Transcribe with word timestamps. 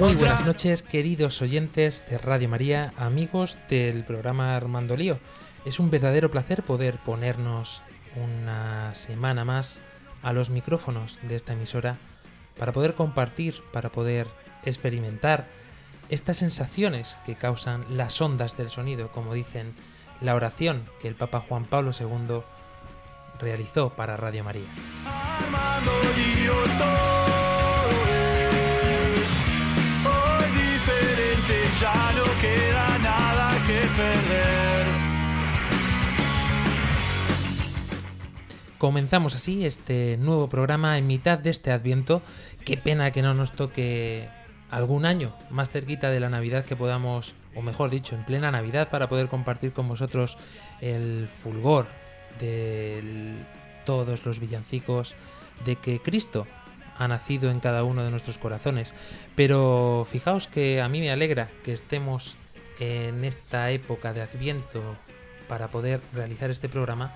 Muy 0.00 0.14
buenas 0.14 0.46
noches, 0.46 0.82
queridos 0.82 1.42
oyentes 1.42 2.08
de 2.08 2.16
Radio 2.16 2.48
María, 2.48 2.94
amigos 2.96 3.58
del 3.68 4.02
programa 4.02 4.56
Armando 4.56 4.96
Lío. 4.96 5.18
Es 5.66 5.78
un 5.78 5.90
verdadero 5.90 6.30
placer 6.30 6.62
poder 6.62 6.96
ponernos 6.96 7.82
una 8.16 8.94
semana 8.94 9.44
más 9.44 9.78
a 10.22 10.32
los 10.32 10.48
micrófonos 10.48 11.20
de 11.22 11.36
esta 11.36 11.52
emisora 11.52 11.98
para 12.58 12.72
poder 12.72 12.94
compartir, 12.94 13.56
para 13.74 13.90
poder 13.90 14.26
experimentar 14.64 15.48
estas 16.08 16.38
sensaciones 16.38 17.18
que 17.26 17.34
causan 17.34 17.84
las 17.90 18.22
ondas 18.22 18.56
del 18.56 18.70
sonido, 18.70 19.12
como 19.12 19.34
dicen 19.34 19.74
la 20.22 20.34
oración 20.34 20.86
que 21.02 21.08
el 21.08 21.14
Papa 21.14 21.40
Juan 21.46 21.66
Pablo 21.66 21.90
II 21.92 22.40
realizó 23.38 23.90
para 23.90 24.16
Radio 24.16 24.44
María. 24.44 24.64
Ya 31.80 32.12
no 32.14 32.24
queda 32.42 32.98
nada 32.98 33.52
que 33.66 33.80
perder. 33.96 34.86
Comenzamos 38.76 39.34
así 39.34 39.64
este 39.64 40.18
nuevo 40.18 40.48
programa 40.48 40.98
en 40.98 41.06
mitad 41.06 41.38
de 41.38 41.50
este 41.50 41.72
Adviento. 41.72 42.20
Qué 42.66 42.76
pena 42.76 43.10
que 43.12 43.22
no 43.22 43.32
nos 43.32 43.52
toque 43.52 44.28
algún 44.70 45.06
año 45.06 45.34
más 45.48 45.70
cerquita 45.70 46.10
de 46.10 46.20
la 46.20 46.28
Navidad 46.28 46.66
que 46.66 46.76
podamos, 46.76 47.34
o 47.54 47.62
mejor 47.62 47.88
dicho, 47.88 48.14
en 48.14 48.24
plena 48.24 48.50
Navidad 48.50 48.90
para 48.90 49.08
poder 49.08 49.28
compartir 49.28 49.72
con 49.72 49.88
vosotros 49.88 50.36
el 50.82 51.28
fulgor 51.42 51.86
de 52.38 53.36
todos 53.86 54.26
los 54.26 54.38
villancicos 54.38 55.14
de 55.64 55.76
que 55.76 56.00
Cristo 56.00 56.46
ha 57.00 57.08
nacido 57.08 57.50
en 57.50 57.60
cada 57.60 57.82
uno 57.82 58.04
de 58.04 58.10
nuestros 58.10 58.38
corazones. 58.38 58.94
Pero 59.34 60.06
fijaos 60.08 60.46
que 60.46 60.80
a 60.80 60.88
mí 60.88 61.00
me 61.00 61.10
alegra 61.10 61.48
que 61.64 61.72
estemos 61.72 62.36
en 62.78 63.24
esta 63.24 63.70
época 63.70 64.12
de 64.12 64.22
Adviento 64.22 64.82
para 65.48 65.68
poder 65.68 66.00
realizar 66.14 66.50
este 66.50 66.68
programa 66.68 67.12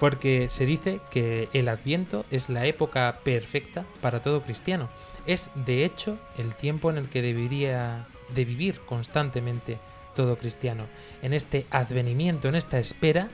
porque 0.00 0.48
se 0.48 0.64
dice 0.64 1.00
que 1.10 1.48
el 1.52 1.68
Adviento 1.68 2.24
es 2.30 2.48
la 2.48 2.66
época 2.66 3.20
perfecta 3.24 3.84
para 4.00 4.22
todo 4.22 4.42
cristiano. 4.42 4.88
Es, 5.26 5.50
de 5.54 5.84
hecho, 5.84 6.18
el 6.38 6.54
tiempo 6.54 6.90
en 6.90 6.98
el 6.98 7.08
que 7.08 7.20
debería 7.20 8.06
de 8.34 8.44
vivir 8.44 8.80
constantemente 8.80 9.78
todo 10.14 10.36
cristiano, 10.36 10.86
en 11.22 11.32
este 11.32 11.66
advenimiento, 11.70 12.48
en 12.48 12.54
esta 12.54 12.78
espera 12.78 13.28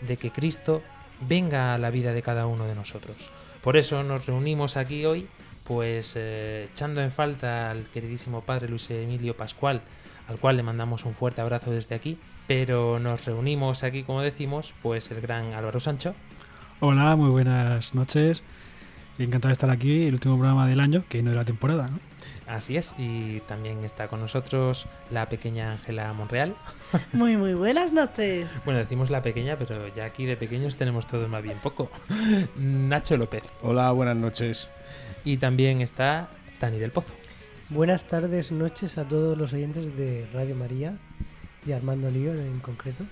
de 0.00 0.16
que 0.16 0.30
Cristo 0.30 0.82
venga 1.20 1.74
a 1.74 1.78
la 1.78 1.90
vida 1.90 2.12
de 2.12 2.22
cada 2.22 2.46
uno 2.46 2.66
de 2.66 2.74
nosotros. 2.74 3.30
Por 3.62 3.76
eso 3.76 4.02
nos 4.02 4.26
reunimos 4.26 4.76
aquí 4.76 5.04
hoy, 5.04 5.28
pues 5.64 6.14
eh, 6.16 6.68
echando 6.72 7.00
en 7.00 7.12
falta 7.12 7.70
al 7.70 7.84
queridísimo 7.84 8.40
padre 8.40 8.68
Luis 8.68 8.90
Emilio 8.90 9.36
Pascual, 9.36 9.82
al 10.26 10.38
cual 10.38 10.56
le 10.56 10.64
mandamos 10.64 11.04
un 11.04 11.14
fuerte 11.14 11.40
abrazo 11.40 11.70
desde 11.70 11.94
aquí, 11.94 12.18
pero 12.48 12.98
nos 12.98 13.24
reunimos 13.24 13.84
aquí, 13.84 14.02
como 14.02 14.20
decimos, 14.20 14.74
pues 14.82 15.10
el 15.12 15.20
gran 15.20 15.52
Álvaro 15.54 15.78
Sancho. 15.78 16.14
Hola, 16.80 17.14
muy 17.14 17.30
buenas 17.30 17.94
noches. 17.94 18.42
Encantado 19.18 19.50
de 19.50 19.52
estar 19.52 19.70
aquí, 19.70 20.08
el 20.08 20.14
último 20.14 20.36
programa 20.36 20.66
del 20.66 20.80
año, 20.80 21.04
que 21.08 21.22
no 21.22 21.30
de 21.30 21.36
la 21.36 21.44
temporada, 21.44 21.86
¿no? 21.86 22.00
Así 22.52 22.76
es, 22.76 22.94
y 22.98 23.40
también 23.40 23.82
está 23.82 24.08
con 24.08 24.20
nosotros 24.20 24.86
la 25.10 25.26
pequeña 25.30 25.72
Ángela 25.72 26.12
Monreal. 26.12 26.54
Muy, 27.14 27.38
muy 27.38 27.54
buenas 27.54 27.94
noches. 27.94 28.58
Bueno, 28.66 28.78
decimos 28.78 29.08
la 29.08 29.22
pequeña, 29.22 29.56
pero 29.56 29.88
ya 29.88 30.04
aquí 30.04 30.26
de 30.26 30.36
pequeños 30.36 30.76
tenemos 30.76 31.06
todos 31.06 31.30
más 31.30 31.42
bien 31.42 31.58
poco. 31.60 31.90
Nacho 32.56 33.16
López. 33.16 33.42
Hola, 33.62 33.90
buenas 33.92 34.16
noches. 34.18 34.68
Y 35.24 35.38
también 35.38 35.80
está 35.80 36.28
Dani 36.60 36.78
del 36.78 36.90
Pozo. 36.90 37.14
Buenas 37.70 38.04
tardes, 38.04 38.52
noches 38.52 38.98
a 38.98 39.04
todos 39.04 39.38
los 39.38 39.54
oyentes 39.54 39.96
de 39.96 40.26
Radio 40.34 40.54
María 40.54 40.98
y 41.66 41.72
Armando 41.72 42.10
Lío 42.10 42.34
en 42.34 42.60
concreto. 42.60 43.04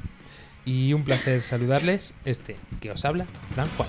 Y 0.67 0.93
un 0.93 1.03
placer 1.03 1.41
saludarles, 1.41 2.13
este 2.27 2.57
que 2.83 2.91
os 2.91 3.07
habla, 3.07 3.25
Fran 3.55 3.71
Juan. 3.79 3.89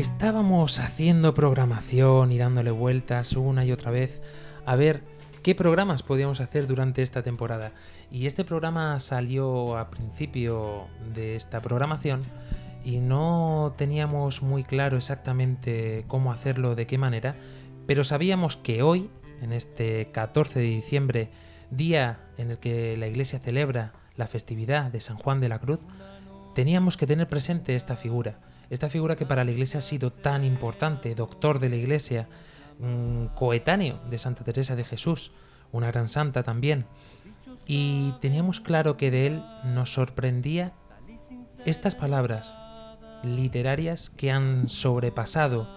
Estábamos 0.00 0.78
haciendo 0.78 1.34
programación 1.34 2.32
y 2.32 2.38
dándole 2.38 2.70
vueltas 2.70 3.34
una 3.34 3.66
y 3.66 3.72
otra 3.72 3.90
vez 3.90 4.22
a 4.64 4.74
ver 4.74 5.02
qué 5.42 5.54
programas 5.54 6.02
podíamos 6.02 6.40
hacer 6.40 6.66
durante 6.66 7.02
esta 7.02 7.22
temporada. 7.22 7.72
Y 8.10 8.24
este 8.24 8.42
programa 8.46 8.98
salió 8.98 9.76
a 9.76 9.90
principio 9.90 10.86
de 11.14 11.36
esta 11.36 11.60
programación 11.60 12.22
y 12.82 12.96
no 12.96 13.74
teníamos 13.76 14.40
muy 14.40 14.64
claro 14.64 14.96
exactamente 14.96 16.06
cómo 16.08 16.32
hacerlo, 16.32 16.74
de 16.74 16.86
qué 16.86 16.96
manera, 16.96 17.36
pero 17.86 18.02
sabíamos 18.02 18.56
que 18.56 18.82
hoy, 18.82 19.10
en 19.42 19.52
este 19.52 20.10
14 20.12 20.60
de 20.60 20.64
diciembre, 20.64 21.28
día 21.70 22.20
en 22.38 22.50
el 22.50 22.58
que 22.58 22.96
la 22.96 23.06
iglesia 23.06 23.38
celebra 23.38 23.92
la 24.16 24.28
festividad 24.28 24.90
de 24.90 25.00
San 25.00 25.18
Juan 25.18 25.42
de 25.42 25.50
la 25.50 25.58
Cruz, 25.58 25.80
teníamos 26.54 26.96
que 26.96 27.06
tener 27.06 27.26
presente 27.26 27.76
esta 27.76 27.96
figura, 27.96 28.38
esta 28.70 28.88
figura 28.88 29.16
que 29.16 29.26
para 29.26 29.44
la 29.44 29.50
iglesia 29.50 29.78
ha 29.78 29.82
sido 29.82 30.12
tan 30.12 30.44
importante, 30.44 31.14
doctor 31.14 31.58
de 31.58 31.68
la 31.68 31.76
iglesia, 31.76 32.28
coetáneo 33.34 34.00
de 34.08 34.18
Santa 34.18 34.44
Teresa 34.44 34.76
de 34.76 34.84
Jesús, 34.84 35.32
una 35.72 35.88
gran 35.88 36.08
santa 36.08 36.42
también. 36.42 36.86
Y 37.66 38.12
teníamos 38.20 38.60
claro 38.60 38.96
que 38.96 39.10
de 39.10 39.26
él 39.26 39.44
nos 39.64 39.92
sorprendía 39.92 40.72
estas 41.66 41.94
palabras 41.94 42.58
literarias 43.22 44.08
que 44.08 44.30
han 44.30 44.68
sobrepasado 44.68 45.68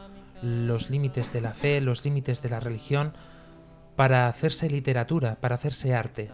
los 0.41 0.89
límites 0.89 1.33
de 1.33 1.41
la 1.41 1.51
fe, 1.51 1.81
los 1.81 2.05
límites 2.05 2.41
de 2.41 2.49
la 2.49 2.59
religión, 2.59 3.13
para 3.95 4.27
hacerse 4.27 4.69
literatura, 4.69 5.35
para 5.39 5.55
hacerse 5.55 5.93
arte. 5.93 6.31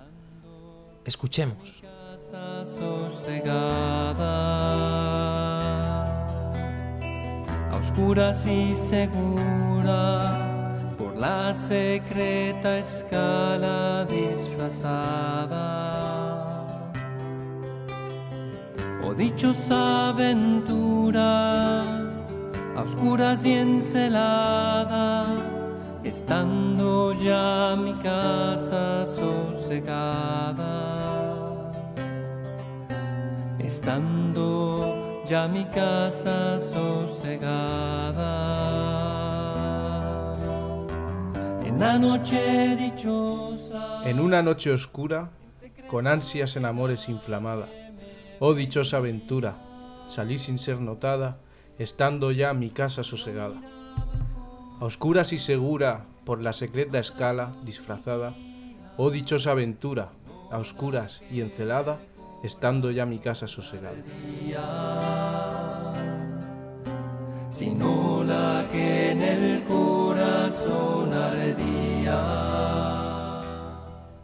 Escuchemos. 1.05 1.83
Oscuras 7.79 8.45
y 8.45 8.75
segura, 8.75 10.31
por 10.97 11.15
la 11.15 11.53
secreta 11.53 12.77
escala 12.77 14.05
disfrazada. 14.05 15.57
Oh 19.03 19.13
dichosa 19.13 20.09
aventura, 20.09 21.83
a 22.75 22.81
oscuras 22.83 23.45
y 23.45 23.53
encelada, 23.53 25.25
estando 26.03 27.13
ya 27.13 27.75
mi 27.77 27.93
casa 27.95 29.05
sosegada 29.05 30.89
estando 33.69 34.98
ya 35.29 35.47
mi 35.47 35.63
casa 35.65 36.59
sosegada. 36.59 38.25
En. 41.63 41.79
En 44.05 44.19
una 44.19 44.41
noche 44.41 44.71
oscura, 44.71 45.29
con 45.87 46.07
ansias 46.07 46.55
en 46.55 46.65
amores 46.65 47.09
inflamada, 47.09 47.69
oh 48.39 48.55
dichosa 48.55 48.97
aventura, 48.97 49.55
salí 50.07 50.39
sin 50.39 50.57
ser 50.57 50.81
notada, 50.81 51.37
estando 51.77 52.31
ya 52.31 52.55
mi 52.55 52.71
casa 52.71 53.03
sosegada. 53.03 53.61
A 54.79 54.85
oscuras 54.85 55.31
y 55.31 55.37
segura, 55.37 56.05
por 56.25 56.41
la 56.41 56.53
secreta 56.53 56.97
escala 56.97 57.53
disfrazada, 57.63 58.33
oh 58.97 59.11
dichosa 59.11 59.51
aventura, 59.51 60.09
a 60.49 60.57
oscuras 60.57 61.21
y 61.31 61.41
encelada, 61.41 61.99
estando 62.43 62.91
ya 62.91 63.05
mi 63.05 63.19
casa 63.19 63.47
sosegada. 63.47 63.95
sino 67.49 68.23
la 68.23 68.67
que 68.71 69.11
en 69.11 69.21
el 69.21 69.63
corazón 69.63 71.11
ardía. 71.11 72.61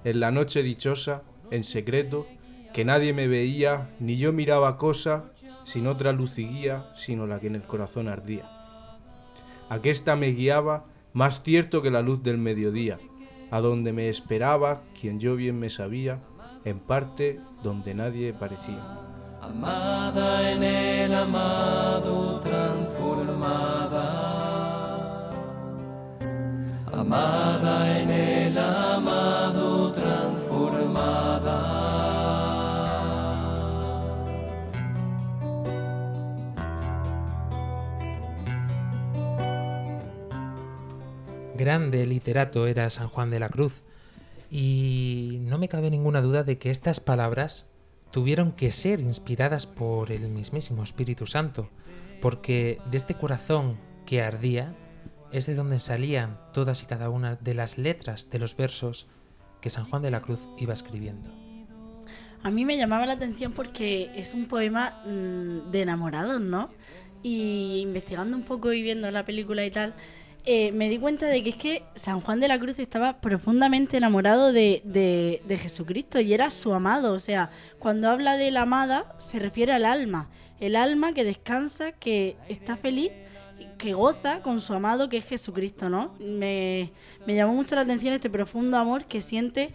En 0.05 0.19
la 0.21 0.31
noche 0.31 0.63
dichosa, 0.63 1.23
en 1.51 1.63
secreto, 1.65 2.27
que 2.73 2.85
nadie 2.85 3.11
me 3.13 3.27
veía, 3.27 3.89
ni 3.99 4.17
yo 4.17 4.31
miraba 4.31 4.77
cosa, 4.77 5.31
sin 5.65 5.87
otra 5.87 6.13
luz 6.13 6.37
y 6.37 6.47
guía, 6.47 6.91
sino 6.95 7.27
la 7.27 7.39
que 7.39 7.47
en 7.47 7.55
el 7.55 7.63
corazón 7.63 8.07
ardía. 8.07 8.49
Aquesta 9.69 10.15
me 10.15 10.27
guiaba, 10.27 10.85
más 11.11 11.41
cierto 11.41 11.81
que 11.81 11.91
la 11.91 12.01
luz 12.01 12.21
del 12.23 12.37
mediodía, 12.37 12.99
a 13.51 13.59
donde 13.59 13.91
me 13.93 14.09
esperaba 14.09 14.83
quien 14.99 15.19
yo 15.19 15.35
bien 15.35 15.59
me 15.59 15.69
sabía, 15.69 16.21
en 16.65 16.79
parte 16.79 17.39
donde 17.63 17.93
nadie 17.93 18.33
parecía. 18.33 18.83
amada 19.41 20.51
en 20.51 20.63
el 20.63 21.13
amado 21.13 22.39
transformada, 22.41 24.09
amada 26.91 27.99
en 27.99 28.09
el 28.09 28.57
amado 28.57 29.93
transformada. 29.93 31.75
Grande 41.55 42.05
literato 42.07 42.65
era 42.67 42.89
San 42.89 43.07
Juan 43.09 43.29
de 43.29 43.39
la 43.39 43.49
Cruz. 43.49 43.84
Y 44.57 45.39
no 45.41 45.57
me 45.57 45.67
cabe 45.67 45.91
ninguna 45.91 46.21
duda 46.21 46.45
de 46.45 46.57
que 46.57 46.71
estas 46.71 47.01
palabras 47.01 47.67
tuvieron 48.09 48.53
que 48.53 48.71
ser 48.71 49.01
inspiradas 49.01 49.67
por 49.67 50.13
el 50.13 50.29
mismísimo 50.29 50.81
Espíritu 50.81 51.27
Santo, 51.27 51.69
porque 52.21 52.79
de 52.89 52.95
este 52.95 53.15
corazón 53.15 53.77
que 54.05 54.21
ardía 54.21 54.73
es 55.33 55.45
de 55.45 55.55
donde 55.55 55.81
salían 55.81 56.39
todas 56.53 56.83
y 56.83 56.85
cada 56.85 57.09
una 57.09 57.35
de 57.35 57.53
las 57.53 57.77
letras 57.77 58.29
de 58.29 58.39
los 58.39 58.55
versos 58.55 59.07
que 59.59 59.69
San 59.69 59.89
Juan 59.89 60.01
de 60.01 60.11
la 60.11 60.21
Cruz 60.21 60.47
iba 60.57 60.73
escribiendo. 60.73 61.29
A 62.41 62.49
mí 62.49 62.63
me 62.63 62.77
llamaba 62.77 63.05
la 63.05 63.11
atención 63.11 63.51
porque 63.51 64.09
es 64.15 64.33
un 64.33 64.45
poema 64.45 65.03
mm, 65.05 65.71
de 65.71 65.81
enamorados, 65.81 66.39
¿no? 66.39 66.69
Y 67.23 67.81
investigando 67.81 68.37
un 68.37 68.43
poco 68.43 68.71
y 68.71 68.81
viendo 68.81 69.11
la 69.11 69.25
película 69.25 69.65
y 69.65 69.71
tal, 69.71 69.95
eh, 70.45 70.71
me 70.71 70.89
di 70.89 70.97
cuenta 70.99 71.25
de 71.27 71.43
que 71.43 71.49
es 71.49 71.55
que 71.55 71.83
San 71.95 72.21
Juan 72.21 72.39
de 72.39 72.47
la 72.47 72.59
Cruz 72.59 72.77
estaba 72.79 73.19
profundamente 73.19 73.97
enamorado 73.97 74.51
de, 74.53 74.81
de- 74.85 75.41
de 75.47 75.57
Jesucristo 75.57 76.19
y 76.19 76.33
era 76.33 76.49
su 76.49 76.73
amado. 76.73 77.13
O 77.13 77.19
sea, 77.19 77.49
cuando 77.79 78.09
habla 78.09 78.37
de 78.37 78.51
la 78.51 78.61
amada, 78.61 79.15
se 79.17 79.39
refiere 79.39 79.73
al 79.73 79.85
alma. 79.85 80.29
El 80.59 80.75
alma 80.75 81.13
que 81.13 81.23
descansa, 81.23 81.91
que 81.93 82.37
está 82.47 82.77
feliz, 82.77 83.11
que 83.77 83.93
goza 83.93 84.41
con 84.41 84.59
su 84.61 84.73
amado, 84.73 85.09
que 85.09 85.17
es 85.17 85.25
Jesucristo, 85.25 85.89
¿no? 85.89 86.13
Me, 86.19 86.91
me 87.25 87.35
llamó 87.35 87.53
mucho 87.53 87.75
la 87.75 87.81
atención 87.81 88.13
este 88.13 88.29
profundo 88.29 88.77
amor 88.77 89.05
que 89.05 89.21
siente 89.21 89.71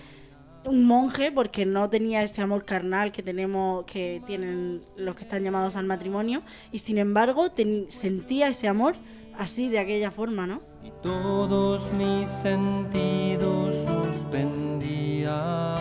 un 0.64 0.84
monje 0.84 1.32
porque 1.32 1.64
no 1.64 1.88
tenía 1.88 2.22
ese 2.22 2.42
amor 2.42 2.66
carnal 2.66 3.12
que 3.12 3.22
tenemos 3.22 3.84
que 3.86 4.22
tienen 4.26 4.82
los 4.98 5.14
que 5.16 5.22
están 5.22 5.42
llamados 5.42 5.74
al 5.76 5.86
matrimonio 5.86 6.42
y 6.70 6.78
sin 6.80 6.98
embargo 6.98 7.50
sentía 7.88 8.48
ese 8.48 8.68
amor 8.68 8.94
así 9.38 9.68
de 9.68 9.78
aquella 9.78 10.10
forma, 10.10 10.46
¿no? 10.46 10.70
y 10.82 10.90
todos 11.02 11.92
mis 11.92 12.28
sentidos 12.28 13.74
suspendía. 13.86 15.74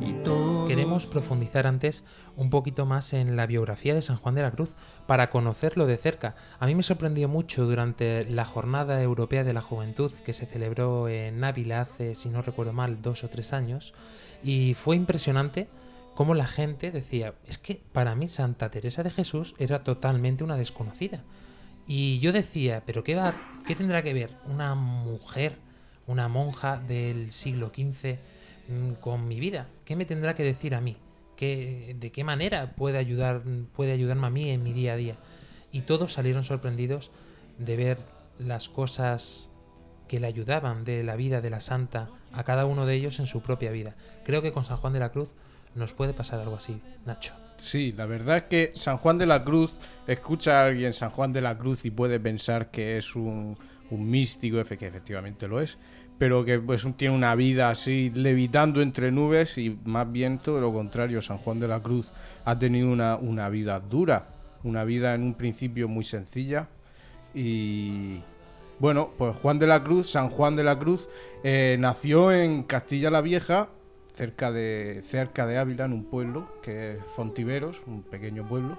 Y 0.00 0.12
todos 0.24 0.68
Queremos 0.68 1.06
profundizar 1.06 1.66
antes 1.66 2.04
un 2.36 2.50
poquito 2.50 2.86
más 2.86 3.12
en 3.12 3.36
la 3.36 3.46
biografía 3.46 3.94
de 3.94 4.02
San 4.02 4.18
Juan 4.18 4.34
de 4.34 4.42
la 4.42 4.50
Cruz 4.52 4.70
para 5.06 5.30
conocerlo 5.30 5.86
de 5.86 5.96
cerca. 5.96 6.36
A 6.60 6.66
mí 6.66 6.74
me 6.74 6.82
sorprendió 6.82 7.28
mucho 7.28 7.64
durante 7.64 8.24
la 8.24 8.44
Jornada 8.44 9.02
Europea 9.02 9.44
de 9.44 9.52
la 9.52 9.60
Juventud 9.60 10.12
que 10.24 10.32
se 10.32 10.46
celebró 10.46 11.08
en 11.08 11.42
Ávila 11.42 11.80
hace, 11.82 12.14
si 12.14 12.28
no 12.28 12.42
recuerdo 12.42 12.72
mal, 12.72 13.02
dos 13.02 13.24
o 13.24 13.28
tres 13.28 13.52
años. 13.52 13.94
Y 14.42 14.74
fue 14.74 14.96
impresionante 14.96 15.68
cómo 16.14 16.34
la 16.34 16.46
gente 16.46 16.90
decía, 16.90 17.34
es 17.46 17.58
que 17.58 17.80
para 17.92 18.14
mí 18.14 18.28
Santa 18.28 18.70
Teresa 18.70 19.02
de 19.02 19.10
Jesús 19.10 19.54
era 19.58 19.82
totalmente 19.82 20.44
una 20.44 20.56
desconocida. 20.56 21.22
Y 21.86 22.18
yo 22.20 22.32
decía, 22.32 22.82
pero 22.86 23.04
¿qué, 23.04 23.14
va, 23.14 23.34
qué 23.66 23.74
tendrá 23.74 24.02
que 24.02 24.14
ver 24.14 24.30
una 24.46 24.74
mujer, 24.74 25.56
una 26.06 26.28
monja 26.28 26.78
del 26.78 27.32
siglo 27.32 27.72
XV 27.74 28.18
mm, 28.68 28.92
con 28.94 29.28
mi 29.28 29.38
vida? 29.40 29.68
¿Qué 29.84 29.96
me 29.96 30.06
tendrá 30.06 30.34
que 30.34 30.44
decir 30.44 30.74
a 30.74 30.80
mí? 30.80 30.96
¿Qué, 31.36 31.96
¿De 31.98 32.10
qué 32.10 32.24
manera 32.24 32.74
puede, 32.76 32.96
ayudar, 32.98 33.42
puede 33.74 33.92
ayudarme 33.92 34.26
a 34.26 34.30
mí 34.30 34.50
en 34.50 34.62
mi 34.62 34.72
día 34.72 34.94
a 34.94 34.96
día? 34.96 35.16
Y 35.72 35.82
todos 35.82 36.12
salieron 36.12 36.44
sorprendidos 36.44 37.10
de 37.58 37.76
ver 37.76 37.98
las 38.38 38.68
cosas 38.68 39.50
que 40.08 40.20
le 40.20 40.26
ayudaban 40.26 40.84
de 40.84 41.02
la 41.02 41.16
vida 41.16 41.40
de 41.40 41.50
la 41.50 41.60
santa 41.60 42.08
a 42.32 42.44
cada 42.44 42.66
uno 42.66 42.86
de 42.86 42.94
ellos 42.94 43.18
en 43.18 43.26
su 43.26 43.42
propia 43.42 43.70
vida. 43.70 43.96
Creo 44.24 44.42
que 44.42 44.52
con 44.52 44.64
San 44.64 44.76
Juan 44.76 44.92
de 44.92 45.00
la 45.00 45.10
Cruz 45.10 45.30
nos 45.74 45.92
puede 45.92 46.12
pasar 46.12 46.40
algo 46.40 46.56
así, 46.56 46.80
Nacho. 47.04 47.34
Sí, 47.56 47.92
la 47.92 48.06
verdad 48.06 48.38
es 48.38 48.42
que 48.44 48.72
San 48.74 48.96
Juan 48.96 49.18
de 49.18 49.26
la 49.26 49.44
Cruz, 49.44 49.72
escucha 50.06 50.60
a 50.60 50.66
alguien 50.66 50.92
San 50.92 51.10
Juan 51.10 51.32
de 51.32 51.40
la 51.40 51.56
Cruz 51.56 51.84
y 51.84 51.90
puede 51.90 52.18
pensar 52.18 52.70
que 52.70 52.98
es 52.98 53.14
un, 53.14 53.56
un 53.90 54.10
místico, 54.10 54.62
que 54.64 54.86
efectivamente 54.86 55.46
lo 55.46 55.60
es, 55.60 55.78
pero 56.18 56.44
que 56.44 56.58
pues 56.58 56.86
tiene 56.96 57.14
una 57.14 57.34
vida 57.34 57.70
así 57.70 58.10
levitando 58.14 58.82
entre 58.82 59.12
nubes 59.12 59.58
y 59.58 59.78
más 59.84 60.10
bien 60.10 60.38
todo 60.38 60.60
lo 60.60 60.72
contrario, 60.72 61.22
San 61.22 61.38
Juan 61.38 61.60
de 61.60 61.68
la 61.68 61.80
Cruz 61.80 62.10
ha 62.44 62.58
tenido 62.58 62.90
una, 62.90 63.16
una 63.16 63.48
vida 63.48 63.78
dura, 63.80 64.28
una 64.62 64.84
vida 64.84 65.14
en 65.14 65.22
un 65.22 65.34
principio 65.34 65.88
muy 65.88 66.04
sencilla 66.04 66.68
y 67.34 68.20
bueno, 68.78 69.10
pues 69.16 69.36
Juan 69.36 69.58
de 69.58 69.66
la 69.66 69.82
Cruz, 69.82 70.10
San 70.10 70.28
Juan 70.30 70.56
de 70.56 70.64
la 70.64 70.78
Cruz, 70.78 71.08
eh, 71.42 71.76
nació 71.78 72.32
en 72.32 72.64
Castilla 72.64 73.10
la 73.10 73.20
Vieja, 73.20 73.68
cerca 74.14 74.52
de, 74.52 75.02
cerca 75.04 75.46
de 75.46 75.58
Ávila, 75.58 75.84
en 75.84 75.92
un 75.92 76.04
pueblo 76.04 76.60
que 76.62 76.92
es 76.92 76.98
Fontiveros, 77.16 77.82
un 77.86 78.02
pequeño 78.02 78.46
pueblo. 78.46 78.78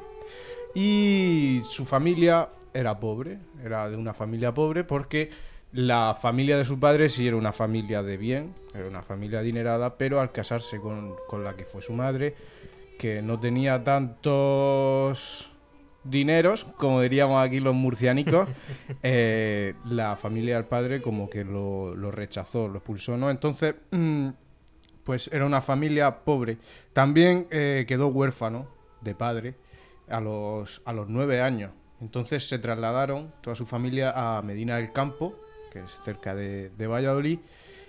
Y 0.73 1.61
su 1.63 1.85
familia 1.85 2.49
era 2.73 2.99
pobre, 2.99 3.39
era 3.63 3.89
de 3.89 3.95
una 3.95 4.13
familia 4.13 4.53
pobre 4.53 4.83
porque 4.83 5.29
la 5.71 6.17
familia 6.19 6.57
de 6.57 6.65
su 6.65 6.79
padre 6.79 7.09
sí 7.09 7.27
era 7.27 7.37
una 7.37 7.51
familia 7.51 8.01
de 8.01 8.17
bien, 8.17 8.53
era 8.73 8.87
una 8.87 9.01
familia 9.01 9.39
adinerada, 9.39 9.97
pero 9.97 10.19
al 10.19 10.31
casarse 10.31 10.79
con, 10.79 11.15
con 11.27 11.43
la 11.43 11.55
que 11.55 11.65
fue 11.65 11.81
su 11.81 11.93
madre, 11.93 12.35
que 12.97 13.21
no 13.21 13.39
tenía 13.39 13.83
tantos 13.83 15.51
dineros, 16.05 16.65
como 16.77 17.01
diríamos 17.01 17.43
aquí 17.43 17.59
los 17.59 17.75
murcianicos, 17.75 18.47
eh, 19.03 19.73
la 19.85 20.15
familia 20.15 20.55
del 20.55 20.65
padre 20.65 21.01
como 21.01 21.29
que 21.29 21.43
lo, 21.43 21.95
lo 21.95 22.11
rechazó, 22.11 22.67
lo 22.67 22.77
expulsó, 22.77 23.17
¿no? 23.17 23.29
Entonces, 23.29 23.75
mm, 23.91 24.29
pues 25.05 25.29
era 25.31 25.45
una 25.45 25.61
familia 25.61 26.25
pobre. 26.25 26.57
También 26.91 27.47
eh, 27.51 27.85
quedó 27.87 28.07
huérfano 28.07 28.67
de 28.99 29.15
padre 29.15 29.55
a 30.09 30.19
los, 30.19 30.81
a 30.83 30.91
los 30.91 31.07
nueve 31.07 31.39
años. 31.39 31.71
Entonces 32.01 32.49
se 32.49 32.59
trasladaron 32.59 33.31
toda 33.41 33.55
su 33.55 33.65
familia 33.65 34.11
a 34.15 34.41
Medina 34.41 34.75
del 34.75 34.91
Campo, 34.91 35.39
que 35.71 35.79
es 35.79 35.91
cerca 36.03 36.35
de, 36.35 36.69
de 36.71 36.87
Valladolid, 36.87 37.39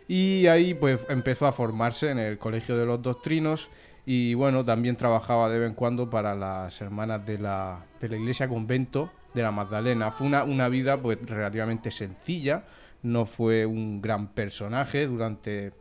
y 0.06 0.46
ahí 0.46 0.74
pues 0.74 1.04
empezó 1.08 1.46
a 1.46 1.52
formarse 1.52 2.10
en 2.10 2.18
el 2.18 2.38
Colegio 2.38 2.76
de 2.76 2.86
los 2.86 3.02
Doctrinos 3.02 3.68
y 4.04 4.34
bueno, 4.34 4.64
también 4.64 4.96
trabajaba 4.96 5.50
de 5.50 5.58
vez 5.58 5.68
en 5.68 5.74
cuando 5.74 6.08
para 6.08 6.36
las 6.36 6.80
hermanas 6.80 7.26
de 7.26 7.38
la, 7.38 7.84
de 7.98 8.08
la 8.08 8.16
iglesia 8.16 8.48
convento 8.48 9.10
de 9.34 9.42
la 9.42 9.50
Magdalena. 9.50 10.12
Fue 10.12 10.28
una, 10.28 10.44
una 10.44 10.68
vida 10.68 11.02
pues 11.02 11.18
relativamente 11.26 11.90
sencilla, 11.90 12.64
no 13.02 13.26
fue 13.26 13.66
un 13.66 14.00
gran 14.00 14.28
personaje 14.28 15.06
durante 15.08 15.72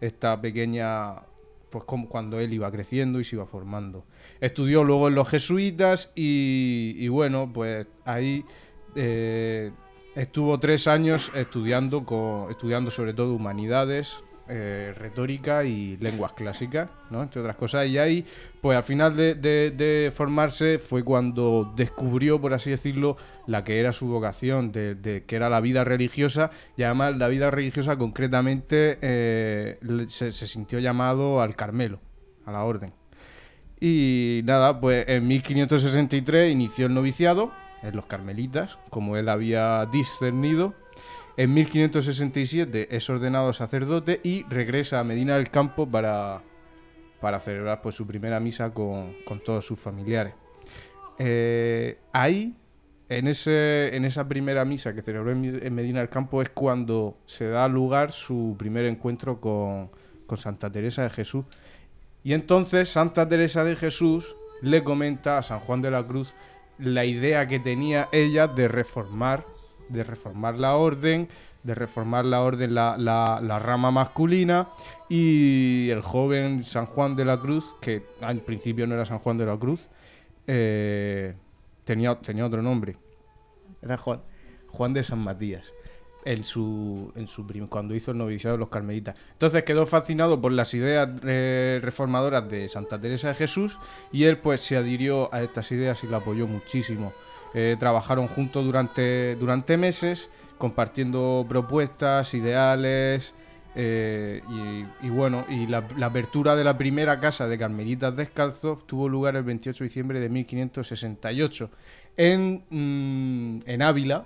esta 0.00 0.40
pequeña, 0.40 1.22
pues 1.70 1.84
como 1.84 2.08
cuando 2.08 2.38
él 2.40 2.52
iba 2.52 2.70
creciendo 2.70 3.20
y 3.20 3.24
se 3.24 3.36
iba 3.36 3.46
formando. 3.46 4.04
Estudió 4.40 4.84
luego 4.84 5.08
en 5.08 5.14
los 5.14 5.28
jesuitas 5.28 6.12
y, 6.14 7.08
bueno, 7.08 7.50
pues 7.52 7.86
ahí 8.04 8.44
eh, 8.94 9.72
estuvo 10.14 10.58
tres 10.58 10.86
años 10.86 11.30
estudiando, 11.34 12.04
con, 12.04 12.50
estudiando 12.50 12.90
sobre 12.90 13.14
todo 13.14 13.34
humanidades, 13.34 14.22
eh, 14.48 14.94
retórica 14.96 15.64
y 15.64 15.96
lenguas 15.96 16.32
clásicas, 16.32 16.88
¿no? 17.10 17.22
entre 17.22 17.40
otras 17.40 17.56
cosas. 17.56 17.86
Y 17.88 17.98
ahí, 17.98 18.24
pues 18.60 18.76
al 18.76 18.84
final 18.84 19.16
de, 19.16 20.12
formarse 20.14 20.78
fue 20.78 21.02
cuando 21.02 21.72
descubrió, 21.76 22.40
por 22.40 22.54
así 22.54 22.70
decirlo, 22.70 23.16
la 23.46 23.64
que 23.64 23.80
era 23.80 23.92
su 23.92 24.06
vocación, 24.06 24.72
de, 24.72 25.24
que 25.26 25.36
era 25.36 25.50
la 25.50 25.60
vida 25.60 25.84
religiosa. 25.84 26.50
Y 26.76 26.84
además 26.84 27.16
la 27.16 27.28
vida 27.28 27.50
religiosa 27.50 27.96
concretamente 27.96 28.98
eh, 29.00 29.78
se, 30.08 30.32
se 30.32 30.46
sintió 30.46 30.78
llamado 30.78 31.40
al 31.40 31.56
Carmelo, 31.56 32.00
a 32.44 32.52
la 32.52 32.64
orden. 32.64 32.92
Y 33.80 34.40
nada, 34.44 34.80
pues 34.80 35.06
en 35.08 35.26
1563 35.26 36.52
inició 36.52 36.86
el 36.86 36.94
noviciado 36.94 37.52
en 37.82 37.96
los 37.96 38.06
carmelitas, 38.06 38.78
como 38.90 39.16
él 39.16 39.28
había 39.28 39.86
discernido. 39.86 40.74
En 41.36 41.52
1567 41.52 42.96
es 42.96 43.10
ordenado 43.10 43.52
sacerdote 43.52 44.20
y 44.22 44.44
regresa 44.44 45.00
a 45.00 45.04
Medina 45.04 45.36
del 45.36 45.50
Campo 45.50 45.86
para, 45.86 46.40
para 47.20 47.40
celebrar 47.40 47.82
pues, 47.82 47.94
su 47.94 48.06
primera 48.06 48.40
misa 48.40 48.70
con, 48.70 49.14
con 49.26 49.40
todos 49.40 49.66
sus 49.66 49.78
familiares. 49.78 50.32
Eh, 51.18 51.98
ahí, 52.12 52.54
en, 53.10 53.28
ese, 53.28 53.94
en 53.94 54.06
esa 54.06 54.26
primera 54.26 54.64
misa 54.64 54.94
que 54.94 55.02
celebró 55.02 55.30
en, 55.30 55.74
Medina 55.74 56.00
del 56.00 56.08
Campo, 56.08 56.40
es 56.40 56.48
cuando 56.48 57.18
se 57.26 57.48
da 57.48 57.68
lugar 57.68 58.12
su 58.12 58.56
primer 58.58 58.86
encuentro 58.86 59.38
con, 59.38 59.90
con 60.26 60.38
Santa 60.38 60.70
Teresa 60.70 61.02
de 61.02 61.10
Jesús. 61.10 61.44
Y 62.24 62.32
entonces 62.32 62.88
Santa 62.88 63.28
Teresa 63.28 63.62
de 63.62 63.76
Jesús 63.76 64.36
le 64.62 64.82
comenta 64.82 65.36
a 65.36 65.42
San 65.42 65.60
Juan 65.60 65.82
de 65.82 65.90
la 65.90 66.06
Cruz 66.06 66.34
la 66.78 67.04
idea 67.04 67.46
que 67.46 67.60
tenía 67.60 68.08
ella 68.12 68.48
de 68.48 68.68
reformar, 68.68 69.44
de 69.88 70.04
reformar 70.04 70.56
la 70.56 70.76
orden, 70.76 71.28
de 71.62 71.74
reformar 71.74 72.24
la 72.24 72.42
orden, 72.42 72.74
la, 72.74 72.96
la- 72.96 73.40
la 73.42 73.58
rama 73.58 73.90
masculina, 73.90 74.68
y 75.08 75.88
el 75.90 76.00
joven 76.00 76.62
San 76.64 76.86
Juan 76.86 77.16
de 77.16 77.24
la 77.24 77.40
Cruz, 77.40 77.74
que 77.80 78.04
al 78.20 78.40
principio 78.40 78.86
no 78.86 78.94
era 78.94 79.04
San 79.06 79.18
Juan 79.18 79.38
de 79.38 79.46
la 79.46 79.56
Cruz, 79.56 79.88
eh, 80.46 81.34
tenía, 81.84 82.14
tenía 82.20 82.46
otro 82.46 82.62
nombre. 82.62 82.96
Era 83.82 83.96
Juan, 83.96 84.20
Juan 84.68 84.94
de 84.94 85.02
San 85.02 85.18
Matías. 85.20 85.72
En 86.24 86.42
su, 86.42 87.12
en 87.14 87.28
su 87.28 87.46
cuando 87.68 87.94
hizo 87.94 88.10
el 88.10 88.18
noviciado 88.18 88.56
de 88.56 88.58
los 88.58 88.68
carmelitas. 88.68 89.14
Entonces 89.30 89.62
quedó 89.62 89.86
fascinado 89.86 90.40
por 90.40 90.50
las 90.50 90.74
ideas 90.74 91.08
eh, 91.22 91.78
reformadoras 91.80 92.48
de 92.50 92.68
Santa 92.68 93.00
Teresa 93.00 93.28
de 93.28 93.34
Jesús 93.34 93.78
y 94.10 94.24
él 94.24 94.38
pues 94.38 94.60
se 94.60 94.76
adhirió 94.76 95.32
a 95.32 95.42
estas 95.42 95.70
ideas 95.70 96.02
y 96.02 96.08
la 96.08 96.16
apoyó 96.16 96.48
muchísimo. 96.48 97.12
Eh, 97.54 97.76
trabajaron 97.78 98.28
juntos 98.28 98.64
durante, 98.64 99.36
durante 99.36 99.76
meses, 99.76 100.28
compartiendo 100.58 101.44
propuestas, 101.48 102.34
ideales, 102.34 103.34
eh, 103.78 104.40
y, 105.02 105.10
bueno, 105.10 105.44
y 105.50 105.66
la, 105.66 105.86
apertura 106.02 106.56
de 106.56 106.64
la 106.64 106.78
primera 106.78 107.20
casa 107.20 107.46
de 107.46 107.58
Carmelitas 107.58 108.16
Descalzos 108.16 108.86
tuvo 108.86 109.06
lugar 109.06 109.36
el 109.36 109.42
28 109.42 109.84
de 109.84 109.88
diciembre 109.88 110.18
de 110.18 110.30
1568 110.30 111.70
en, 112.16 112.64
mm, 112.70 113.60
en 113.66 113.82
Ávila, 113.82 114.24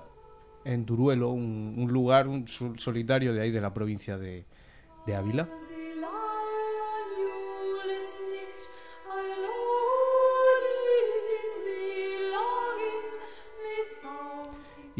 en 0.64 0.86
Duruelo, 0.86 1.30
un, 1.30 1.88
lugar 1.90 2.28
un 2.28 2.46
sol- 2.46 2.78
solitario 2.78 3.34
de 3.34 3.40
ahí 3.40 3.50
de 3.50 3.60
la 3.60 3.74
provincia 3.74 4.16
de, 4.18 4.44
de 5.06 5.16
Ávila. 5.16 5.48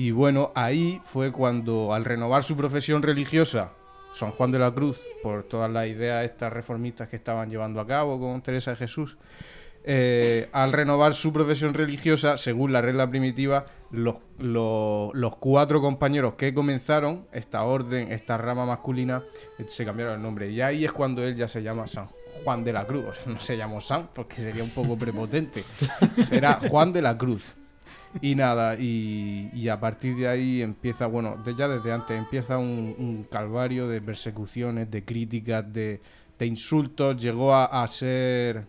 Y 0.00 0.12
bueno, 0.12 0.50
ahí 0.54 1.00
fue 1.04 1.30
cuando 1.30 1.92
al 1.92 2.04
renovar 2.06 2.42
su 2.42 2.56
profesión 2.56 3.02
religiosa, 3.02 3.72
San 4.14 4.30
Juan 4.30 4.50
de 4.50 4.58
la 4.58 4.72
Cruz, 4.72 4.98
por 5.22 5.42
todas 5.42 5.70
las 5.70 5.86
ideas 5.88 6.24
estas 6.24 6.50
reformistas 6.52 7.08
que 7.08 7.16
estaban 7.16 7.50
llevando 7.50 7.80
a 7.80 7.86
cabo 7.86 8.18
con 8.18 8.40
Teresa 8.40 8.70
de 8.70 8.76
Jesús, 8.78 9.18
eh, 9.84 10.48
al 10.52 10.72
renovar 10.72 11.12
su 11.12 11.32
profesión 11.34 11.74
religiosa, 11.74 12.38
según 12.38 12.72
la 12.72 12.80
regla 12.80 13.10
primitiva, 13.10 13.66
los, 13.90 14.16
los- 14.38 15.36
cuatro 15.38 15.82
compañeros 15.82 16.32
que 16.34 16.54
comenzaron 16.54 17.26
esta 17.32 17.62
orden, 17.64 18.10
esta 18.10 18.38
rama 18.38 18.64
masculina, 18.64 19.22
se 19.66 19.84
cambiaron 19.84 20.14
el 20.14 20.22
nombre. 20.22 20.50
Y 20.50 20.62
ahí 20.62 20.84
es 20.84 20.92
cuando 20.92 21.22
él 21.24 21.34
ya 21.36 21.46
se 21.48 21.62
llama 21.62 21.86
San 21.86 22.06
Juan 22.42 22.64
de 22.64 22.72
la 22.72 22.86
Cruz. 22.86 23.04
O 23.04 23.14
sea, 23.14 23.24
no 23.26 23.38
se 23.40 23.56
llamó 23.56 23.80
San 23.82 24.08
porque 24.14 24.36
sería 24.36 24.62
un 24.64 24.70
poco 24.70 24.96
prepotente. 24.96 25.62
Será 26.26 26.58
Juan 26.70 26.90
de 26.92 27.02
la 27.02 27.18
Cruz. 27.18 27.54
Y 28.22 28.34
nada, 28.34 28.74
y, 28.76 29.50
y 29.54 29.68
a 29.68 29.78
partir 29.78 30.16
de 30.16 30.26
ahí 30.26 30.62
empieza, 30.62 31.06
bueno, 31.06 31.36
de- 31.44 31.54
ya 31.54 31.68
desde 31.68 31.92
antes 31.92 32.18
empieza 32.18 32.58
un, 32.58 32.94
un 32.98 33.24
calvario 33.30 33.86
de 33.86 34.00
persecuciones, 34.00 34.90
de 34.90 35.04
críticas, 35.04 35.72
de, 35.72 36.00
de 36.38 36.46
insultos. 36.46 37.22
Llegó 37.22 37.54
a, 37.54 37.82
a 37.82 37.86
ser 37.88 38.66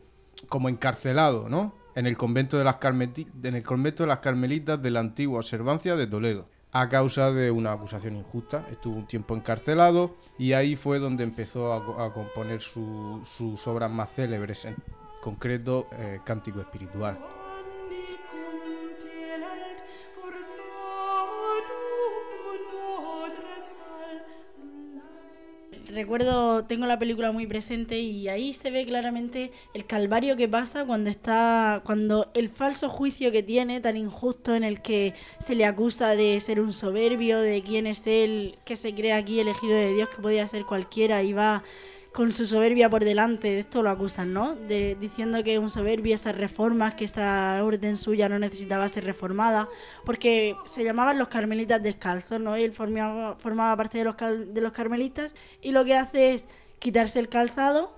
como 0.48 0.70
encarcelado, 0.70 1.50
¿no? 1.50 1.74
En 1.96 2.06
el 2.06 2.16
convento 2.18 2.58
de 2.58 2.64
las 2.64 2.80
Carmeti- 2.80 3.28
en 3.44 3.56
el 3.56 3.64
convento 3.64 4.04
de 4.04 4.08
las 4.08 4.20
Carmelitas 4.20 4.82
de 4.82 4.92
la 4.92 5.00
antigua 5.00 5.40
observancia 5.40 5.96
de 5.96 6.08
Toledo. 6.08 6.48
A 6.72 6.88
causa 6.88 7.32
de 7.34 7.52
una 7.52 7.74
acusación 7.74 8.16
injusta. 8.16 8.66
Estuvo 8.72 8.96
un 8.96 9.08
tiempo 9.08 9.36
encarcelado 9.36 10.16
y 10.38 10.54
ahí 10.54 10.76
fue 10.76 11.00
donde 11.00 11.24
empezó 11.24 11.74
a, 11.74 12.06
a 12.06 12.14
componer 12.14 12.62
su- 12.62 13.22
sus 13.38 13.68
obras 13.68 13.92
más 13.92 14.14
célebres, 14.14 14.64
en 14.66 14.76
concreto 15.22 15.88
eh, 15.98 16.20
Cántico 16.24 16.62
Espiritual. 16.62 17.18
Recuerdo, 25.94 26.64
tengo 26.64 26.86
la 26.86 26.98
película 26.98 27.34
muy 27.34 27.48
presente 27.48 28.00
y 28.00 28.30
ahí 28.30 28.54
se 28.54 28.72
ve 28.72 28.86
claramente 28.86 29.52
el 29.74 29.86
calvario 29.86 30.38
que 30.38 30.48
pasa 30.48 30.86
cuando 30.86 31.10
está, 31.10 31.82
cuando 31.84 32.32
el 32.34 32.48
falso 32.48 32.88
juicio 32.88 33.30
que 33.32 33.44
tiene, 33.44 33.82
tan 33.82 33.98
injusto 33.98 34.56
en 34.56 34.64
el 34.64 34.82
que 34.82 35.14
se 35.40 35.54
le 35.54 35.66
acusa 35.66 36.16
de 36.16 36.40
ser 36.40 36.62
un 36.62 36.72
soberbio, 36.72 37.40
de 37.40 37.62
quién 37.62 37.88
es 37.88 38.08
él, 38.08 38.58
que 38.64 38.78
se 38.78 38.94
cree 38.94 39.12
aquí 39.12 39.42
elegido 39.42 39.76
de 39.76 39.94
Dios, 39.94 40.08
que 40.08 40.22
podía 40.22 40.48
ser 40.48 40.66
cualquiera 40.66 41.24
y 41.24 41.34
va 41.34 41.62
con 42.14 42.34
su 42.34 42.46
soberbia 42.46 42.90
por 42.90 43.06
delante, 43.06 43.48
de 43.48 43.60
esto 43.60 43.82
lo 43.82 43.90
acusan, 43.90 44.34
¿no? 44.34 44.56
De, 44.56 44.98
diciendo 45.00 45.44
que 45.44 45.54
es 45.54 45.60
un 45.60 45.70
soberbio, 45.70 46.14
esas 46.14 46.38
reformas, 46.38 46.96
que 46.96 47.06
esa 47.06 47.64
orden 47.64 47.96
suya 47.96 48.28
no 48.28 48.38
necesitaba 48.38 48.88
ser 48.90 49.06
reformada, 49.06 49.70
porque 50.06 50.56
se 50.66 50.84
llamaban 50.84 51.18
los 51.18 51.30
carmelitas 51.30 51.82
descalzos, 51.82 52.42
¿no? 52.42 52.56
Él 52.56 52.74
formaba, 52.74 53.36
formaba 53.36 53.78
parte 53.78 54.00
de 54.00 54.04
los, 54.04 54.16
de 54.18 54.62
los 54.62 54.74
carmelitas 54.74 55.36
y 55.62 55.72
lo 55.72 55.86
que 55.86 55.96
hace 55.96 56.34
es 56.34 56.48
quitarse 56.80 57.20
el 57.20 57.30
calzado 57.30 57.94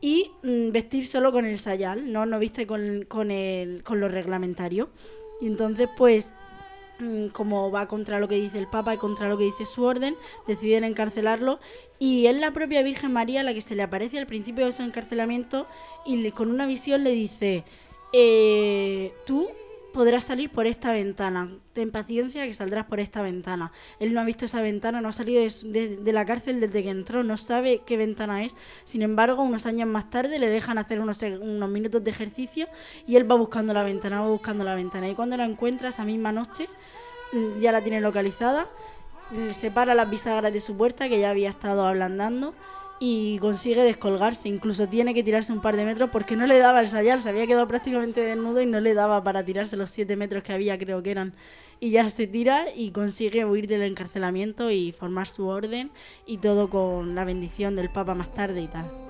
y 0.00 0.30
mm, 0.42 0.70
vestir 0.70 1.06
solo 1.06 1.30
con 1.30 1.44
el 1.44 1.58
sayal, 1.58 2.10
¿no? 2.10 2.24
No 2.24 2.38
viste 2.38 2.66
con, 2.66 3.04
con, 3.06 3.30
el, 3.30 3.82
con 3.82 4.00
lo 4.00 4.08
reglamentario. 4.08 4.88
Y 5.40 5.46
entonces, 5.46 5.88
pues, 5.96 6.34
como 7.32 7.70
va 7.70 7.86
contra 7.86 8.18
lo 8.18 8.28
que 8.28 8.34
dice 8.36 8.58
el 8.58 8.66
Papa 8.66 8.94
y 8.94 8.98
contra 8.98 9.28
lo 9.28 9.38
que 9.38 9.44
dice 9.44 9.66
su 9.66 9.84
orden, 9.84 10.16
deciden 10.46 10.84
encarcelarlo 10.84 11.60
y 11.98 12.26
es 12.26 12.36
la 12.36 12.52
propia 12.52 12.82
Virgen 12.82 13.12
María 13.12 13.42
la 13.42 13.54
que 13.54 13.60
se 13.60 13.74
le 13.74 13.82
aparece 13.82 14.18
al 14.18 14.26
principio 14.26 14.64
de 14.64 14.72
su 14.72 14.82
encarcelamiento 14.82 15.66
y 16.04 16.30
con 16.32 16.50
una 16.50 16.66
visión 16.66 17.04
le 17.04 17.12
dice, 17.12 17.64
eh, 18.12 19.12
tú 19.26 19.48
podrás 19.92 20.24
salir 20.24 20.50
por 20.50 20.66
esta 20.66 20.92
ventana, 20.92 21.50
ten 21.72 21.90
paciencia 21.90 22.44
que 22.44 22.52
saldrás 22.52 22.84
por 22.86 23.00
esta 23.00 23.22
ventana. 23.22 23.72
Él 23.98 24.12
no 24.14 24.20
ha 24.20 24.24
visto 24.24 24.44
esa 24.44 24.60
ventana, 24.62 25.00
no 25.00 25.08
ha 25.08 25.12
salido 25.12 25.42
de, 25.42 25.96
de- 25.96 26.12
la 26.12 26.24
cárcel 26.24 26.60
desde 26.60 26.82
que 26.82 26.90
entró, 26.90 27.24
no 27.24 27.36
sabe 27.36 27.80
qué 27.86 27.96
ventana 27.96 28.44
es. 28.44 28.56
Sin 28.84 29.02
embargo, 29.02 29.42
unos 29.42 29.66
años 29.66 29.88
más 29.88 30.10
tarde 30.10 30.38
le 30.38 30.48
dejan 30.50 30.78
hacer 30.78 31.00
unos, 31.00 31.22
unos 31.22 31.70
minutos 31.70 32.04
de 32.04 32.10
ejercicio 32.10 32.68
y 33.06 33.16
él 33.16 33.30
va 33.30 33.36
buscando 33.36 33.72
la 33.72 33.82
ventana, 33.82 34.20
va 34.20 34.28
buscando 34.28 34.62
la 34.64 34.74
ventana. 34.74 35.08
Y 35.08 35.14
cuando 35.14 35.36
la 35.36 35.44
encuentra 35.44 35.88
esa 35.88 36.04
misma 36.04 36.32
noche, 36.32 36.68
mm, 37.32 37.60
ya 37.60 37.72
la 37.72 37.82
tiene 37.82 38.00
localizada, 38.00 38.66
separa 39.50 39.94
las 39.94 40.08
bisagras 40.08 40.52
de 40.52 40.60
su 40.60 40.76
puerta 40.76 41.08
que 41.08 41.18
ya 41.20 41.30
había 41.30 41.50
estado 41.50 41.86
ablandando 41.86 42.54
y 43.00 43.38
consigue 43.38 43.82
descolgarse. 43.82 44.48
Incluso 44.48 44.88
tiene 44.88 45.14
que 45.14 45.22
tirarse 45.22 45.52
un 45.52 45.60
par 45.60 45.76
de 45.76 45.84
metros 45.84 46.10
porque 46.10 46.36
no 46.36 46.46
le 46.46 46.58
daba 46.58 46.80
el 46.80 46.88
sayal, 46.88 47.20
se 47.20 47.28
había 47.28 47.46
quedado 47.46 47.68
prácticamente 47.68 48.20
desnudo 48.20 48.60
y 48.60 48.66
no 48.66 48.80
le 48.80 48.94
daba 48.94 49.22
para 49.22 49.44
tirarse 49.44 49.76
los 49.76 49.90
siete 49.90 50.16
metros 50.16 50.42
que 50.42 50.52
había, 50.52 50.78
creo 50.78 51.02
que 51.02 51.10
eran. 51.10 51.34
Y 51.80 51.90
ya 51.90 52.08
se 52.08 52.26
tira 52.26 52.66
y 52.74 52.90
consigue 52.90 53.44
huir 53.44 53.68
del 53.68 53.82
encarcelamiento 53.82 54.70
y 54.70 54.92
formar 54.92 55.28
su 55.28 55.46
orden 55.46 55.90
y 56.26 56.38
todo 56.38 56.68
con 56.70 57.14
la 57.14 57.24
bendición 57.24 57.76
del 57.76 57.90
Papa 57.90 58.14
más 58.14 58.32
tarde 58.32 58.62
y 58.62 58.68
tal. 58.68 59.07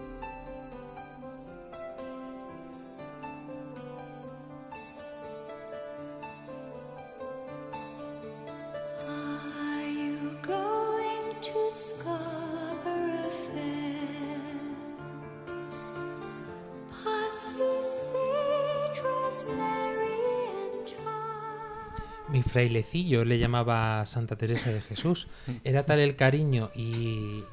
Frailecillo 22.59 23.25
le 23.25 23.39
llamaba 23.39 24.05
Santa 24.07 24.35
Teresa 24.35 24.73
de 24.73 24.81
Jesús. 24.81 25.29
Era 25.63 25.85
tal 25.85 26.01
el 26.01 26.17
cariño 26.17 26.73
y, 26.75 27.45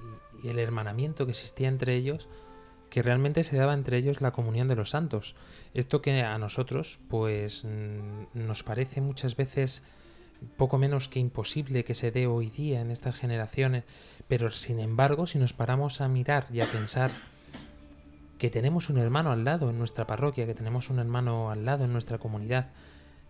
y 0.42 0.50
el 0.50 0.58
hermanamiento 0.58 1.26
que 1.26 1.32
existía 1.34 1.68
entre 1.68 1.96
ellos 1.96 2.28
que 2.90 3.04
realmente 3.04 3.44
se 3.44 3.56
daba 3.56 3.76
entre 3.76 3.98
ellos 3.98 4.22
la 4.22 4.32
comunión 4.32 4.68
de 4.68 4.76
los 4.76 4.90
santos. 4.90 5.36
Esto 5.76 6.02
que 6.02 6.24
a 6.24 6.36
nosotros, 6.40 6.98
pues, 7.08 7.66
mm, 7.66 8.48
nos 8.48 8.64
parece 8.64 9.00
muchas 9.00 9.36
veces 9.36 9.84
poco 10.58 10.80
menos 10.80 11.08
que 11.08 11.20
imposible 11.20 11.84
que 11.84 11.94
se 11.94 12.10
dé 12.10 12.26
hoy 12.26 12.50
día 12.50 12.82
en 12.82 12.90
estas 12.90 13.16
generaciones, 13.16 13.84
pero 14.28 14.50
sin 14.50 14.80
embargo, 14.80 15.28
si 15.28 15.38
nos 15.38 15.54
paramos 15.54 16.02
a 16.02 16.08
mirar 16.08 16.48
y 16.52 16.62
a 16.62 16.66
pensar 16.66 17.12
que 18.40 18.50
tenemos 18.50 18.90
un 18.90 18.98
hermano 18.98 19.32
al 19.32 19.44
lado 19.44 19.70
en 19.70 19.78
nuestra 19.78 20.08
parroquia, 20.08 20.48
que 20.48 20.56
tenemos 20.56 20.90
un 20.90 20.98
hermano 20.98 21.52
al 21.52 21.64
lado 21.64 21.86
en 21.86 21.94
nuestra 21.94 22.18
comunidad, 22.18 22.70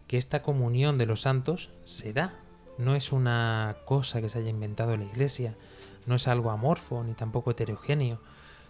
que 0.08 0.18
esta 0.18 0.42
comunión 0.42 0.98
de 0.98 1.06
los 1.06 1.22
santos 1.22 1.72
se 1.84 2.14
da. 2.14 2.34
No 2.78 2.96
es 2.96 3.12
una 3.12 3.78
cosa 3.86 4.22
que 4.22 4.30
se 4.30 4.40
haya 4.40 4.50
inventado 4.50 4.98
la 4.98 5.06
iglesia, 5.06 5.56
no 6.06 6.16
es 6.16 6.28
algo 6.28 6.52
amorfo 6.52 7.04
ni 7.04 7.14
tampoco 7.14 7.52
heterogéneo, 7.52 8.20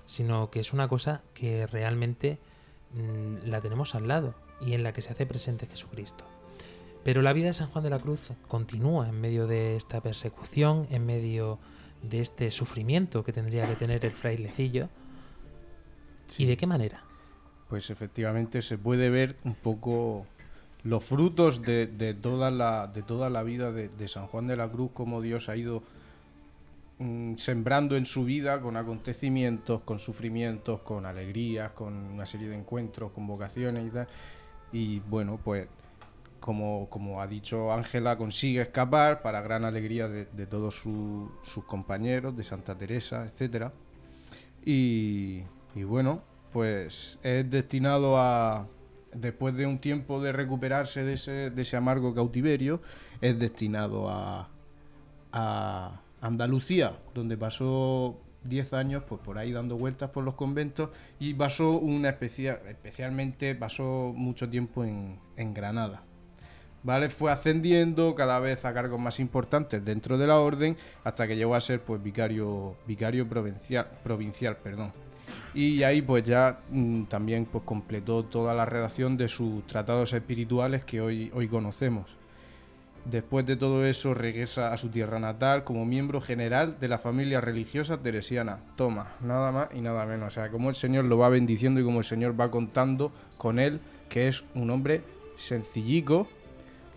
sino 0.06 0.52
que 0.52 0.60
es 0.60 0.74
una 0.74 0.88
cosa 0.88 1.22
que 1.34 1.68
realmente 1.68 2.38
mm, 2.94 3.48
la 3.48 3.62
tenemos 3.62 3.96
al 3.96 4.08
lado 4.08 4.36
y 4.62 4.74
en 4.74 4.84
la 4.84 4.94
que 4.94 5.02
se 5.02 5.12
hace 5.12 5.26
presente 5.26 5.66
Jesucristo. 5.66 6.24
Pero 7.04 7.22
la 7.22 7.34
vida 7.34 7.48
de 7.48 7.54
San 7.54 7.70
Juan 7.70 7.84
de 7.84 7.90
la 7.90 8.00
Cruz 8.00 8.32
continúa 8.48 9.08
en 9.10 9.22
medio 9.22 9.48
de 9.48 9.76
esta 9.76 10.02
persecución, 10.02 10.88
en 10.90 11.06
medio 11.06 11.60
de 12.02 12.22
este 12.22 12.50
sufrimiento 12.52 13.24
que 13.24 13.34
tendría 13.34 13.68
que 13.68 13.76
tener 13.76 14.06
el 14.06 14.12
frailecillo. 14.12 14.90
¿Y 16.38 16.46
de 16.46 16.58
qué 16.58 16.66
manera? 16.66 17.04
Pues 17.70 17.90
efectivamente 17.90 18.62
se 18.62 18.78
puede 18.78 19.10
ver 19.10 19.36
un 19.44 19.56
poco 19.56 20.26
los 20.86 21.04
frutos 21.04 21.62
de, 21.64 21.88
de 21.88 22.14
toda, 22.14 22.50
la, 22.52 22.88
de 22.88 23.02
toda 23.04 23.30
la 23.30 23.44
vida 23.44 23.72
de, 23.74 24.08
San 24.08 24.28
Juan 24.28 24.48
de 24.48 24.56
la 24.56 24.70
Cruz, 24.70 24.92
cómo 24.94 25.22
Dios 25.22 25.50
ha 25.50 25.58
ido 25.58 25.84
mm, 27.00 27.36
sembrando 27.36 27.98
en 27.98 28.06
su 28.06 28.24
vida 28.24 28.62
con 28.62 28.78
acontecimientos, 28.78 29.82
con 29.82 30.00
sufrimientos, 30.00 30.82
con 30.82 31.06
alegrías, 31.06 31.72
con 31.72 31.94
una 31.94 32.26
serie 32.26 32.48
de 32.50 32.56
encuentros, 32.56 33.12
con 33.12 33.28
vocaciones 33.28 33.88
y 33.88 33.90
tal. 33.90 34.08
Y 34.72 35.00
bueno, 35.00 35.40
pues 35.44 35.68
como, 36.40 36.88
como 36.90 37.20
ha 37.22 37.28
dicho 37.28 37.74
Ángela, 37.74 38.16
consigue 38.18 38.62
escapar 38.62 39.24
para 39.24 39.42
gran 39.42 39.66
alegría 39.66 40.08
de, 40.08 40.26
de 40.26 40.46
todos 40.48 40.76
su- 40.76 41.32
sus 41.44 41.64
compañeros, 41.66 42.38
de 42.38 42.44
Santa 42.44 42.78
Teresa, 42.78 43.26
etcétera. 43.26 43.74
Y, 44.64 45.42
y 45.74 45.84
bueno, 45.84 46.22
pues 46.54 47.18
es 47.24 47.50
destinado 47.50 48.18
a, 48.18 48.68
después 49.16 49.56
de 49.56 49.66
un 49.66 49.80
tiempo 49.80 50.22
de 50.22 50.32
recuperarse 50.32 51.04
de 51.04 51.14
ese, 51.14 51.50
de 51.50 51.62
ese 51.62 51.78
amargo 51.78 52.14
cautiverio, 52.14 52.82
es 53.22 53.40
destinado 53.40 54.10
a, 54.10 54.50
a 55.32 56.02
Andalucía, 56.22 56.98
donde 57.14 57.38
pasó 57.38 58.20
10 58.46 58.74
años 58.74 59.04
pues 59.08 59.22
por 59.22 59.38
ahí 59.38 59.52
dando 59.52 59.78
vueltas 59.78 60.10
por 60.10 60.24
los 60.24 60.36
conventos 60.36 60.90
y 61.20 61.34
pasó 61.34 61.72
una 61.72 62.10
especial, 62.10 62.60
especialmente 62.68 63.56
pasó 63.56 64.14
mucho 64.16 64.50
tiempo 64.50 64.84
en, 64.84 65.20
Granada. 65.54 66.04
¿Vale? 66.84 67.10
Fue 67.10 67.32
ascendiendo 67.32 68.14
cada 68.14 68.40
vez 68.40 68.64
a 68.64 68.74
cargos 68.74 69.00
más 69.00 69.20
importantes 69.20 69.84
dentro 69.84 70.20
de 70.20 70.28
la 70.28 70.40
orden 70.40 70.78
hasta 71.04 71.28
que 71.28 71.36
llegó 71.36 71.56
a 71.56 71.62
ser 71.62 71.82
pues 71.82 72.02
vicario 72.02 72.76
vicario 72.86 73.28
provincial, 73.28 73.88
provincial, 74.04 74.58
perdón. 74.58 75.05
Y 75.56 75.84
ahí 75.84 76.02
pues 76.02 76.26
ya 76.26 76.60
mm, 76.70 77.04
también 77.04 77.46
pues 77.46 77.64
completó 77.64 78.26
toda 78.26 78.54
la 78.54 78.66
redacción 78.66 79.16
de 79.16 79.30
sus 79.30 79.66
tratados 79.66 80.12
espirituales 80.12 80.84
que 80.84 81.00
hoy, 81.00 81.32
hoy 81.34 81.48
conocemos. 81.48 82.06
Después 83.06 83.46
de 83.46 83.56
todo 83.56 83.86
eso 83.86 84.14
regresa 84.14 84.74
a 84.74 84.78
su 84.78 84.90
tierra 84.90 85.18
natal 85.20 85.64
como 85.64 85.86
miembro 85.86 86.20
general 86.20 86.78
de 86.80 86.90
la 86.90 86.98
familia 86.98 87.40
religiosa 87.40 88.02
teresiana. 88.02 88.60
Toma, 88.76 89.14
nada 89.22 89.52
más 89.54 89.70
y 89.74 89.80
nada 89.80 90.06
menos. 90.06 90.28
O 90.28 90.32
sea, 90.32 90.50
como 90.50 90.70
el 90.70 90.76
Señor 90.76 91.06
lo 91.06 91.18
va 91.18 91.30
bendiciendo 91.30 91.80
y 91.80 91.84
como 91.84 92.00
el 92.00 92.06
Señor 92.06 92.38
va 92.38 92.52
contando 92.52 93.14
con 93.38 93.58
él, 93.58 93.80
que 94.10 94.28
es 94.28 94.44
un 94.56 94.72
hombre 94.72 95.04
sencillico, 95.38 96.28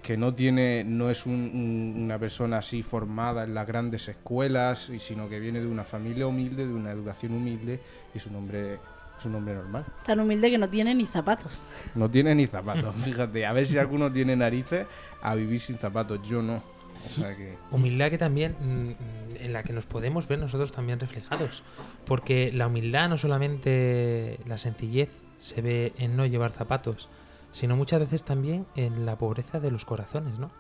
que 0.08 0.16
no 0.16 0.32
tiene, 0.32 0.84
no 0.86 1.10
es 1.10 1.26
un- 1.26 1.34
un- 1.52 2.02
una 2.02 2.18
persona 2.18 2.56
así 2.56 2.82
formada 2.82 3.44
en 3.44 3.52
las 3.52 3.66
grandes 3.66 4.08
escuelas, 4.08 4.88
y 4.88 5.00
sino 5.00 5.28
que 5.28 5.38
viene 5.38 5.60
de 5.60 5.66
una 5.66 5.84
familia 5.84 6.26
humilde, 6.26 6.66
de 6.66 6.72
una 6.72 6.90
educación 6.92 7.34
humilde, 7.34 7.78
y 8.14 8.16
es 8.16 8.24
un 8.26 8.36
hombre, 8.36 8.78
es 9.18 9.24
un 9.26 9.34
hombre 9.34 9.54
normal. 9.54 9.84
Tan 10.06 10.20
humilde 10.20 10.50
que 10.50 10.56
no 10.56 10.70
tiene 10.70 10.94
ni 10.94 11.04
zapatos. 11.04 11.68
No 11.94 12.10
tiene 12.10 12.34
ni 12.34 12.46
zapatos, 12.46 12.94
fíjate. 13.04 13.44
A 13.44 13.52
ver 13.52 13.66
si 13.66 13.76
alguno 13.76 14.10
tiene 14.10 14.34
narices 14.34 14.86
a 15.20 15.34
vivir 15.34 15.60
sin 15.60 15.76
zapatos. 15.76 16.26
Yo 16.26 16.40
no. 16.40 16.62
O 17.06 17.10
sea 17.10 17.36
que. 17.36 17.58
Humildad 17.70 18.08
que 18.08 18.16
también 18.16 18.56
mm, 18.58 19.44
en 19.44 19.52
la 19.52 19.62
que 19.62 19.74
nos 19.74 19.84
podemos 19.84 20.26
ver 20.26 20.38
nosotros 20.38 20.72
también 20.72 20.98
reflejados. 21.00 21.62
Porque 22.06 22.50
la 22.50 22.68
humildad 22.68 23.10
no 23.10 23.18
solamente 23.18 24.38
la 24.46 24.56
sencillez 24.56 25.10
se 25.36 25.60
ve 25.60 25.92
en 25.98 26.16
no 26.16 26.24
llevar 26.24 26.52
zapatos, 26.52 27.10
sino 27.52 27.76
muchas 27.76 28.00
veces 28.00 28.24
también 28.24 28.66
en 28.76 29.06
la 29.06 29.16
pobreza 29.16 29.60
de 29.60 29.70
los 29.70 29.84
corazones, 29.84 30.38
¿no? 30.38 30.50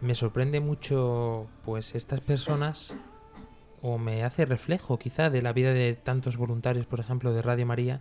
Me 0.00 0.14
sorprende 0.14 0.60
mucho 0.60 1.46
pues 1.64 1.94
estas 1.94 2.20
personas 2.20 2.96
o 3.82 3.98
me 3.98 4.24
hace 4.24 4.44
reflejo 4.44 4.98
quizá 4.98 5.30
de 5.30 5.42
la 5.42 5.52
vida 5.52 5.72
de 5.72 5.94
tantos 5.94 6.36
voluntarios, 6.36 6.86
por 6.86 7.00
ejemplo, 7.00 7.32
de 7.32 7.42
Radio 7.42 7.66
María, 7.66 8.00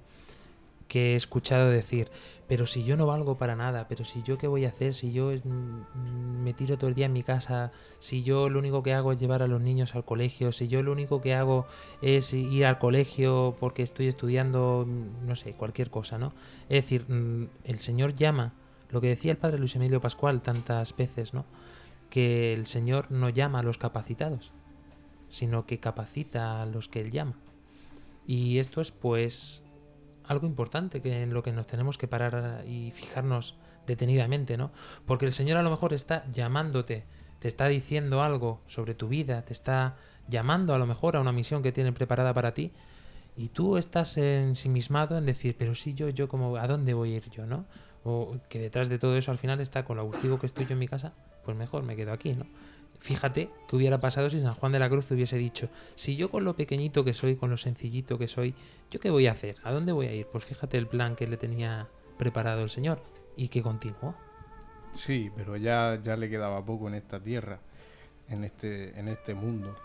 que 0.91 1.13
he 1.13 1.15
escuchado 1.15 1.69
decir, 1.69 2.11
pero 2.49 2.67
si 2.67 2.83
yo 2.83 2.97
no 2.97 3.05
valgo 3.05 3.37
para 3.37 3.55
nada, 3.55 3.87
pero 3.87 4.03
si 4.03 4.23
yo 4.23 4.37
qué 4.37 4.47
voy 4.47 4.65
a 4.65 4.67
hacer, 4.67 4.93
si 4.93 5.13
yo 5.13 5.31
mm, 5.31 6.43
me 6.43 6.53
tiro 6.53 6.77
todo 6.77 6.89
el 6.89 6.95
día 6.95 7.05
en 7.05 7.13
mi 7.13 7.23
casa, 7.23 7.71
si 7.99 8.23
yo 8.23 8.49
lo 8.49 8.59
único 8.59 8.83
que 8.83 8.93
hago 8.93 9.13
es 9.13 9.19
llevar 9.21 9.41
a 9.41 9.47
los 9.47 9.61
niños 9.61 9.95
al 9.95 10.03
colegio, 10.03 10.51
si 10.51 10.67
yo 10.67 10.83
lo 10.83 10.91
único 10.91 11.21
que 11.21 11.33
hago 11.33 11.65
es 12.01 12.33
ir 12.33 12.65
al 12.65 12.77
colegio 12.77 13.55
porque 13.57 13.83
estoy 13.83 14.07
estudiando, 14.07 14.85
mm, 14.85 15.25
no 15.25 15.37
sé, 15.37 15.53
cualquier 15.53 15.89
cosa, 15.89 16.17
¿no? 16.17 16.33
Es 16.67 16.83
decir, 16.83 17.05
mm, 17.07 17.47
el 17.63 17.79
Señor 17.79 18.13
llama, 18.13 18.51
lo 18.89 18.99
que 18.99 19.07
decía 19.07 19.31
el 19.31 19.37
padre 19.37 19.59
Luis 19.59 19.77
Emilio 19.77 20.01
Pascual 20.01 20.41
tantas 20.41 20.93
veces, 20.97 21.33
¿no? 21.33 21.45
Que 22.09 22.51
el 22.51 22.65
Señor 22.65 23.09
no 23.11 23.29
llama 23.29 23.59
a 23.59 23.63
los 23.63 23.77
capacitados, 23.77 24.51
sino 25.29 25.65
que 25.65 25.79
capacita 25.79 26.61
a 26.61 26.65
los 26.65 26.89
que 26.89 26.99
Él 26.99 27.11
llama. 27.11 27.35
Y 28.27 28.57
esto 28.57 28.81
es 28.81 28.91
pues 28.91 29.63
algo 30.31 30.47
importante 30.47 31.01
que 31.01 31.21
en 31.21 31.33
lo 31.33 31.43
que 31.43 31.51
nos 31.51 31.67
tenemos 31.67 31.97
que 31.97 32.07
parar 32.07 32.63
y 32.65 32.91
fijarnos 32.91 33.55
detenidamente, 33.85 34.57
¿no? 34.57 34.71
Porque 35.05 35.25
el 35.25 35.33
Señor 35.33 35.57
a 35.57 35.63
lo 35.63 35.69
mejor 35.69 35.93
está 35.93 36.25
llamándote, 36.29 37.03
te 37.39 37.47
está 37.47 37.67
diciendo 37.67 38.23
algo 38.23 38.61
sobre 38.67 38.95
tu 38.95 39.07
vida, 39.07 39.43
te 39.43 39.53
está 39.53 39.95
llamando 40.27 40.73
a 40.73 40.77
lo 40.77 40.85
mejor 40.85 41.15
a 41.15 41.21
una 41.21 41.31
misión 41.31 41.61
que 41.61 41.71
tiene 41.71 41.91
preparada 41.91 42.33
para 42.33 42.53
ti 42.53 42.71
y 43.35 43.49
tú 43.49 43.77
estás 43.77 44.17
ensimismado 44.17 45.17
en 45.17 45.25
decir, 45.25 45.55
pero 45.57 45.75
si 45.75 45.93
yo, 45.93 46.09
yo 46.09 46.27
como, 46.29 46.55
¿a 46.55 46.67
dónde 46.67 46.93
voy 46.93 47.13
a 47.13 47.17
ir 47.17 47.29
yo, 47.29 47.45
no? 47.45 47.65
O 48.03 48.37
que 48.49 48.59
detrás 48.59 48.89
de 48.89 48.97
todo 48.97 49.17
eso 49.17 49.31
al 49.31 49.37
final 49.37 49.59
está 49.59 49.83
con 49.83 49.97
lo 49.97 50.03
agustivo 50.03 50.39
que 50.39 50.45
estoy 50.45 50.65
yo 50.65 50.73
en 50.73 50.79
mi 50.79 50.87
casa, 50.87 51.13
pues 51.43 51.57
mejor 51.57 51.83
me 51.83 51.95
quedo 51.95 52.13
aquí, 52.13 52.33
¿no? 52.33 52.45
Fíjate 53.01 53.49
qué 53.67 53.75
hubiera 53.75 53.99
pasado 53.99 54.29
si 54.29 54.39
San 54.39 54.53
Juan 54.53 54.71
de 54.73 54.77
la 54.79 54.87
Cruz 54.87 55.09
hubiese 55.09 55.35
dicho, 55.35 55.69
si 55.95 56.15
yo 56.15 56.29
con 56.29 56.43
lo 56.43 56.55
pequeñito 56.55 57.03
que 57.03 57.15
soy, 57.15 57.35
con 57.35 57.49
lo 57.49 57.57
sencillito 57.57 58.19
que 58.19 58.27
soy, 58.27 58.53
¿yo 58.91 58.99
qué 58.99 59.09
voy 59.09 59.25
a 59.25 59.31
hacer? 59.31 59.55
¿A 59.63 59.71
dónde 59.71 59.91
voy 59.91 60.05
a 60.05 60.13
ir? 60.13 60.27
Pues 60.31 60.43
fíjate 60.45 60.77
el 60.77 60.85
plan 60.87 61.15
que 61.15 61.25
le 61.25 61.35
tenía 61.37 61.87
preparado 62.17 62.61
el 62.61 62.69
Señor 62.69 63.01
y 63.35 63.47
que 63.47 63.63
continuó. 63.63 64.13
Sí, 64.91 65.31
pero 65.35 65.57
ya, 65.57 65.99
ya 66.03 66.15
le 66.15 66.29
quedaba 66.29 66.63
poco 66.63 66.89
en 66.89 66.93
esta 66.93 67.19
tierra, 67.19 67.59
en 68.29 68.43
este, 68.43 68.97
en 68.99 69.07
este 69.07 69.33
mundo. 69.33 69.75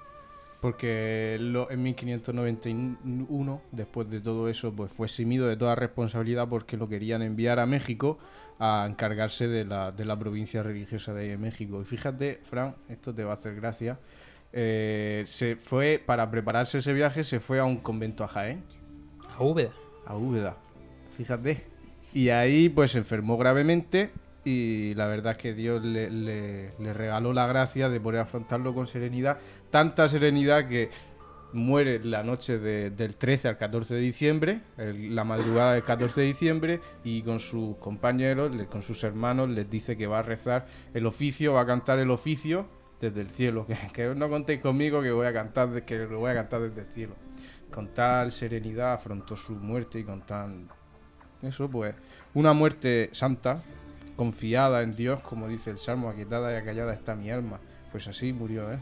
Porque 0.61 1.39
lo- 1.41 1.71
en 1.71 1.83
1591, 1.85 3.63
después 3.73 4.11
de 4.11 4.21
todo 4.21 4.49
eso, 4.51 4.73
pues 4.75 4.93
fue 4.93 5.07
eximido 5.07 5.47
de 5.47 5.57
toda 5.57 5.75
responsabilidad 5.75 6.49
porque 6.49 6.77
lo 6.77 6.87
querían 6.89 7.23
enviar 7.23 7.61
a 7.61 7.67
México 7.67 8.19
a 8.59 8.87
encargarse 8.88 9.49
de 9.49 9.64
la, 9.64 9.92
de 9.92 10.05
la 10.05 10.19
provincia 10.19 10.62
religiosa 10.62 11.12
de 11.12 11.33
ahí 11.33 11.37
México. 11.38 11.81
Y 11.83 11.85
fíjate, 11.85 12.40
Fran, 12.49 12.75
esto 12.88 13.14
te 13.14 13.23
va 13.25 13.33
a 13.33 13.35
hacer 13.35 13.55
gracia. 13.57 13.99
eh, 14.53 15.23
se 15.27 15.57
fue, 15.57 16.03
para 16.05 16.31
prepararse 16.31 16.79
ese 16.79 16.92
viaje, 16.95 17.25
se 17.25 17.40
fue 17.40 17.59
a 17.59 17.64
un 17.64 17.77
convento 17.79 18.25
a 18.25 18.29
Jaén. 18.29 18.62
A 19.37 19.42
Úbeda. 19.42 19.73
A 20.07 20.16
Úbeda. 20.16 20.57
Fíjate. 21.16 21.64
Y 22.14 22.31
ahí 22.31 22.69
pues 22.71 22.92
se 22.92 22.99
enfermó 22.99 23.37
gravemente 23.37 24.11
y 24.45 24.95
la 24.95 25.07
verdad 25.09 25.33
es 25.33 25.38
que 25.38 25.53
Dios 25.55 25.85
le, 25.85 26.09
le- 26.11 26.73
le 26.79 26.92
regaló 26.95 27.33
la 27.35 27.47
gracia 27.47 27.88
de 27.90 28.01
poder 28.01 28.21
afrontarlo 28.21 28.73
con 28.75 28.87
serenidad. 28.87 29.38
Tanta 29.71 30.09
serenidad 30.09 30.69
que 30.69 30.88
muere 31.53 32.01
la 32.05 32.23
noche 32.23 32.59
de- 32.59 32.91
del 32.91 33.17
13 33.17 33.49
al 33.49 33.57
14 33.59 33.95
de 33.95 34.01
diciembre, 34.01 34.61
la 34.77 35.25
madrugada 35.25 35.73
del 35.75 35.83
14 35.85 36.21
de 36.21 36.27
diciembre, 36.27 36.81
y 37.05 37.23
con 37.23 37.41
sus 37.41 37.77
compañeros, 37.77 38.51
con 38.71 38.83
sus 38.83 39.03
hermanos, 39.05 39.49
les 39.51 39.69
dice 39.71 39.97
que 39.97 40.07
va 40.07 40.19
a 40.21 40.23
rezar 40.23 40.67
el 40.95 41.07
oficio, 41.07 41.55
va 41.55 41.63
a 41.63 41.67
cantar 41.67 41.99
el 41.99 42.11
oficio 42.11 42.67
desde 43.01 43.21
el 43.21 43.31
cielo. 43.31 43.67
Que, 43.95 44.15
no 44.15 44.29
contéis 44.29 44.61
conmigo 44.61 45.03
que 45.03 45.11
voy 45.13 45.27
a 45.27 45.33
cantar, 45.33 45.85
que 45.85 45.99
lo 45.99 46.19
voy 46.19 46.31
a 46.31 46.35
cantar 46.35 46.61
desde 46.63 46.83
el 46.83 46.89
cielo. 46.89 47.15
Con 47.71 47.89
tal 47.95 48.33
serenidad 48.33 48.93
afrontó 48.93 49.37
su 49.37 49.53
muerte 49.55 49.99
y 49.99 50.05
con 50.05 50.23
tan 50.25 50.69
eso 51.43 51.69
pues 51.71 51.95
una 52.35 52.53
muerte 52.55 53.11
santa, 53.13 53.57
confiada 54.17 54.83
en 54.83 54.97
Dios, 54.97 55.21
como 55.21 55.47
dice 55.49 55.71
el 55.71 55.79
Salmo, 55.79 56.09
aquietada 56.09 56.53
y 56.53 56.57
acallada 56.57 56.95
está 56.95 57.15
mi 57.15 57.31
alma. 57.31 57.61
Pues 57.93 58.09
así 58.09 58.33
murió, 58.33 58.73
¿eh? 58.73 58.79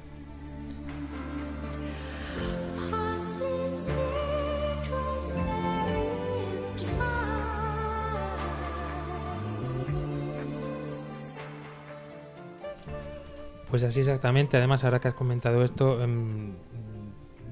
Pues 13.74 13.82
así 13.82 13.98
exactamente. 13.98 14.56
Además, 14.56 14.84
ahora 14.84 15.00
que 15.00 15.08
has 15.08 15.14
comentado 15.14 15.64
esto, 15.64 16.00
em, 16.00 16.52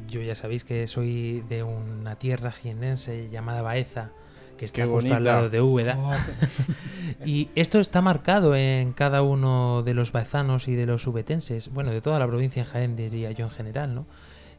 yo 0.06 0.22
ya 0.22 0.36
sabéis 0.36 0.62
que 0.62 0.86
soy 0.86 1.40
de 1.48 1.64
una 1.64 2.14
tierra 2.14 2.52
jiennense 2.52 3.28
llamada 3.28 3.60
Baeza, 3.60 4.12
que 4.56 4.64
está 4.64 4.82
Qué 4.82 4.88
justo 4.88 5.12
al 5.12 5.24
lado 5.24 5.50
de 5.50 5.60
Úbeda. 5.60 5.98
Oh, 5.98 6.12
Y 7.26 7.48
esto 7.56 7.80
está 7.80 8.02
marcado 8.02 8.54
en 8.54 8.92
cada 8.92 9.22
uno 9.22 9.82
de 9.82 9.94
los 9.94 10.12
baezanos 10.12 10.68
y 10.68 10.76
de 10.76 10.86
los 10.86 11.04
ubetenses, 11.08 11.72
bueno, 11.72 11.90
de 11.90 12.00
toda 12.00 12.20
la 12.20 12.28
provincia 12.28 12.62
en 12.62 12.68
Jaén, 12.68 12.94
diría 12.94 13.32
yo 13.32 13.46
en 13.46 13.50
general, 13.50 13.92
¿no? 13.92 14.06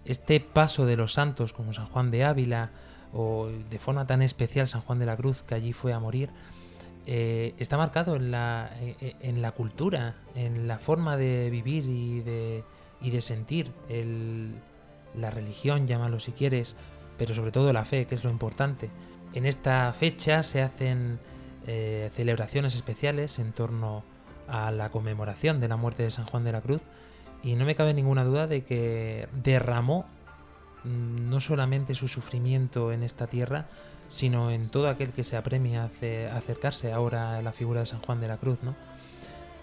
Este 0.04 0.42
paso 0.42 0.86
de 0.86 0.98
los 0.98 1.14
santos 1.14 1.54
como 1.54 1.72
San 1.72 1.86
Juan 1.86 2.12
de 2.12 2.26
Ávila 2.26 2.72
o 3.14 3.48
de 3.70 3.80
forma 3.80 4.06
tan 4.06 4.22
especial 4.22 4.68
San 4.68 4.82
Juan 4.82 5.00
de 5.00 5.06
la 5.06 5.16
Cruz, 5.16 5.44
que 5.44 5.56
allí 5.56 5.72
fue 5.72 5.94
a 5.94 6.00
morir, 6.00 6.30
eh, 7.06 7.54
está 7.58 7.78
marcado 7.78 8.16
en 8.16 8.32
la, 8.32 8.72
eh, 8.80 9.16
en 9.20 9.42
la 9.42 9.52
cultura, 9.52 10.16
en 10.36 10.68
la 10.68 10.80
forma 10.80 11.18
de 11.18 11.50
vivir 11.50 11.86
y 11.86 12.22
de, 12.22 13.22
sentir 13.22 13.72
la 15.16 15.30
religión, 15.30 15.86
llámalo 15.86 16.20
si 16.20 16.32
quieres, 16.32 16.78
pero 17.18 17.36
sobre 17.36 17.52
todo 17.52 17.72
la 17.74 17.86
fe, 17.86 18.06
que 18.06 18.16
es 18.16 18.24
lo 18.24 18.30
importante. 18.30 18.90
En 19.34 19.46
esta 19.46 19.92
fecha 19.94 20.44
se 20.44 20.62
hacen 20.62 21.20
eh, 21.68 22.10
celebraciones 22.14 22.76
especiales 22.76 23.40
en 23.40 23.52
torno 23.52 24.04
a 24.48 24.72
la 24.72 24.90
conmemoración 24.90 25.60
de 25.60 25.68
la 25.68 25.76
muerte 25.76 26.04
de 26.04 26.12
San 26.12 26.26
Juan 26.26 26.44
de 26.44 26.52
la 26.52 26.62
Cruz 26.62 26.82
y 27.42 27.56
no 27.56 27.66
me 27.66 27.76
cabe 27.76 27.94
ninguna 27.94 28.24
duda 28.24 28.48
de 28.48 28.64
que 28.64 29.28
derramó 29.44 30.06
mm, 30.84 31.30
no 31.30 31.40
solamente 31.40 31.96
su 31.96 32.08
sufrimiento 32.08 32.92
en 32.92 33.04
esta 33.04 33.28
tierra, 33.28 33.68
sino 34.08 34.52
en 34.52 34.70
todo 34.70 34.88
aquel 34.90 35.10
que 35.12 35.24
se 35.24 35.38
apremia 35.38 35.84
a 35.84 35.86
ace- 35.86 36.28
a 36.30 36.38
acercarse 36.38 36.92
ahora 36.92 37.38
a 37.38 37.42
la 37.42 37.52
figura 37.52 37.80
de 37.82 37.86
San 37.86 38.02
Juan 38.02 38.22
de 38.22 38.28
la 38.28 38.38
Cruz, 38.38 38.60
¿no? 38.62 38.76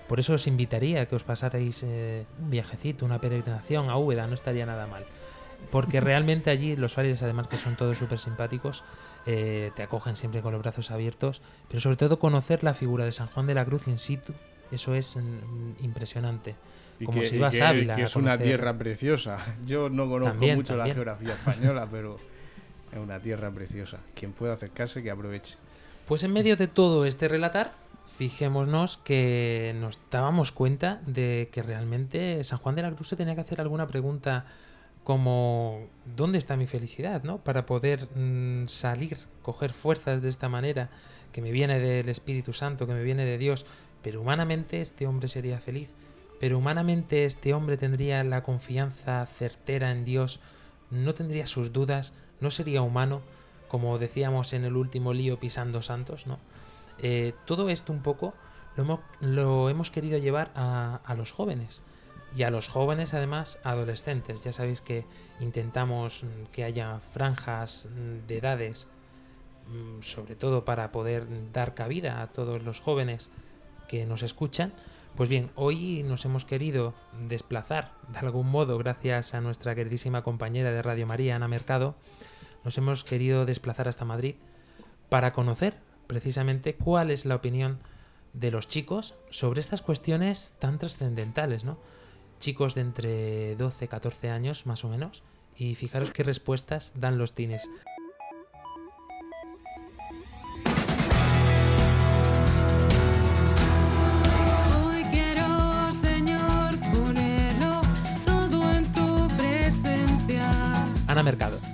Por 0.08 0.18
eso 0.18 0.34
os 0.34 0.46
invitaría 0.48 1.02
a 1.02 1.06
que 1.06 1.14
os 1.14 1.22
pasarais 1.22 1.84
eh, 1.86 2.24
un 2.40 2.50
viajecito, 2.50 3.04
una 3.04 3.20
peregrinación 3.20 3.90
a 3.90 3.96
Úbeda, 3.96 4.26
no 4.26 4.34
estaría 4.34 4.66
nada 4.66 4.86
mal. 4.88 5.04
Porque 5.70 6.00
realmente 6.00 6.50
allí 6.50 6.74
los 6.74 6.94
frailes, 6.94 7.22
además 7.22 7.46
que 7.46 7.58
son 7.58 7.76
todos 7.76 7.96
súper 7.98 8.18
simpáticos, 8.18 8.82
eh, 9.26 9.70
te 9.76 9.82
acogen 9.84 10.16
siempre 10.16 10.40
con 10.42 10.52
los 10.52 10.62
brazos 10.62 10.90
abiertos, 10.90 11.42
pero 11.68 11.80
sobre 11.80 11.96
todo 11.96 12.18
conocer 12.18 12.64
la 12.64 12.74
figura 12.74 13.04
de 13.04 13.12
San 13.12 13.28
Juan 13.28 13.46
de 13.46 13.54
la 13.54 13.64
Cruz 13.64 13.86
in 13.86 13.98
situ, 13.98 14.32
eso 14.72 14.94
es 14.94 15.16
mm, 15.16 15.84
impresionante. 15.84 16.56
Y 16.98 17.04
Como 17.04 17.20
que, 17.20 17.26
si 17.28 17.36
y 17.36 17.38
que- 17.50 17.62
a 17.62 17.68
Ávila. 17.68 17.94
que 17.94 18.02
a 18.02 18.04
es 18.06 18.16
una 18.16 18.32
conocer- 18.36 18.42
tierra 18.42 18.76
preciosa. 18.78 19.38
Yo 19.66 19.90
no 19.90 20.08
conozco 20.08 20.32
También, 20.32 20.56
mucho 20.56 20.74
también. 20.76 20.88
la 20.88 20.94
geografía 20.94 21.32
española, 21.34 21.86
pero 21.90 22.18
es 22.92 22.98
una 22.98 23.20
tierra 23.20 23.50
preciosa. 23.50 23.98
Quien 24.14 24.32
pueda 24.32 24.54
acercarse, 24.54 25.02
que 25.02 25.10
aproveche. 25.10 25.56
Pues 26.06 26.22
en 26.24 26.32
medio 26.32 26.56
de 26.56 26.66
todo 26.66 27.04
este 27.04 27.28
relatar, 27.28 27.72
fijémonos 28.18 28.98
que 28.98 29.74
nos 29.80 30.00
dábamos 30.10 30.52
cuenta 30.52 31.00
de 31.06 31.48
que 31.52 31.62
realmente 31.62 32.42
San 32.44 32.58
Juan 32.58 32.74
de 32.74 32.82
la 32.82 32.92
Cruz 32.92 33.08
se 33.08 33.16
tenía 33.16 33.34
que 33.34 33.42
hacer 33.42 33.60
alguna 33.60 33.86
pregunta 33.86 34.46
como 35.04 35.88
¿dónde 36.16 36.38
está 36.38 36.56
mi 36.56 36.66
felicidad? 36.66 37.22
¿no? 37.22 37.38
Para 37.38 37.66
poder 37.66 38.08
mm, 38.16 38.68
salir, 38.68 39.18
coger 39.42 39.72
fuerzas 39.72 40.22
de 40.22 40.28
esta 40.28 40.48
manera, 40.48 40.90
que 41.32 41.40
me 41.40 41.52
viene 41.52 41.78
del 41.78 42.08
Espíritu 42.08 42.52
Santo, 42.52 42.86
que 42.86 42.92
me 42.92 43.02
viene 43.02 43.24
de 43.24 43.38
Dios, 43.38 43.64
pero 44.02 44.20
humanamente 44.20 44.80
este 44.80 45.06
hombre 45.06 45.28
sería 45.28 45.60
feliz, 45.60 45.90
pero 46.40 46.58
humanamente 46.58 47.24
este 47.24 47.54
hombre 47.54 47.76
tendría 47.76 48.24
la 48.24 48.42
confianza 48.42 49.26
certera 49.26 49.92
en 49.92 50.04
Dios, 50.04 50.40
no 50.90 51.14
tendría 51.14 51.46
sus 51.46 51.72
dudas, 51.72 52.12
no 52.40 52.50
sería 52.50 52.82
humano, 52.82 53.22
como 53.68 53.98
decíamos 53.98 54.52
en 54.52 54.64
el 54.64 54.76
último 54.76 55.12
lío 55.12 55.38
pisando 55.38 55.82
santos, 55.82 56.26
¿no? 56.26 56.38
Eh, 56.98 57.34
todo 57.46 57.70
esto 57.70 57.92
un 57.92 58.02
poco 58.02 58.34
lo 58.76 58.82
hemos, 58.82 59.00
lo 59.20 59.70
hemos 59.70 59.90
querido 59.90 60.18
llevar 60.18 60.50
a, 60.54 61.00
a 61.04 61.14
los 61.14 61.32
jóvenes 61.32 61.82
y 62.36 62.42
a 62.44 62.50
los 62.50 62.68
jóvenes 62.68 63.14
además 63.14 63.58
adolescentes. 63.64 64.44
Ya 64.44 64.52
sabéis 64.52 64.80
que 64.80 65.04
intentamos 65.40 66.24
que 66.52 66.64
haya 66.64 67.00
franjas 67.12 67.88
de 68.26 68.38
edades, 68.38 68.88
mm, 69.68 70.02
sobre 70.02 70.36
todo 70.36 70.64
para 70.64 70.92
poder 70.92 71.26
dar 71.52 71.74
cabida 71.74 72.22
a 72.22 72.28
todos 72.28 72.62
los 72.62 72.80
jóvenes 72.80 73.30
que 73.88 74.06
nos 74.06 74.22
escuchan. 74.22 74.72
Pues 75.16 75.28
bien, 75.28 75.50
hoy 75.56 76.04
nos 76.04 76.24
hemos 76.24 76.44
querido 76.44 76.94
desplazar 77.28 77.92
de 78.08 78.20
algún 78.20 78.48
modo, 78.48 78.78
gracias 78.78 79.34
a 79.34 79.40
nuestra 79.40 79.74
queridísima 79.74 80.22
compañera 80.22 80.70
de 80.70 80.82
Radio 80.82 81.06
María, 81.06 81.34
Ana 81.34 81.48
Mercado, 81.48 81.96
nos 82.64 82.76
hemos 82.78 83.04
querido 83.04 83.46
desplazar 83.46 83.88
hasta 83.88 84.04
Madrid 84.04 84.36
para 85.08 85.32
conocer 85.32 85.74
precisamente 86.06 86.74
cuál 86.74 87.10
es 87.10 87.24
la 87.24 87.36
opinión 87.36 87.78
de 88.32 88.50
los 88.50 88.68
chicos 88.68 89.14
sobre 89.30 89.60
estas 89.60 89.82
cuestiones 89.82 90.54
tan 90.58 90.78
trascendentales, 90.78 91.64
¿no? 91.64 91.78
Chicos 92.38 92.74
de 92.74 92.80
entre 92.80 93.56
12 93.56 93.84
y 93.84 93.88
14 93.88 94.30
años 94.30 94.66
más 94.66 94.84
o 94.84 94.88
menos, 94.88 95.22
y 95.56 95.74
fijaros 95.74 96.10
qué 96.10 96.22
respuestas 96.22 96.92
dan 96.94 97.18
los 97.18 97.34
tines. 97.34 97.68
Hoy 104.82 105.04
quiero, 105.10 105.92
Señor, 105.92 106.78
ponerlo 106.92 107.82
todo 108.24 108.72
en 108.72 108.92
tu 108.92 109.28
presencia. 109.36 110.50
Ana 111.06 111.22
Mercado. 111.22 111.69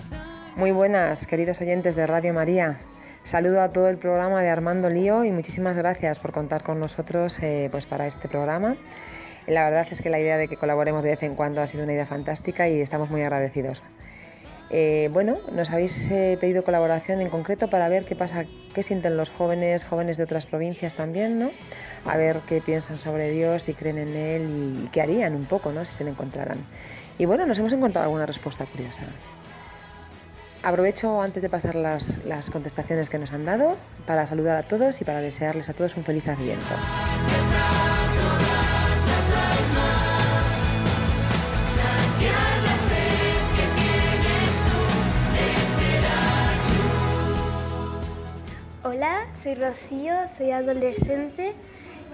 Muy 0.57 0.71
buenas, 0.71 1.27
queridos 1.27 1.61
oyentes 1.61 1.97
de 1.97 2.07
Radio 2.07 2.33
María. 2.33 2.81
Saludo 3.25 3.61
a 3.61 3.69
todo 3.69 3.91
el 3.91 3.99
programa 3.99 4.41
de 4.41 4.49
Armando 4.49 4.89
Lío 4.89 5.23
y 5.23 5.31
muchísimas 5.31 5.77
gracias 5.77 6.19
por 6.19 6.33
contar 6.33 6.63
con 6.63 6.81
nosotros 6.81 7.39
eh, 7.43 7.69
pues 7.71 7.85
para 7.85 8.07
este 8.07 8.27
programa. 8.27 8.75
La 9.47 9.65
verdad 9.65 9.87
es 9.91 10.01
que 10.01 10.09
la 10.09 10.19
idea 10.19 10.39
de 10.39 10.49
que 10.49 10.57
colaboremos 10.57 11.05
de 11.05 11.11
vez 11.11 11.23
en 11.25 11.35
cuando 11.35 11.61
ha 11.61 11.67
sido 11.67 11.85
una 11.85 11.93
idea 11.93 12.07
fantástica 12.07 12.71
y 12.71 12.81
estamos 12.81 13.11
muy 13.11 13.21
agradecidos. 13.21 13.83
Eh, 14.71 15.11
bueno, 15.13 15.37
nos 15.53 15.69
habéis 15.71 16.11
eh, 16.11 16.39
pedido 16.41 16.65
colaboración 16.65 17.21
en 17.21 17.29
concreto 17.29 17.69
para 17.69 17.91
ver 17.91 18.07
qué 18.07 18.17
pasa, 18.17 18.47
qué 18.75 18.83
sienten 18.83 19.19
los 19.19 19.29
jóvenes, 19.29 19.85
jóvenes 19.85 20.17
de 20.17 20.23
otras 20.23 20.47
provincias 20.47 20.95
también, 20.95 21.39
¿no? 21.39 21.51
A 22.07 22.17
ver 22.17 22.41
qué 22.49 22.63
piensan 22.63 22.99
sobre 22.99 23.29
Dios, 23.31 23.65
si 23.65 23.75
creen 23.75 23.99
en 23.99 24.17
Él 24.17 24.49
y, 24.49 24.85
y 24.87 24.89
qué 24.89 25.03
harían 25.03 25.35
un 25.35 25.45
poco, 25.45 25.71
¿no? 25.71 25.85
Si 25.85 25.93
se 25.93 26.05
le 26.05 26.11
encontraran. 26.11 26.57
Y 27.19 27.27
bueno, 27.27 27.45
nos 27.45 27.59
hemos 27.59 27.75
encontrado 27.75 28.07
alguna 28.07 28.25
respuesta 28.25 28.65
curiosa. 28.65 29.03
Aprovecho 30.67 31.23
antes 31.23 31.45
de 31.45 31.49
pasar 31.49 31.77
las, 31.77 32.19
las 32.25 32.51
contestaciones 32.51 33.09
que 33.09 33.21
nos 33.21 33.31
han 33.31 33.45
dado 33.45 33.77
para 34.05 34.27
saludar 34.27 34.57
a 34.57 34.65
todos 34.65 35.01
y 35.01 35.05
para 35.05 35.21
desearles 35.21 35.69
a 35.69 35.75
todos 35.75 35.97
un 35.97 36.03
feliz 36.03 36.27
adviento. 36.27 36.65
Hola, 48.83 49.29
soy 49.35 49.55
Rocío, 49.55 50.27
soy 50.27 50.51
adolescente 50.51 51.55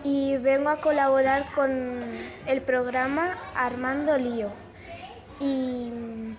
y 0.05 0.37
vengo 0.37 0.69
a 0.69 0.83
colaborar 0.83 1.51
con 1.55 2.03
el 2.47 2.61
programa 2.61 3.35
Armando 3.55 4.19
Lío. 4.19 4.51
Y 5.41 5.91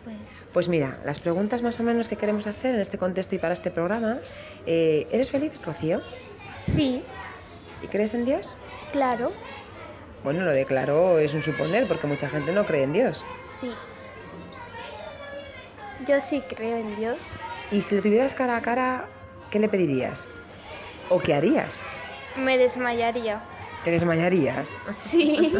pues 0.04 0.43
Pues 0.54 0.70
mira, 0.70 1.00
las 1.04 1.20
preguntas 1.20 1.62
más 1.64 1.80
o 1.80 1.84
menos 1.84 2.08
que 2.08 2.16
queremos 2.16 2.46
hacer 2.46 2.76
en 2.76 2.82
este 2.82 2.98
contexto 2.98 3.34
y 3.36 3.40
para 3.40 3.54
este 3.54 3.72
programa. 3.72 4.20
eh, 4.66 5.08
¿Eres 5.12 5.32
feliz, 5.32 5.52
Rocío? 5.66 6.02
sí, 6.60 7.04
¿Y 7.82 7.88
crees 7.88 8.14
en 8.14 8.24
Dios? 8.26 8.56
claro, 8.94 9.32
Bueno, 10.24 10.46
lo 10.46 10.52
de 10.52 10.66
claro 10.66 11.20
es 11.20 11.34
un 11.34 11.42
suponer, 11.44 11.86
porque 11.88 12.08
mucha 12.08 12.30
gente 12.30 12.52
no 12.54 12.66
cree 12.66 12.84
en 12.84 12.94
Dios. 12.94 13.24
sí. 13.60 13.72
Yo 16.08 16.20
sí 16.22 16.42
creo 16.50 16.78
en 16.78 16.96
Dios. 16.98 17.18
Y 17.72 17.82
si 17.82 17.96
le 17.96 18.02
tuvieras 18.02 18.36
cara 18.36 18.58
a 18.58 18.62
cara, 18.62 19.06
¿qué 19.52 19.60
le 19.60 19.70
pedirías? 19.70 20.28
¿O 21.10 21.20
qué 21.20 21.34
harías? 21.34 21.82
Me 22.36 22.58
desmayaría. 22.58 23.42
¿Te 23.84 23.92
desmayarías? 23.92 24.70
Sí. 24.94 25.54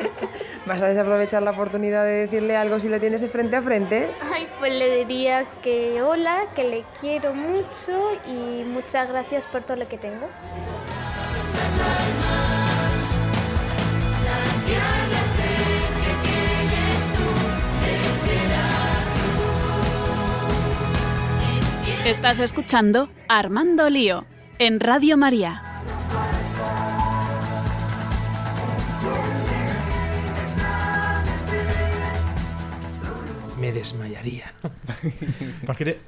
¿Vas 0.66 0.80
a 0.80 0.86
desaprovechar 0.86 1.42
la 1.42 1.50
oportunidad 1.50 2.04
de 2.04 2.26
decirle 2.26 2.56
algo 2.56 2.80
si 2.80 2.88
le 2.88 2.98
tienes 2.98 3.28
frente 3.30 3.56
a 3.56 3.62
frente? 3.62 4.10
Ay, 4.32 4.48
pues 4.58 4.72
le 4.72 5.04
diría 5.04 5.44
que 5.62 6.00
hola, 6.00 6.46
que 6.54 6.64
le 6.64 6.84
quiero 7.00 7.34
mucho 7.34 8.12
y 8.26 8.64
muchas 8.64 9.08
gracias 9.08 9.46
por 9.46 9.62
todo 9.62 9.76
lo 9.76 9.86
que 9.86 9.98
tengo. 9.98 10.28
Estás 22.06 22.40
escuchando 22.40 23.10
Armando 23.28 23.88
Lío 23.88 24.24
en 24.58 24.80
Radio 24.80 25.16
María. 25.16 25.71
Me 33.62 33.70
desmayaría. 33.72 34.46
Parece, 35.66 36.00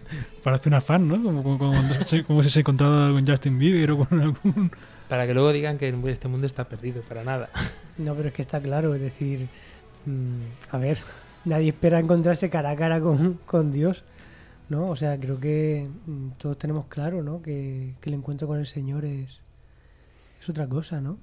parece 0.43 0.69
una 0.69 0.81
fan, 0.81 1.07
¿no? 1.07 1.23
Como, 1.23 1.43
como, 1.45 1.57
como 1.59 1.71
cuando 1.73 1.95
se- 2.05 2.25
como 2.25 2.43
si 2.43 2.51
se 2.51 2.61
encontraba 2.61 3.13
con 3.13 3.25
Justin 3.25 3.59
Bieber 3.61 3.93
o 3.93 3.99
con 4.05 4.21
algún... 4.21 4.73
Para 5.09 5.25
que 5.27 5.35
luego 5.35 5.53
digan 5.53 5.79
que 5.79 5.95
este 6.11 6.27
mundo 6.27 6.49
está 6.49 6.65
perdido, 6.69 7.03
para 7.03 7.23
nada. 7.23 7.51
No, 7.97 8.15
pero 8.17 8.29
es 8.31 8.35
que 8.35 8.43
está 8.43 8.61
claro, 8.61 8.93
es 8.97 9.01
decir, 9.03 9.47
mm, 10.07 10.41
a 10.75 10.79
ver, 10.79 10.99
nadie 11.45 11.69
espera 11.69 12.01
encontrarse 12.01 12.51
cara 12.51 12.71
a 12.71 12.77
cara 12.77 13.01
con, 13.01 13.35
con 13.47 13.71
Dios, 13.71 14.03
¿no? 14.69 14.89
O 14.89 14.97
sea, 14.97 15.17
creo 15.21 15.39
que 15.39 15.89
mm, 16.07 16.31
todos 16.39 16.59
tenemos 16.59 16.87
claro, 16.87 17.23
¿no? 17.23 17.41
Que, 17.41 17.95
que 18.01 18.11
el 18.11 18.15
encuentro 18.15 18.49
con 18.49 18.59
el 18.59 18.67
Señor 18.67 19.05
es, 19.05 19.39
es 20.41 20.49
otra 20.49 20.67
cosa, 20.67 21.01
¿no? 21.01 21.19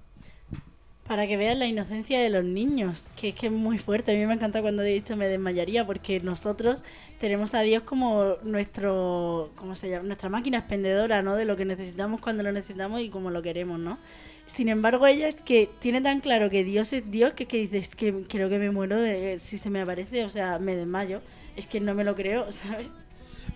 Para 1.12 1.28
que 1.28 1.36
vean 1.36 1.60
la 1.60 1.66
inocencia 1.66 2.22
de 2.22 2.30
los 2.30 2.46
niños, 2.46 3.08
que 3.18 3.28
es 3.28 3.36
que 3.36 3.48
es 3.48 3.52
muy 3.52 3.78
fuerte. 3.78 4.14
A 4.14 4.16
mí 4.16 4.26
me 4.26 4.34
encanta 4.34 4.62
cuando 4.62 4.82
he 4.82 4.94
dicho 4.94 5.18
me 5.18 5.28
desmayaría, 5.28 5.86
porque 5.86 6.22
nosotros 6.22 6.86
tenemos 7.20 7.54
a 7.54 7.60
Dios 7.60 7.84
como 7.84 8.38
nuestro, 8.44 9.52
¿cómo 9.58 9.76
se 9.76 9.90
llama? 9.90 10.08
Nuestra 10.08 10.30
máquina 10.30 10.60
expendedora, 10.60 11.22
¿no? 11.22 11.36
De 11.36 11.44
lo 11.44 11.58
que 11.58 11.66
necesitamos 11.66 12.22
cuando 12.22 12.44
lo 12.44 12.54
necesitamos 12.54 13.02
y 13.02 13.10
como 13.10 13.30
lo 13.30 13.42
queremos, 13.42 13.78
¿no? 13.78 13.98
Sin 14.46 14.70
embargo, 14.70 15.06
ella 15.06 15.28
es 15.28 15.42
que 15.42 15.70
tiene 15.80 16.00
tan 16.00 16.22
claro 16.22 16.50
que 16.50 16.64
Dios 16.64 16.94
es 16.94 17.12
Dios 17.12 17.34
que, 17.34 17.44
es 17.44 17.50
que 17.50 17.58
dices 17.58 17.94
que 17.94 18.24
creo 18.30 18.48
que 18.48 18.58
me 18.58 18.72
muero 18.72 18.96
de, 18.96 19.38
si 19.38 19.58
se 19.58 19.70
me 19.70 19.82
aparece, 19.82 20.24
o 20.24 20.30
sea, 20.30 20.60
me 20.60 20.78
desmayo. 20.78 21.20
Es 21.58 21.68
que 21.68 21.82
no 21.82 21.94
me 21.94 22.06
lo 22.06 22.16
creo, 22.16 22.50
¿sabes? 22.54 22.88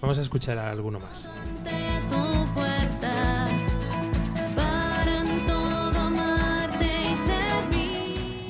Vamos 0.01 0.17
a 0.17 0.21
escuchar 0.21 0.57
a 0.57 0.71
alguno 0.71 0.99
más. 0.99 1.29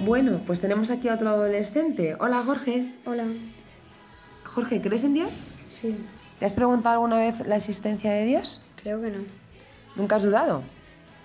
Bueno, 0.05 0.39
pues 0.45 0.59
tenemos 0.59 0.91
aquí 0.91 1.07
a 1.07 1.15
otro 1.15 1.29
adolescente. 1.29 2.15
Hola, 2.19 2.43
Jorge. 2.45 2.93
Hola. 3.05 3.25
Jorge, 4.43 4.79
¿crees 4.79 5.03
en 5.03 5.15
Dios? 5.15 5.43
Sí, 5.71 5.97
¿Te 6.37 6.45
has 6.45 6.53
preguntado 6.53 6.93
alguna 6.93 7.17
vez 7.17 7.39
la 7.47 7.55
existencia 7.55 8.11
de 8.11 8.25
Dios? 8.25 8.61
creo 8.83 9.01
que 9.01 9.09
no. 9.09 9.23
¿Nunca 9.95 10.17
has 10.17 10.23
dudado? 10.23 10.61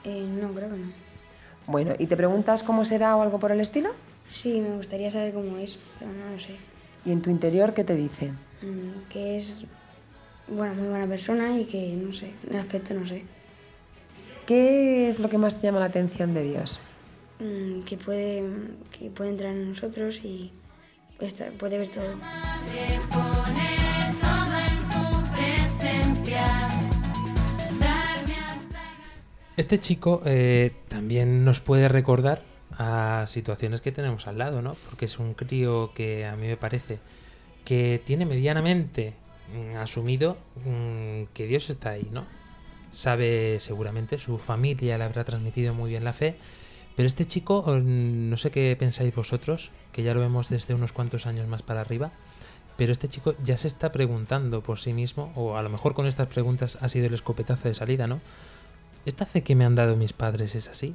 Eh, 0.05 0.27
no, 0.41 0.49
creo 0.55 0.71
que 0.71 0.77
no. 0.77 0.93
Bueno, 1.67 1.93
¿y 1.99 2.07
te 2.07 2.17
preguntas 2.17 2.63
cómo 2.63 2.87
será 2.87 3.17
o 3.17 3.23
algo 3.23 3.39
por 3.39 3.53
el 3.53 3.61
estilo? 3.61 3.91
Sí, 4.29 4.63
me 4.63 4.75
gustaría 4.75 5.11
saber 5.11 5.35
cómo 5.35 5.59
es, 5.59 5.79
pero 5.99 6.11
no 6.13 6.31
lo 6.33 6.41
sé. 6.41 6.57
¿Y 7.05 7.13
en 7.13 7.21
tu 7.21 7.29
interior 7.29 7.75
qué 7.75 7.85
te 7.85 7.95
dice? 7.95 8.31
Mm, 8.63 9.11
que 9.11 9.37
es, 9.37 9.57
bueno, 10.49 10.73
muy 10.73 10.89
buena 10.89 11.07
persona 11.07 11.59
y 11.59 11.67
que, 11.67 11.93
no 12.03 12.15
sé, 12.15 12.33
en 12.49 12.55
el 12.55 12.61
aspecto 12.61 12.95
no 12.95 13.07
sé. 13.07 13.25
¿Qué 14.47 15.11
es 15.11 15.19
lo 15.19 15.29
que 15.29 15.37
más 15.37 15.61
te 15.61 15.67
llama 15.67 15.81
la 15.81 15.87
atención 15.87 16.33
de 16.33 16.45
Dios? 16.45 16.81
Mm, 17.41 17.83
que, 17.83 17.97
puede, 17.97 18.45
que 18.91 19.11
puede 19.11 19.31
entrar 19.31 19.53
en 19.53 19.71
nosotros 19.71 20.21
y 20.23 20.53
puede 21.59 21.79
ver 21.79 21.89
todo. 21.89 22.15
Este 29.57 29.79
chico 29.79 30.23
eh, 30.25 30.73
también 30.89 31.45
nos 31.45 31.61
puede 31.61 31.89
recordar 31.89 32.43
a 32.79 33.25
situaciones 33.27 33.81
que 33.81 33.93
tenemos 33.93 34.27
al 34.27 34.39
lado, 34.39 34.63
¿no? 34.63 34.75
Porque 34.89 35.07
es 35.07 35.19
un 35.19 35.35
crío 35.35 35.93
que 35.95 36.27
a 36.27 36.37
mí 36.37 36.47
me 36.47 36.57
parece 36.57 36.99
que 37.65 38.03
tiene 38.05 38.27
medianamente 38.27 39.15
mm, 39.55 39.77
asumido 39.77 40.37
mm, 40.65 41.25
que 41.35 41.47
Dios 41.47 41.71
está 41.71 41.91
ahí, 41.91 42.09
¿no? 42.11 42.25
Sabe 42.93 43.61
seguramente, 43.61 44.19
su 44.19 44.39
familia 44.39 44.99
le 44.99 45.05
habrá 45.05 45.25
transmitido 45.25 45.75
muy 45.75 45.91
bien 45.91 46.05
la 46.05 46.13
fe, 46.13 46.37
pero 46.97 47.07
este 47.07 47.25
chico, 47.25 47.63
mm, 47.67 48.31
no 48.31 48.37
sé 48.37 48.51
qué 48.51 48.77
pensáis 48.79 49.15
vosotros, 49.15 49.71
que 49.93 50.03
ya 50.03 50.15
lo 50.15 50.21
vemos 50.21 50.49
desde 50.49 50.75
unos 50.75 50.93
cuantos 50.93 51.27
años 51.27 51.47
más 51.47 51.63
para 51.63 51.81
arriba, 51.81 52.13
pero 52.77 52.93
este 52.93 53.09
chico 53.09 53.35
ya 53.43 53.57
se 53.57 53.69
está 53.69 53.93
preguntando 53.93 54.63
por 54.63 54.79
sí 54.79 54.93
mismo, 54.93 55.33
o 55.35 55.57
a 55.57 55.63
lo 55.63 55.71
mejor 55.71 55.95
con 55.95 56.07
estas 56.07 56.29
preguntas 56.29 56.79
ha 56.81 56.89
sido 56.89 57.07
el 57.07 57.15
escopetazo 57.15 57.69
de 57.69 57.75
salida, 57.75 58.07
¿no? 58.07 58.21
¿Esta 59.07 59.27
fe 59.27 59.43
que 59.43 59.55
me 59.55 59.65
han 59.65 59.75
dado 59.75 59.97
mis 59.97 60.13
padres 60.13 60.55
es 60.55 60.69
así? 60.69 60.95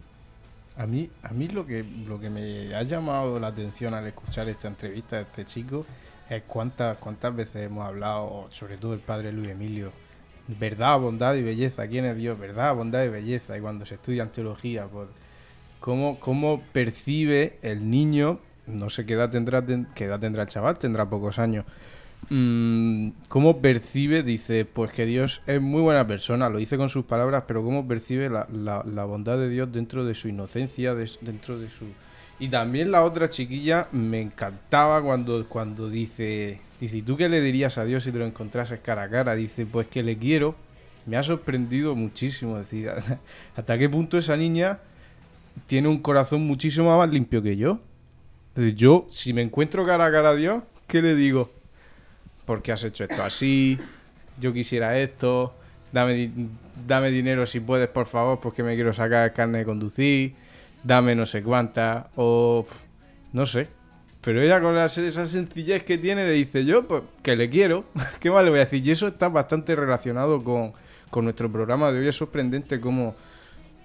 A 0.78 0.86
mí, 0.86 1.10
a 1.24 1.30
mí 1.30 1.48
lo 1.48 1.66
que 1.66 1.84
lo 1.84 2.20
que 2.20 2.30
me 2.30 2.76
ha 2.76 2.84
llamado 2.84 3.40
la 3.40 3.48
atención 3.48 3.94
al 3.94 4.06
escuchar 4.08 4.50
esta 4.50 4.68
entrevista 4.68 5.16
de 5.16 5.22
este 5.22 5.46
chico 5.46 5.86
es 6.30 6.44
cuántas 6.48 6.98
cuántas 6.98 7.36
veces 7.36 7.68
hemos 7.68 7.86
hablado, 7.86 8.48
sobre 8.52 8.78
todo 8.78 8.94
el 8.94 9.00
padre 9.00 9.32
Luis 9.32 9.50
Emilio, 9.50 9.92
verdad, 10.48 11.00
bondad 11.00 11.36
y 11.36 11.44
belleza. 11.44 11.88
¿Quién 11.88 12.06
es 12.06 12.18
Dios? 12.18 12.38
Verdad, 12.38 12.76
bondad 12.76 13.04
y 13.04 13.10
belleza. 13.10 13.58
Y 13.58 13.62
cuando 13.62 13.86
se 13.86 13.96
estudia 13.96 14.24
en 14.24 14.30
teología, 14.30 14.86
pues 14.86 15.08
cómo, 15.86 16.20
cómo 16.20 16.64
percibe 16.74 17.60
el 17.62 17.92
niño, 17.92 18.40
no 18.66 18.90
sé 18.90 19.06
qué 19.06 19.14
edad 19.14 19.30
tendrá, 19.30 19.64
ten- 19.64 19.86
qué 19.94 20.06
edad 20.06 20.20
tendrá 20.20 20.42
el 20.42 20.50
chaval, 20.50 20.80
tendrá 20.80 21.08
pocos 21.08 21.38
años. 21.38 21.64
Mm, 22.32 23.10
¿Cómo 23.28 23.62
percibe? 23.62 24.24
Dice, 24.24 24.66
pues 24.66 24.92
que 24.92 25.06
Dios 25.06 25.44
es 25.46 25.62
muy 25.62 25.82
buena 25.84 26.08
persona, 26.08 26.50
lo 26.50 26.58
dice 26.58 26.76
con 26.76 26.90
sus 26.90 27.06
palabras, 27.06 27.44
pero 27.48 27.64
¿cómo 27.64 27.88
percibe 27.88 28.30
la, 28.32 28.48
la- 28.52 29.06
bondad 29.06 29.38
de 29.38 29.48
Dios 29.48 29.72
dentro 29.72 30.04
de 30.06 30.16
su 30.16 30.28
inocencia, 30.28 30.96
de- 30.96 31.08
dentro 31.22 31.60
de 31.60 31.70
su... 31.70 31.86
Y 32.40 32.48
también 32.48 32.90
la 32.90 33.04
otra 33.04 33.30
chiquilla 33.30 33.88
me 33.92 34.20
encantaba 34.22 35.04
cuando, 35.04 35.48
cuando 35.48 35.88
dice, 35.88 36.60
dice, 36.82 36.98
¿y 36.98 37.02
tú 37.04 37.16
qué 37.16 37.30
le 37.30 37.42
dirías 37.42 37.78
a 37.78 37.86
Dios 37.86 38.04
si 38.04 38.12
te 38.12 38.18
lo 38.18 38.26
encontrases 38.26 38.80
cara 38.80 39.04
a 39.04 39.10
cara? 39.10 39.36
Dice, 39.36 39.68
pues 39.68 39.86
que 39.88 40.02
le 40.02 40.18
quiero. 40.18 40.56
Me 41.06 41.16
ha 41.18 41.22
sorprendido 41.24 41.96
muchísimo, 41.96 42.58
decir, 42.58 42.90
hasta 43.56 43.78
qué 43.78 43.88
punto 43.88 44.18
esa 44.18 44.36
niña 44.36 44.80
tiene 45.68 45.88
un 45.88 46.00
corazón 46.00 46.46
muchísimo 46.46 46.98
más 46.98 47.10
limpio 47.10 47.42
que 47.42 47.58
yo. 47.58 47.80
Yo, 48.76 49.08
si 49.10 49.34
me 49.34 49.42
encuentro 49.42 49.86
cara 49.86 50.06
a 50.06 50.12
cara 50.12 50.30
a 50.30 50.36
Dios, 50.36 50.64
¿qué 50.88 51.02
le 51.02 51.14
digo? 51.16 51.52
¿Por 52.46 52.62
qué 52.62 52.72
has 52.72 52.84
hecho 52.84 53.04
esto 53.04 53.22
así? 53.24 53.78
Yo 54.40 54.54
quisiera 54.54 54.98
esto. 55.00 55.54
Dame, 55.92 56.30
dame 56.88 57.10
dinero 57.12 57.46
si 57.46 57.60
puedes, 57.60 57.88
por 57.90 58.06
favor, 58.06 58.40
porque 58.40 58.64
me 58.64 58.76
quiero 58.76 58.94
sacar 58.94 59.34
carne 59.34 59.60
de 59.60 59.66
conducir. 59.66 60.36
Dame 60.84 61.16
no 61.16 61.26
sé 61.26 61.42
cuánta. 61.44 62.10
O 62.16 62.66
no 63.34 63.46
sé. 63.46 63.68
Pero 64.22 64.42
ella 64.42 64.62
con 64.62 64.74
la- 64.76 64.86
esa 64.86 65.26
sencillez 65.26 65.84
que 65.84 65.98
tiene 65.98 66.26
le 66.26 66.32
dice 66.32 66.64
yo, 66.66 66.88
pues 66.88 67.04
que 67.22 67.36
le 67.36 67.50
quiero. 67.50 67.86
¿Qué 68.20 68.32
más 68.32 68.44
le 68.44 68.50
voy 68.52 68.60
a 68.60 68.64
decir? 68.64 68.86
Y 68.86 68.92
eso 68.92 69.08
está 69.08 69.28
bastante 69.30 69.76
relacionado 69.76 70.44
con, 70.44 70.72
con 71.10 71.26
nuestro 71.26 71.52
programa 71.52 71.92
de 71.92 72.00
hoy. 72.00 72.08
Es 72.08 72.16
sorprendente 72.16 72.80
cómo, 72.80 73.16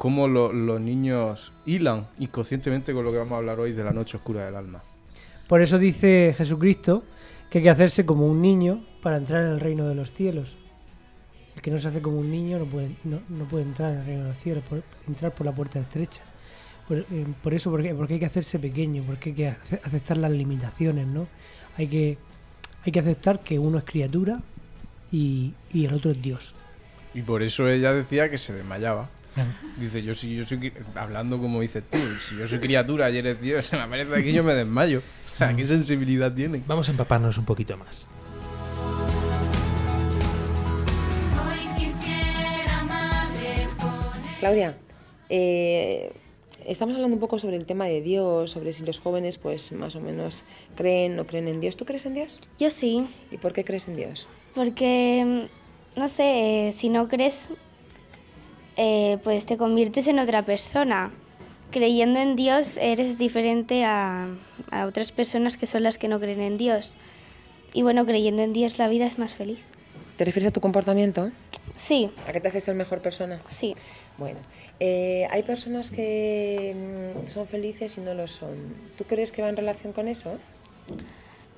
cómo 0.00 0.28
lo- 0.28 0.50
los 0.50 0.80
niños 0.80 1.52
hilan 1.66 2.06
inconscientemente 2.18 2.94
con 2.94 3.04
lo 3.04 3.12
que 3.12 3.18
vamos 3.18 3.34
a 3.34 3.36
hablar 3.36 3.60
hoy 3.60 3.72
de 3.74 3.84
la 3.84 3.92
noche 3.92 4.16
oscura 4.16 4.46
del 4.46 4.56
alma. 4.56 4.82
Por 5.46 5.60
eso 5.60 5.78
dice 5.78 6.34
Jesucristo 6.38 7.04
que 7.50 7.58
hay 7.58 7.64
que 7.64 7.68
hacerse 7.68 8.06
como 8.06 8.26
un 8.26 8.40
niño 8.40 8.82
para 9.02 9.18
entrar 9.18 9.42
en 9.42 9.50
el 9.50 9.60
reino 9.60 9.86
de 9.86 9.94
los 9.94 10.10
cielos. 10.10 10.56
El 11.54 11.60
que 11.60 11.70
no 11.70 11.78
se 11.78 11.88
hace 11.88 12.00
como 12.00 12.18
un 12.18 12.30
niño 12.30 12.58
no 12.58 12.64
puede, 12.64 12.92
no, 13.04 13.20
no 13.28 13.44
puede 13.44 13.64
entrar 13.64 13.92
en 13.92 13.98
el 14.00 14.06
reino 14.06 14.22
de 14.22 14.28
los 14.30 14.38
cielos, 14.38 14.64
por- 14.66 14.82
entrar 15.06 15.32
por 15.34 15.44
la 15.44 15.52
puerta 15.54 15.78
estrecha. 15.78 16.22
Por, 16.88 16.96
eh, 17.00 17.26
por 17.42 17.52
eso, 17.52 17.70
porque, 17.70 17.94
porque 17.94 18.14
hay 18.14 18.20
que 18.20 18.26
hacerse 18.26 18.58
pequeño, 18.58 19.02
porque 19.06 19.28
hay 19.30 19.34
que 19.36 19.48
ace- 19.48 19.82
aceptar 19.84 20.16
las 20.16 20.30
limitaciones, 20.30 21.08
¿no? 21.08 21.28
Hay 21.76 21.88
que, 21.88 22.16
hay 22.86 22.90
que 22.90 23.00
aceptar 23.00 23.40
que 23.40 23.58
uno 23.58 23.76
es 23.76 23.84
criatura 23.84 24.40
y, 25.12 25.52
y 25.74 25.84
el 25.84 25.92
otro 25.92 26.10
es 26.12 26.22
Dios. 26.22 26.54
Y 27.12 27.20
por 27.20 27.42
eso 27.42 27.68
ella 27.68 27.92
decía 27.92 28.30
que 28.30 28.38
se 28.38 28.54
desmayaba. 28.54 29.10
Dice, 29.76 30.03
yo 30.03 30.14
si 30.14 30.37
yo 30.37 30.44
soy 30.46 30.72
hablando 30.94 31.38
como 31.38 31.61
dices 31.61 31.83
tú, 31.90 31.98
si 31.98 32.37
yo 32.38 32.46
soy 32.46 32.59
criatura 32.61 33.11
y 33.11 33.18
eres 33.18 33.40
Dios, 33.40 33.66
se 33.66 33.76
me 33.76 33.83
aparece 33.83 34.14
aquí 34.14 34.33
yo 34.33 34.42
me 34.44 34.55
desmayo. 34.55 35.03
O 35.35 35.38
sea, 35.38 35.55
qué 35.57 35.64
sensibilidad 35.64 36.33
tiene. 36.35 36.62
Vamos 36.66 36.88
a 36.88 36.90
empaparnos 36.92 37.38
un 37.38 37.44
poquito 37.46 37.76
más. 37.76 38.07
Hoy 41.42 41.66
quisiera, 41.79 42.85
madre, 42.85 43.68
poner. 43.79 44.38
Claudia, 44.40 44.76
eh, 45.31 46.12
estamos 46.66 46.94
hablando 46.94 47.14
un 47.14 47.20
poco 47.20 47.38
sobre 47.38 47.57
el 47.57 47.64
tema 47.64 47.87
de 47.87 48.03
Dios, 48.03 48.50
sobre 48.50 48.72
si 48.74 48.85
los 48.85 48.98
jóvenes 48.98 49.38
pues 49.38 49.72
más 49.72 49.96
o 49.96 50.00
menos 50.00 50.44
creen 50.76 51.18
o 51.18 51.26
creen 51.26 51.48
en 51.48 51.61
Dios. 51.61 51.76
¿Tú 51.76 51.85
crees 51.87 52.05
en 52.05 52.14
Dios? 52.14 52.38
Yo 52.59 52.70
sí, 52.70 53.09
¿Y 53.31 53.38
por 53.38 53.53
qué 53.53 53.64
crees 53.64 53.88
en 53.88 53.96
Dios? 53.96 54.26
porque, 54.55 55.48
mm, 55.94 56.00
no 56.00 56.09
sé, 56.09 56.68
eh, 56.68 56.72
si 56.72 56.88
no 56.88 57.07
crees, 57.09 57.48
eh, 58.82 59.18
pues 59.22 59.44
te 59.44 59.58
conviertes 59.58 60.06
en 60.06 60.18
otra 60.18 60.42
persona. 60.46 61.10
Creyendo 61.70 62.18
en 62.18 62.34
Dios 62.34 62.78
eres 62.78 63.18
diferente 63.18 63.84
a, 63.84 64.26
a 64.70 64.86
otras 64.86 65.12
personas 65.12 65.58
que 65.58 65.66
son 65.66 65.82
las 65.82 65.98
que 65.98 66.08
no 66.08 66.18
creen 66.18 66.40
en 66.40 66.56
Dios. 66.56 66.94
Y 67.74 67.82
bueno, 67.82 68.06
creyendo 68.06 68.42
en 68.42 68.54
Dios 68.54 68.78
la 68.78 68.88
vida 68.88 69.04
es 69.04 69.18
más 69.18 69.34
feliz. 69.34 69.58
¿Te 70.16 70.24
refieres 70.24 70.48
a 70.48 70.52
tu 70.52 70.60
comportamiento? 70.60 71.30
Sí, 71.76 72.10
¿A 72.26 72.32
qué 72.32 72.40
te 72.40 72.48
hace 72.48 72.60
ser 72.60 72.74
mejor 72.74 73.00
persona? 73.00 73.40
sí. 73.50 73.74
Bueno, 74.18 74.38
eh, 74.80 75.26
hay 75.30 75.42
personas 75.44 75.90
que 75.90 76.74
mm, 77.24 77.26
son 77.26 77.46
felices 77.46 77.96
y 77.96 78.00
no 78.02 78.12
lo 78.14 78.26
son. 78.26 78.74
¿Tú 78.98 79.04
crees 79.04 79.30
que 79.32 79.40
va 79.40 79.48
en 79.48 79.56
relación 79.56 79.92
con 79.94 80.08
eso? 80.08 80.38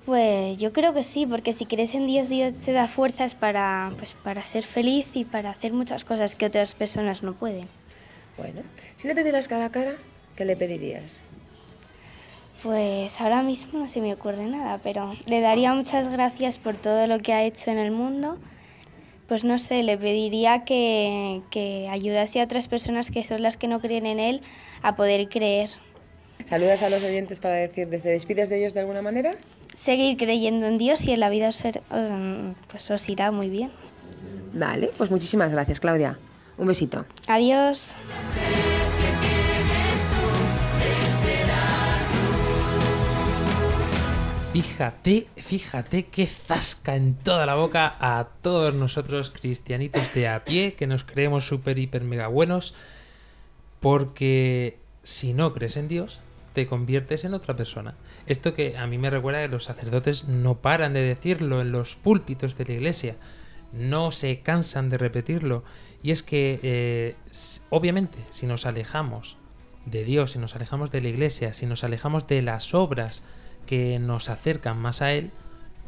Pues 0.04 0.58
yo 0.58 0.72
creo 0.72 0.92
que 0.92 1.04
sí, 1.04 1.26
porque 1.26 1.52
si 1.52 1.64
crees 1.64 1.94
en 1.94 2.08
Dios, 2.08 2.28
Dios 2.28 2.56
te 2.56 2.72
da 2.72 2.88
fuerzas 2.88 3.36
para, 3.36 3.92
pues, 3.98 4.14
para 4.14 4.44
ser 4.44 4.64
feliz 4.64 5.06
y 5.14 5.24
para 5.24 5.50
hacer 5.50 5.72
muchas 5.72 6.04
cosas 6.04 6.34
que 6.34 6.46
otras 6.46 6.74
personas 6.74 7.22
no 7.22 7.34
pueden. 7.34 7.68
Bueno, 8.36 8.62
si 8.96 9.06
no 9.06 9.14
te 9.14 9.22
vieras 9.22 9.46
cara 9.46 9.66
a 9.66 9.70
cara, 9.70 9.94
¿qué 10.34 10.44
le 10.44 10.56
pedirías? 10.56 11.22
Pues 12.64 13.20
ahora 13.20 13.42
mismo 13.42 13.78
no 13.80 13.88
se 13.88 14.00
me 14.00 14.12
ocurre 14.12 14.46
nada, 14.46 14.80
pero 14.82 15.14
le 15.26 15.40
daría 15.40 15.72
muchas 15.74 16.10
gracias 16.10 16.58
por 16.58 16.76
todo 16.76 17.06
lo 17.06 17.18
que 17.18 17.32
ha 17.32 17.44
hecho 17.44 17.70
en 17.70 17.78
el 17.78 17.90
mundo. 17.92 18.38
Pues 19.28 19.44
no 19.44 19.58
sé, 19.58 19.82
le 19.82 19.96
pediría 19.98 20.64
que, 20.64 21.42
que 21.50 21.88
ayudase 21.88 22.40
a 22.40 22.44
otras 22.44 22.68
personas 22.68 23.10
que 23.10 23.24
son 23.24 23.42
las 23.42 23.56
que 23.56 23.68
no 23.68 23.80
creen 23.80 24.06
en 24.06 24.18
él 24.18 24.42
a 24.82 24.96
poder 24.96 25.28
creer. 25.28 25.70
¿Saludas 26.48 26.82
a 26.82 26.90
los 26.90 27.02
oyentes 27.04 27.40
para 27.40 27.54
decir, 27.56 27.88
¿te 27.88 27.98
despides 28.08 28.48
de 28.48 28.58
ellos 28.60 28.74
de 28.74 28.80
alguna 28.80 29.02
manera? 29.02 29.32
seguir 29.74 30.16
creyendo 30.18 30.66
en 30.66 30.76
Dios 30.78 31.02
y 31.06 31.12
en 31.12 31.18
la 31.20 31.28
vida 31.30 31.48
os, 31.48 31.56
ser- 31.56 31.82
em, 31.90 32.54
pues 32.70 32.88
os 32.90 33.08
irá 33.08 33.30
muy 33.32 33.48
bien. 33.48 33.70
Vale, 34.52 34.90
pues 34.98 35.10
muchísimas 35.10 35.50
gracias, 35.50 35.80
Claudia. 35.80 36.18
Un 36.58 36.66
besito. 36.68 37.06
Adiós. 37.26 37.88
Fíjate, 44.52 45.28
fíjate 45.36 46.06
qué 46.08 46.26
zasca 46.26 46.94
en 46.94 47.14
toda 47.14 47.46
la 47.46 47.54
boca 47.54 47.96
a 47.98 48.28
todos 48.42 48.74
nosotros 48.74 49.30
cristianitos 49.30 50.02
de 50.12 50.28
a 50.28 50.44
pie 50.44 50.74
que 50.74 50.86
nos 50.86 51.04
creemos 51.04 51.46
súper, 51.46 51.78
hiper, 51.78 52.02
mega 52.04 52.26
buenos. 52.28 52.74
Porque 53.80 54.76
si 55.02 55.32
no 55.32 55.54
crees 55.54 55.78
en 55.78 55.88
Dios, 55.88 56.20
te 56.52 56.66
conviertes 56.66 57.24
en 57.24 57.34
otra 57.34 57.56
persona. 57.56 57.94
Esto 58.26 58.54
que 58.54 58.76
a 58.76 58.86
mí 58.86 58.98
me 58.98 59.10
recuerda 59.10 59.42
que 59.42 59.48
los 59.48 59.64
sacerdotes 59.64 60.28
no 60.28 60.54
paran 60.54 60.94
de 60.94 61.02
decirlo 61.02 61.60
en 61.60 61.72
los 61.72 61.96
púlpitos 61.96 62.56
de 62.56 62.64
la 62.64 62.72
iglesia. 62.72 63.16
No 63.72 64.10
se 64.10 64.40
cansan 64.40 64.90
de 64.90 64.98
repetirlo. 64.98 65.64
Y 66.02 66.10
es 66.10 66.22
que, 66.22 66.60
eh, 66.62 67.16
obviamente, 67.70 68.18
si 68.30 68.46
nos 68.46 68.66
alejamos 68.66 69.36
de 69.86 70.04
Dios, 70.04 70.32
si 70.32 70.38
nos 70.38 70.54
alejamos 70.54 70.90
de 70.90 71.00
la 71.00 71.08
iglesia, 71.08 71.52
si 71.52 71.66
nos 71.66 71.84
alejamos 71.84 72.26
de 72.26 72.42
las 72.42 72.74
obras 72.74 73.22
que 73.66 73.98
nos 73.98 74.28
acercan 74.28 74.78
más 74.78 75.02
a 75.02 75.12
Él, 75.12 75.30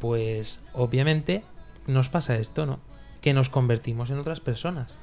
pues 0.00 0.62
obviamente 0.72 1.42
nos 1.87 2.09
pasa 2.09 2.37
esto, 2.37 2.66
¿no? 2.66 2.81
Que 3.20 3.35
nos 3.35 3.48
convertimos 3.48 4.11
en 4.11 4.18
otras 4.18 4.40
personas. 4.40 4.98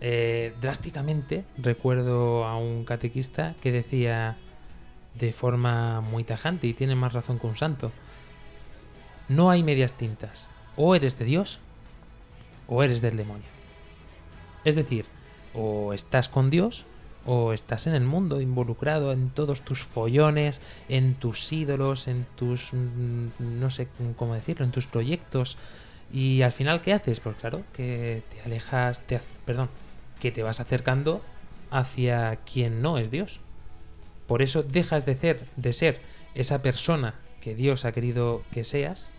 Eh, 0.00 0.52
drásticamente 0.60 1.44
recuerdo 1.56 2.44
a 2.44 2.58
un 2.58 2.84
catequista 2.84 3.54
que 3.62 3.72
decía 3.72 4.36
de 5.18 5.32
forma 5.32 6.00
muy 6.00 6.24
tajante, 6.24 6.66
y 6.66 6.74
tiene 6.74 6.94
más 6.94 7.12
razón 7.12 7.38
que 7.38 7.46
un 7.46 7.56
santo, 7.56 7.92
no 9.28 9.50
hay 9.50 9.62
medias 9.62 9.94
tintas, 9.94 10.48
o 10.76 10.94
eres 10.94 11.18
de 11.18 11.24
Dios 11.24 11.58
o 12.68 12.82
eres 12.82 13.00
del 13.00 13.16
demonio. 13.16 13.46
Es 14.64 14.74
decir, 14.74 15.06
o 15.54 15.92
estás 15.92 16.28
con 16.28 16.50
Dios 16.50 16.84
o 17.24 17.52
estás 17.52 17.86
en 17.88 17.94
el 17.94 18.04
mundo 18.04 18.40
involucrado 18.40 19.12
en 19.12 19.30
todos 19.30 19.62
tus 19.62 19.82
follones, 19.82 20.60
en 20.88 21.14
tus 21.14 21.52
ídolos, 21.52 22.06
en 22.06 22.24
tus 22.36 22.72
mm, 22.72 23.58
no 23.60 23.70
sé 23.70 23.88
cómo 24.16 24.34
decirlo, 24.34 24.64
en 24.64 24.70
tus 24.70 24.86
proyectos 24.86 25.56
y 26.12 26.42
al 26.42 26.52
final 26.52 26.82
¿qué 26.82 26.92
haces? 26.92 27.18
Pues 27.20 27.36
claro, 27.36 27.62
que 27.72 28.22
te 28.32 28.42
alejas, 28.42 29.00
te, 29.00 29.20
perdón, 29.44 29.68
que 30.20 30.30
te 30.30 30.42
vas 30.42 30.60
acercando 30.60 31.20
hacia 31.70 32.36
quien 32.36 32.80
no 32.80 32.98
es 32.98 33.10
Dios. 33.10 33.40
Por 34.26 34.42
eso 34.42 34.62
dejas 34.62 35.06
de 35.06 35.14
ser, 35.16 35.40
de 35.56 35.72
ser 35.72 36.00
esa 36.34 36.62
persona 36.62 37.14
que 37.40 37.54
Dios 37.54 37.84
ha 37.84 37.92
querido 37.92 38.42
que 38.50 38.64
seas 38.64 39.10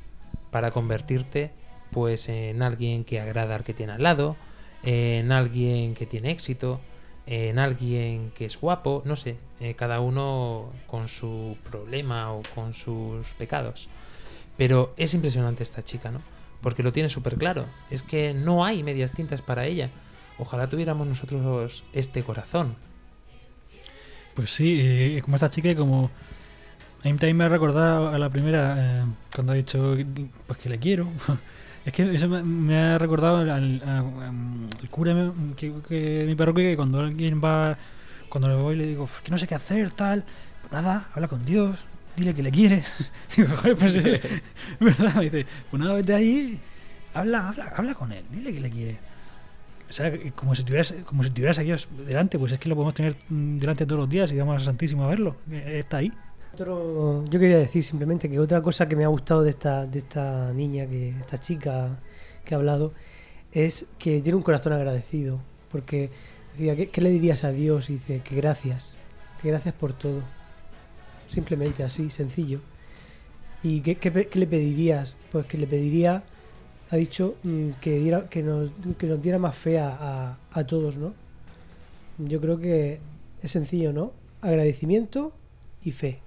para 0.52 0.72
convertirte 0.72 1.52
pues 1.92 2.30
en 2.30 2.62
alguien 2.62 3.04
que 3.04 3.20
agrada 3.20 3.56
al 3.56 3.64
que 3.64 3.74
tiene 3.74 3.94
al 3.94 4.04
lado, 4.04 4.36
en 4.84 5.32
alguien 5.32 5.94
que 5.96 6.06
tiene 6.06 6.32
éxito, 6.32 6.80
en 7.26 7.60
alguien 7.60 8.32
que 8.36 8.46
es 8.46 8.60
guapo, 8.60 9.02
no 9.06 9.16
sé, 9.16 9.38
eh, 9.60 9.76
cada 9.76 10.00
uno 10.00 10.72
con 10.88 11.08
su 11.08 11.58
problema 11.70 12.34
o 12.34 12.42
con 12.56 12.74
sus 12.74 13.34
pecados. 13.34 13.90
Pero 14.56 14.94
es 14.98 15.14
impresionante 15.14 15.64
esta 15.64 15.84
chica, 15.84 16.10
¿no? 16.12 16.22
Porque 16.62 16.84
lo 16.84 16.92
tiene 16.92 17.10
súper 17.10 17.36
claro. 17.36 17.66
Es 17.92 18.02
que 18.02 18.34
no 18.34 18.66
hay 18.66 18.82
medias 18.82 19.12
tintas 19.12 19.42
para 19.42 19.66
ella. 19.66 19.90
Ojalá 20.40 20.68
tuviéramos 20.68 21.08
nosotros 21.08 21.84
este 21.94 22.24
corazón. 22.24 22.76
Pues 24.38 24.52
sí, 24.52 24.80
eh, 24.80 25.20
como 25.24 25.34
esta 25.36 25.50
chica, 25.50 25.76
como. 25.76 26.12
A 27.04 27.10
mí 27.10 27.34
me 27.34 27.44
ha 27.46 27.50
recordado 27.50 28.10
a 28.10 28.20
la 28.20 28.30
primera, 28.30 28.76
eh, 28.78 29.06
cuando 29.34 29.54
ha 29.54 29.56
dicho 29.56 29.98
pues 30.46 30.60
que 30.60 30.70
le 30.70 30.78
quiero. 30.78 31.08
es 31.86 31.92
que 31.92 32.14
eso 32.14 32.30
me, 32.30 32.78
ha 32.78 33.00
recordado 33.00 33.38
al, 33.38 33.50
al- 33.50 34.68
cura 34.92 35.34
que, 35.56 36.24
mi 36.28 36.36
parroquia, 36.36 36.66
que 36.70 36.76
cuando 36.78 37.00
alguien 37.00 37.42
va. 37.44 37.80
Cuando 38.30 38.48
le 38.48 38.56
voy 38.56 38.76
le 38.76 38.86
digo, 38.86 39.08
"Pues 39.08 39.22
que 39.22 39.32
no 39.32 39.40
sé 39.40 39.48
qué 39.48 39.56
hacer, 39.56 39.90
tal. 39.90 40.24
Pues 40.62 40.72
nada, 40.72 41.10
habla 41.16 41.28
con 41.28 41.44
Dios, 41.44 41.88
dile 42.16 42.36
que 42.36 42.44
le 42.44 42.52
quieres. 42.52 43.10
Digo, 43.36 43.50
"Joder, 43.58 43.76
pues 43.76 43.96
¿verdad? 44.80 45.20
Dice, 45.22 45.48
pues 45.72 45.82
nada, 45.82 45.96
vete 45.96 46.14
ahí, 46.14 46.60
habla, 47.16 47.50
habla, 47.50 47.74
habla 47.76 47.96
con 47.96 48.12
él, 48.12 48.24
dile 48.32 48.54
que 48.54 48.60
le 48.60 48.70
quieres. 48.70 48.98
O 49.90 49.94
sea, 49.94 50.12
como 50.36 50.54
si 50.54 50.64
tuvieras, 50.64 50.94
como 51.06 51.24
si 51.24 51.30
tuvieras 51.30 51.60
a 51.60 51.62
Dios 51.62 51.88
delante, 52.06 52.38
pues 52.38 52.52
es 52.52 52.60
que 52.60 52.68
lo 52.70 52.76
podemos 52.76 52.94
tener 52.94 53.16
mm, 53.30 53.58
delante 53.60 53.86
todos 53.86 54.00
los 54.02 54.10
días 54.10 54.32
y 54.32 54.38
vamos 54.38 54.56
al 54.58 54.62
Santísimo 54.66 55.04
a 55.04 55.08
verlo. 55.08 55.36
que 55.50 55.80
Está 55.80 55.98
ahí. 55.98 56.12
Otro- 56.54 57.24
yo 57.26 57.40
quería 57.40 57.58
decir 57.58 57.84
simplemente 57.84 58.30
que 58.30 58.40
otra 58.40 58.62
cosa 58.62 58.88
que 58.88 58.96
me 58.96 59.04
ha 59.06 59.08
gustado 59.08 59.44
de 59.44 59.52
esta, 59.52 59.86
de 59.86 60.00
esta 60.00 60.52
niña, 60.54 60.88
que 60.88 61.10
esta 61.22 61.38
chica 61.38 62.00
que 62.44 62.54
ha 62.56 62.58
hablado, 62.58 62.94
es 63.54 63.86
que 64.00 64.22
tiene 64.22 64.36
un 64.36 64.42
corazón 64.44 64.74
agradecido. 64.74 65.40
Porque 65.72 66.10
decía, 66.54 66.76
¿qué, 66.76 66.90
qué 66.90 67.02
le 67.02 67.10
dirías 67.12 67.44
a 67.44 67.52
Dios? 67.52 67.90
Y 67.90 67.94
dice, 67.94 68.22
que 68.24 68.36
gracias, 68.36 68.92
que 69.42 69.50
gracias 69.50 69.74
por 69.76 69.94
todo. 69.94 70.22
Simplemente 71.28 71.84
así, 71.84 72.10
sencillo. 72.10 72.60
¿Y 73.64 73.82
qué, 73.82 73.96
qué 73.96 74.28
qué 74.28 74.40
le 74.40 74.48
pedirías? 74.48 75.16
Pues 75.32 75.46
que 75.46 75.58
le 75.58 75.68
pediría, 75.68 76.24
ha 76.90 76.96
dicho, 76.96 77.36
mm, 77.44 77.72
que, 77.82 78.00
diera, 78.00 78.30
que, 78.30 78.44
nos, 78.44 78.70
que 78.98 79.08
nos 79.08 79.22
diera 79.22 79.40
más 79.40 79.56
fe 79.56 79.80
a, 79.80 80.38
a- 80.52 80.64
todos, 80.68 80.98
¿no? 80.98 81.14
Yo 82.20 82.42
creo 82.42 82.60
que 82.60 83.00
es 83.42 83.52
sencillo, 83.52 83.94
¿no? 83.94 84.12
Agradecimiento 84.42 85.34
y 85.84 85.92
fe. 85.92 86.20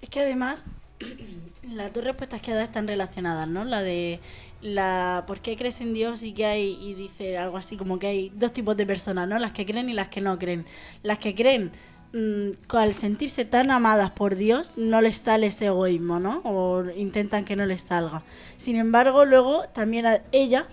Es 0.00 0.08
que 0.08 0.20
además 0.20 0.66
las 1.62 1.92
dos 1.92 2.04
respuestas 2.04 2.40
que 2.40 2.50
ha 2.52 2.54
dado 2.54 2.66
están 2.66 2.88
relacionadas, 2.88 3.48
¿no? 3.48 3.64
La 3.64 3.82
de 3.82 4.20
la 4.60 5.24
¿por 5.26 5.40
qué 5.40 5.56
crees 5.56 5.80
en 5.80 5.92
Dios? 5.94 6.22
y 6.22 6.32
que 6.32 6.46
hay 6.46 6.78
y 6.80 6.94
dice 6.94 7.36
algo 7.36 7.56
así 7.56 7.76
como 7.76 7.98
que 7.98 8.06
hay 8.06 8.32
dos 8.34 8.52
tipos 8.52 8.76
de 8.76 8.86
personas, 8.86 9.28
¿no? 9.28 9.38
Las 9.38 9.52
que 9.52 9.66
creen 9.66 9.88
y 9.88 9.92
las 9.92 10.08
que 10.08 10.20
no 10.20 10.38
creen. 10.38 10.66
Las 11.02 11.18
que 11.18 11.34
creen 11.34 11.72
mm, 12.12 12.50
al 12.76 12.94
sentirse 12.94 13.44
tan 13.44 13.70
amadas 13.70 14.10
por 14.10 14.36
Dios 14.36 14.76
no 14.76 15.00
les 15.00 15.16
sale 15.16 15.46
ese 15.48 15.66
egoísmo, 15.66 16.18
¿no? 16.18 16.40
O 16.44 16.84
intentan 16.96 17.44
que 17.44 17.56
no 17.56 17.66
les 17.66 17.82
salga. 17.82 18.22
Sin 18.56 18.76
embargo, 18.76 19.24
luego 19.24 19.64
también 19.72 20.06
a- 20.06 20.22
ella 20.32 20.66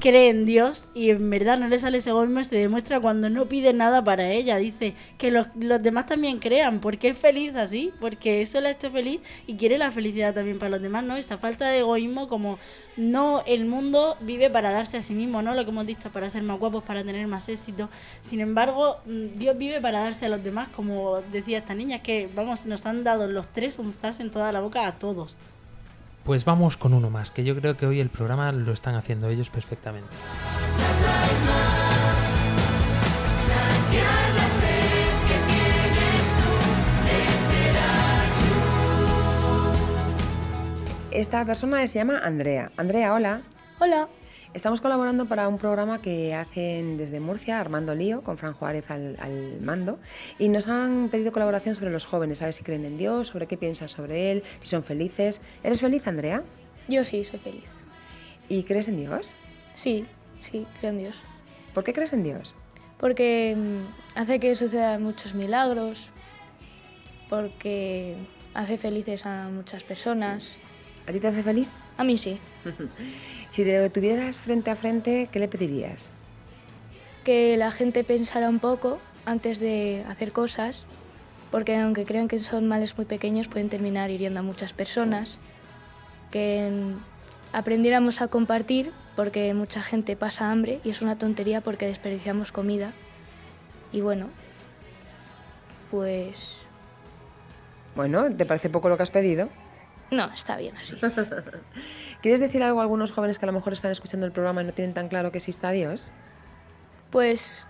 cree 0.00 0.30
en 0.30 0.46
Dios 0.46 0.88
y 0.94 1.10
en 1.10 1.28
verdad 1.30 1.58
no 1.58 1.68
le 1.68 1.78
sale 1.78 1.98
ese 1.98 2.10
egoísmo, 2.10 2.42
se 2.44 2.56
demuestra 2.56 3.00
cuando 3.00 3.28
no 3.30 3.46
pide 3.46 3.72
nada 3.72 4.02
para 4.02 4.30
ella. 4.30 4.56
Dice 4.56 4.94
que 5.16 5.30
los, 5.30 5.46
los 5.58 5.82
demás 5.82 6.06
también 6.06 6.38
crean, 6.38 6.80
porque 6.80 7.08
es 7.08 7.18
feliz 7.18 7.54
así, 7.54 7.92
porque 8.00 8.40
eso 8.40 8.60
la 8.60 8.68
ha 8.68 8.72
hecho 8.72 8.90
feliz 8.90 9.20
y 9.46 9.56
quiere 9.56 9.78
la 9.78 9.92
felicidad 9.92 10.34
también 10.34 10.58
para 10.58 10.70
los 10.70 10.82
demás, 10.82 11.04
¿no? 11.04 11.16
Esa 11.16 11.38
falta 11.38 11.68
de 11.68 11.80
egoísmo 11.80 12.28
como 12.28 12.58
no 12.96 13.42
el 13.46 13.64
mundo 13.64 14.16
vive 14.20 14.50
para 14.50 14.70
darse 14.70 14.96
a 14.96 15.00
sí 15.00 15.14
mismo, 15.14 15.42
¿no? 15.42 15.54
Lo 15.54 15.64
que 15.64 15.70
hemos 15.70 15.86
dicho, 15.86 16.10
para 16.10 16.30
ser 16.30 16.42
más 16.42 16.58
guapos, 16.58 16.82
para 16.84 17.02
tener 17.04 17.26
más 17.26 17.48
éxito. 17.48 17.88
Sin 18.20 18.40
embargo, 18.40 18.98
mm, 19.06 19.38
Dios 19.38 19.56
vive 19.56 19.80
para 19.80 20.00
darse 20.00 20.26
a 20.26 20.28
los 20.28 20.42
demás, 20.42 20.68
como 20.68 21.20
decía 21.32 21.58
esta 21.58 21.74
niña, 21.74 22.00
que, 22.00 22.28
vamos, 22.34 22.66
nos 22.66 22.86
han 22.86 23.04
dado 23.04 23.28
los 23.28 23.48
tres 23.48 23.78
un 23.78 23.92
zas 23.92 24.20
en 24.20 24.30
toda 24.30 24.52
la 24.52 24.60
boca 24.60 24.86
a 24.86 24.98
todos. 24.98 25.38
Pues 26.28 26.44
vamos 26.44 26.76
con 26.76 26.92
uno 26.92 27.08
más, 27.08 27.30
que 27.30 27.42
yo 27.42 27.56
creo 27.56 27.78
que 27.78 27.86
hoy 27.86 28.00
el 28.00 28.10
programa 28.10 28.52
lo 28.52 28.74
están 28.74 28.94
haciendo 28.96 29.30
ellos 29.30 29.48
perfectamente. 29.48 30.10
Esta 41.10 41.46
persona 41.46 41.86
se 41.86 41.98
llama 41.98 42.18
Andrea. 42.18 42.72
Andrea, 42.76 43.14
hola. 43.14 43.40
Hola. 43.78 44.08
Estamos 44.58 44.80
colaborando 44.80 45.26
para 45.26 45.46
un 45.46 45.56
programa 45.56 46.02
que 46.02 46.34
hacen 46.34 46.96
desde 46.96 47.20
Murcia, 47.20 47.60
Armando 47.60 47.94
Lío, 47.94 48.22
con 48.22 48.38
Fran 48.38 48.54
Juárez 48.54 48.90
al, 48.90 49.16
al 49.20 49.60
mando, 49.60 50.00
y 50.36 50.48
nos 50.48 50.66
han 50.66 51.10
pedido 51.10 51.30
colaboración 51.30 51.76
sobre 51.76 51.92
los 51.92 52.06
jóvenes, 52.06 52.42
a 52.42 52.46
ver 52.46 52.54
si 52.54 52.64
creen 52.64 52.84
en 52.84 52.98
Dios, 52.98 53.28
sobre 53.28 53.46
qué 53.46 53.56
piensas 53.56 53.92
sobre 53.92 54.32
él, 54.32 54.42
si 54.60 54.66
son 54.66 54.82
felices. 54.82 55.40
¿Eres 55.62 55.80
feliz, 55.80 56.08
Andrea? 56.08 56.42
Yo 56.88 57.04
sí, 57.04 57.24
soy 57.24 57.38
feliz. 57.38 57.62
¿Y 58.48 58.64
crees 58.64 58.88
en 58.88 58.96
Dios? 58.96 59.36
Sí, 59.76 60.06
sí, 60.40 60.66
creo 60.80 60.90
en 60.90 60.98
Dios. 60.98 61.22
¿Por 61.72 61.84
qué 61.84 61.92
crees 61.92 62.12
en 62.12 62.24
Dios? 62.24 62.56
Porque 62.98 63.56
mm, 63.56 64.18
hace 64.18 64.40
que 64.40 64.56
sucedan 64.56 65.04
muchos 65.04 65.34
milagros, 65.34 66.08
porque 67.30 68.16
hace 68.54 68.76
felices 68.76 69.24
a 69.24 69.50
muchas 69.50 69.84
personas. 69.84 70.56
¿A 71.06 71.12
ti 71.12 71.20
te 71.20 71.28
hace 71.28 71.44
feliz? 71.44 71.68
A 71.96 72.02
mí 72.02 72.18
sí. 72.18 72.40
Si 73.50 73.64
te 73.64 73.80
lo 73.80 73.90
tuvieras 73.90 74.38
frente 74.38 74.70
a 74.70 74.76
frente, 74.76 75.28
¿qué 75.32 75.38
le 75.38 75.48
pedirías? 75.48 76.10
Que 77.24 77.56
la 77.56 77.70
gente 77.70 78.04
pensara 78.04 78.48
un 78.48 78.58
poco 78.58 78.98
antes 79.24 79.58
de 79.58 80.04
hacer 80.08 80.32
cosas, 80.32 80.86
porque 81.50 81.76
aunque 81.76 82.04
crean 82.04 82.28
que 82.28 82.38
son 82.38 82.68
males 82.68 82.96
muy 82.96 83.06
pequeños, 83.06 83.48
pueden 83.48 83.68
terminar 83.68 84.10
hiriendo 84.10 84.40
a 84.40 84.42
muchas 84.42 84.72
personas. 84.72 85.38
Que 86.30 86.70
aprendiéramos 87.52 88.20
a 88.20 88.28
compartir, 88.28 88.92
porque 89.16 89.52
mucha 89.54 89.82
gente 89.82 90.14
pasa 90.14 90.50
hambre 90.50 90.80
y 90.84 90.90
es 90.90 91.02
una 91.02 91.16
tontería 91.16 91.60
porque 91.60 91.86
desperdiciamos 91.86 92.52
comida. 92.52 92.92
Y 93.92 94.02
bueno, 94.02 94.28
pues 95.90 96.58
Bueno, 97.96 98.32
¿te 98.34 98.44
parece 98.44 98.68
poco 98.68 98.88
lo 98.88 98.96
que 98.96 99.02
has 99.02 99.10
pedido? 99.10 99.48
No, 100.10 100.32
está 100.32 100.56
bien 100.56 100.76
así. 100.76 100.96
¿Quieres 102.22 102.40
decir 102.40 102.62
algo 102.62 102.80
a 102.80 102.82
algunos 102.82 103.12
jóvenes 103.12 103.38
que 103.38 103.44
a 103.44 103.48
lo 103.48 103.52
mejor 103.52 103.72
están 103.72 103.90
escuchando 103.90 104.26
el 104.26 104.32
programa 104.32 104.62
y 104.62 104.66
no 104.66 104.72
tienen 104.72 104.94
tan 104.94 105.08
claro 105.08 105.30
que 105.30 105.38
exista 105.38 105.70
Dios? 105.70 106.10
Pues 107.10 107.66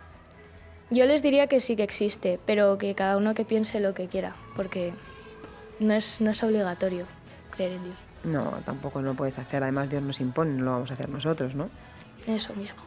yo 0.90 1.04
les 1.04 1.22
diría 1.22 1.48
que 1.48 1.60
sí 1.60 1.76
que 1.76 1.82
existe, 1.82 2.38
pero 2.46 2.78
que 2.78 2.94
cada 2.94 3.16
uno 3.16 3.34
que 3.34 3.44
piense 3.44 3.80
lo 3.80 3.94
que 3.94 4.06
quiera, 4.06 4.36
porque 4.56 4.92
no 5.80 5.94
es, 5.94 6.20
no 6.20 6.30
es 6.30 6.42
obligatorio 6.42 7.06
creer 7.50 7.72
en 7.72 7.84
Dios. 7.84 7.96
No, 8.24 8.60
tampoco 8.64 9.02
lo 9.02 9.14
puedes 9.14 9.38
hacer. 9.38 9.62
Además, 9.62 9.90
Dios 9.90 10.02
nos 10.02 10.20
impone, 10.20 10.52
no 10.52 10.64
lo 10.64 10.70
vamos 10.72 10.90
a 10.90 10.94
hacer 10.94 11.08
nosotros, 11.08 11.54
¿no? 11.54 11.68
Eso 12.26 12.54
mismo. 12.54 12.82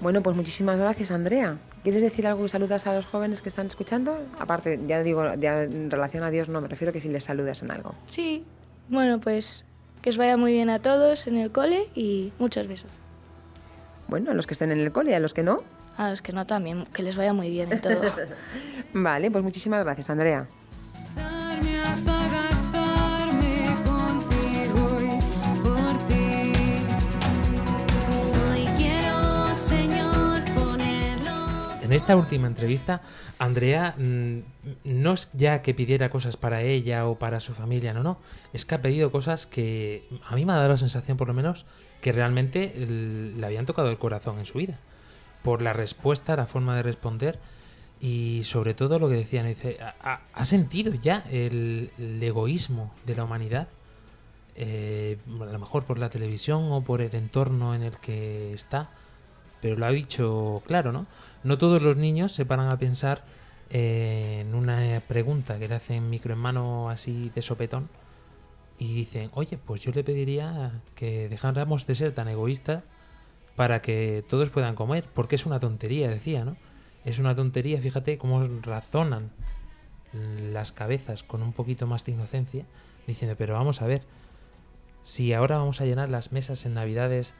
Bueno, 0.00 0.22
pues 0.22 0.36
muchísimas 0.36 0.78
gracias, 0.78 1.10
Andrea. 1.10 1.56
¿Quieres 1.82 2.02
decir 2.02 2.26
algo 2.26 2.44
y 2.44 2.48
saludas 2.48 2.86
a 2.86 2.94
los 2.94 3.06
jóvenes 3.06 3.40
que 3.40 3.48
están 3.48 3.66
escuchando? 3.66 4.18
Aparte, 4.38 4.78
ya 4.86 5.02
digo, 5.02 5.34
ya 5.36 5.62
en 5.62 5.90
relación 5.90 6.22
a 6.22 6.30
Dios, 6.30 6.48
no, 6.48 6.60
me 6.60 6.68
refiero 6.68 6.92
que 6.92 7.00
si 7.00 7.08
les 7.08 7.24
saludas 7.24 7.62
en 7.62 7.70
algo. 7.70 7.94
Sí, 8.10 8.44
bueno, 8.88 9.20
pues 9.20 9.64
que 10.02 10.10
os 10.10 10.16
vaya 10.16 10.36
muy 10.36 10.52
bien 10.52 10.70
a 10.70 10.80
todos 10.80 11.26
en 11.26 11.36
el 11.36 11.50
cole 11.50 11.88
y 11.94 12.32
muchos 12.38 12.68
besos. 12.68 12.90
Bueno, 14.08 14.30
a 14.30 14.34
los 14.34 14.46
que 14.46 14.54
estén 14.54 14.70
en 14.70 14.78
el 14.78 14.92
cole 14.92 15.10
y 15.10 15.14
a 15.14 15.20
los 15.20 15.34
que 15.34 15.42
no. 15.42 15.62
A 15.96 16.10
los 16.10 16.22
que 16.22 16.32
no 16.32 16.46
también, 16.46 16.84
que 16.92 17.02
les 17.02 17.16
vaya 17.16 17.32
muy 17.32 17.50
bien 17.50 17.72
en 17.72 17.80
todo. 17.80 18.00
Vale, 18.92 19.30
pues 19.30 19.42
muchísimas 19.42 19.82
gracias, 19.84 20.10
Andrea. 20.10 20.46
Esta 31.96 32.16
última 32.16 32.46
entrevista, 32.46 33.02
Andrea 33.38 33.94
mm, 33.98 34.38
no 34.84 35.12
es 35.14 35.30
ya 35.32 35.62
que 35.62 35.74
pidiera 35.74 36.10
cosas 36.10 36.36
para 36.36 36.62
ella 36.62 37.06
o 37.06 37.18
para 37.18 37.40
su 37.40 37.54
familia, 37.54 37.92
no, 37.92 38.02
no. 38.02 38.18
Es 38.52 38.64
que 38.64 38.74
ha 38.74 38.82
pedido 38.82 39.10
cosas 39.10 39.46
que 39.46 40.08
a 40.28 40.34
mí 40.36 40.44
me 40.44 40.52
ha 40.52 40.56
dado 40.56 40.68
la 40.68 40.76
sensación, 40.76 41.16
por 41.16 41.28
lo 41.28 41.34
menos, 41.34 41.64
que 42.00 42.12
realmente 42.12 42.72
le 42.76 43.44
habían 43.46 43.66
tocado 43.66 43.88
el 43.90 43.98
corazón 43.98 44.38
en 44.38 44.46
su 44.46 44.58
vida. 44.58 44.78
Por 45.42 45.62
la 45.62 45.72
respuesta, 45.72 46.36
la 46.36 46.46
forma 46.46 46.76
de 46.76 46.82
responder 46.82 47.38
y 48.00 48.42
sobre 48.44 48.74
todo 48.74 48.98
lo 48.98 49.08
que 49.08 49.14
decían, 49.16 49.46
dice, 49.46 49.78
ha, 49.80 50.20
ha- 50.34 50.44
sentido 50.44 50.92
ya 50.94 51.24
el, 51.30 51.90
el 51.98 52.22
egoísmo 52.22 52.92
de 53.06 53.14
la 53.16 53.24
humanidad, 53.24 53.68
eh, 54.54 55.18
a 55.40 55.44
lo 55.44 55.58
mejor 55.58 55.84
por 55.84 55.98
la 55.98 56.10
televisión 56.10 56.70
o 56.72 56.82
por 56.82 57.00
el 57.00 57.14
entorno 57.14 57.74
en 57.74 57.82
el 57.82 57.96
que 57.98 58.52
está, 58.52 58.90
pero 59.62 59.76
lo 59.76 59.86
ha 59.86 59.90
dicho 59.90 60.62
claro, 60.66 60.92
¿no? 60.92 61.06
No 61.46 61.58
todos 61.58 61.80
los 61.80 61.96
niños 61.96 62.32
se 62.32 62.44
paran 62.44 62.70
a 62.70 62.76
pensar 62.76 63.22
eh, 63.70 64.38
en 64.40 64.52
una 64.56 65.00
pregunta 65.06 65.60
que 65.60 65.68
le 65.68 65.76
hacen 65.76 66.10
micro 66.10 66.32
en 66.32 66.40
mano 66.40 66.90
así 66.90 67.30
de 67.36 67.40
sopetón 67.40 67.88
y 68.78 68.92
dicen, 68.92 69.30
oye, 69.32 69.56
pues 69.56 69.80
yo 69.80 69.92
le 69.92 70.02
pediría 70.02 70.82
que 70.96 71.28
dejáramos 71.28 71.86
de 71.86 71.94
ser 71.94 72.12
tan 72.12 72.26
egoístas 72.26 72.82
para 73.54 73.80
que 73.80 74.24
todos 74.28 74.50
puedan 74.50 74.74
comer, 74.74 75.04
porque 75.14 75.36
es 75.36 75.46
una 75.46 75.60
tontería, 75.60 76.10
decía, 76.10 76.44
¿no? 76.44 76.56
Es 77.04 77.20
una 77.20 77.36
tontería, 77.36 77.80
fíjate 77.80 78.18
cómo 78.18 78.44
razonan 78.62 79.30
las 80.52 80.72
cabezas 80.72 81.22
con 81.22 81.44
un 81.44 81.52
poquito 81.52 81.86
más 81.86 82.04
de 82.04 82.10
inocencia, 82.10 82.64
diciendo, 83.06 83.36
pero 83.38 83.54
vamos 83.54 83.82
a 83.82 83.86
ver, 83.86 84.02
si 85.04 85.32
ahora 85.32 85.58
vamos 85.58 85.80
a 85.80 85.84
llenar 85.84 86.10
las 86.10 86.32
mesas 86.32 86.66
en 86.66 86.74
Navidades 86.74 87.34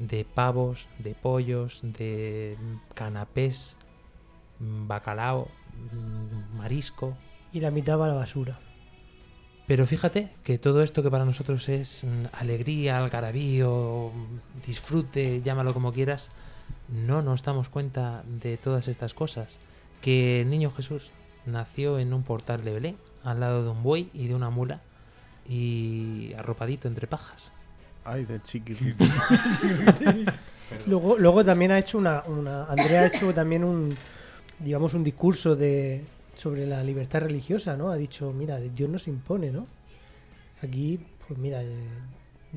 de 0.00 0.24
pavos, 0.24 0.88
de 0.98 1.14
pollos, 1.14 1.80
de 1.82 2.56
canapés, 2.94 3.76
bacalao, 4.58 5.48
mm, 5.92 6.56
marisco, 6.58 7.16
Y 7.52 7.60
la 7.60 7.70
mitad 7.70 7.98
va 7.98 8.06
a 8.06 8.08
la 8.08 8.14
basura. 8.14 8.58
pero 9.66 9.86
fíjate 9.86 10.30
que 10.42 10.58
todo 10.58 10.82
esto 10.82 11.02
que 11.02 11.10
para 11.10 11.24
nosotros 11.24 11.68
es 11.68 12.04
mm, 12.04 12.24
alegría, 12.32 12.98
algarabío, 12.98 14.10
disfrute, 14.66 15.42
llámalo 15.42 15.72
como 15.74 15.92
quieras, 15.92 16.30
no 16.88 17.22
nos 17.22 17.42
damos 17.42 17.68
cuenta 17.68 18.22
de 18.26 18.56
todas 18.56 18.88
estas 18.88 19.14
cosas. 19.14 19.60
Que 20.00 20.40
el 20.40 20.48
niño 20.50 20.70
Jesús 20.70 21.10
nació 21.46 21.98
en 21.98 22.12
un 22.14 22.22
portal 22.22 22.64
de 22.64 22.72
Belén, 22.72 22.96
al 23.22 23.40
lado 23.40 23.62
de 23.62 23.70
un 23.70 23.82
buey 23.82 24.10
y 24.14 24.28
de 24.28 24.34
una 24.34 24.50
mula, 24.50 24.80
y 25.48 26.32
arropadito 26.34 26.88
entre 26.88 27.06
pajas. 27.06 27.52
Ay, 28.04 28.24
de 28.24 28.40
chiquitito. 28.42 29.04
Luego, 30.86 31.18
luego 31.18 31.44
también 31.44 31.72
ha 31.72 31.78
hecho 31.78 31.98
una, 31.98 32.22
una- 32.26 32.64
Andrea 32.64 33.00
ha 33.02 33.06
hecho 33.06 33.34
también 33.34 33.64
un 33.64 33.92
digamos 34.60 34.94
un 34.94 35.02
discurso 35.02 35.56
de 35.56 36.04
sobre 36.36 36.66
la 36.66 36.82
libertad 36.84 37.20
religiosa, 37.22 37.76
¿no? 37.76 37.90
Ha 37.90 37.96
dicho, 37.96 38.32
mira, 38.32 38.58
Dios 38.60 38.88
nos 38.88 39.08
impone, 39.08 39.50
¿no? 39.50 39.66
Aquí, 40.62 41.00
pues 41.26 41.38
mira, 41.38 41.62
eh, 41.62 41.88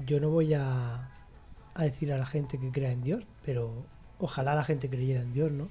yo 0.06 0.20
no 0.20 0.30
voy 0.30 0.54
a, 0.54 1.10
a 1.74 1.84
decir 1.84 2.14
a 2.14 2.18
la 2.18 2.26
gente 2.26 2.60
que 2.60 2.72
crea 2.72 2.92
en 2.92 3.02
Dios, 3.04 3.26
pero 3.46 3.86
ojalá 4.20 4.54
la 4.56 4.64
gente 4.64 4.90
creyera 4.90 5.22
en 5.22 5.34
Dios, 5.34 5.52
¿no? 5.52 5.68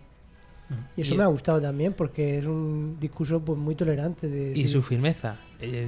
Y 0.96 1.02
eso 1.02 1.14
Y- 1.14 1.16
me 1.18 1.22
ha 1.24 1.26
gustado 1.26 1.60
también 1.60 1.92
porque 1.94 2.38
es 2.38 2.46
un 2.46 2.96
discurso 3.00 3.40
pues 3.40 3.58
muy 3.58 3.74
tolerante 3.74 4.28
de, 4.28 4.52
Y 4.58 4.62
de- 4.64 4.68
su 4.68 4.82
firmeza. 4.82 5.36
Eh, 5.64 5.86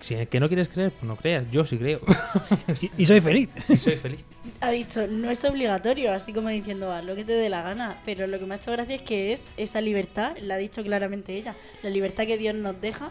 si 0.00 0.26
que 0.26 0.38
no 0.38 0.48
quieres 0.48 0.68
creer, 0.68 0.90
pues 0.92 1.04
no 1.04 1.16
creas. 1.16 1.50
Yo 1.50 1.64
sí 1.64 1.78
creo. 1.78 2.00
y, 2.82 3.02
y 3.02 3.06
soy 3.06 3.20
feliz. 3.20 3.48
Y 3.68 3.76
soy 3.76 3.94
feliz. 3.96 4.24
Ha 4.60 4.70
dicho, 4.70 5.06
no 5.06 5.30
es 5.30 5.42
obligatorio, 5.44 6.12
así 6.12 6.32
como 6.32 6.48
diciendo, 6.50 6.92
haz 6.92 7.04
lo 7.04 7.14
que 7.16 7.24
te 7.24 7.32
dé 7.32 7.48
la 7.48 7.62
gana. 7.62 7.96
Pero 8.04 8.26
lo 8.26 8.38
que 8.38 8.44
me 8.46 8.54
ha 8.54 8.58
hecho 8.58 8.70
gracia 8.72 8.94
es 8.96 9.02
que 9.02 9.32
es 9.32 9.44
esa 9.56 9.80
libertad, 9.80 10.36
la 10.42 10.54
ha 10.54 10.58
dicho 10.58 10.82
claramente 10.82 11.34
ella, 11.36 11.54
la 11.82 11.88
libertad 11.90 12.24
que 12.26 12.36
Dios 12.36 12.54
nos 12.54 12.78
deja 12.80 13.10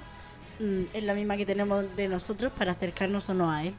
mm, 0.59 0.83
es 0.93 1.03
la 1.03 1.13
misma 1.15 1.35
que 1.37 1.45
tenemos 1.47 1.83
de 1.95 2.07
nosotros 2.07 2.51
para 2.57 2.73
acercarnos 2.73 3.27
o 3.29 3.33
no 3.33 3.51
a 3.51 3.63
Él. 3.65 3.73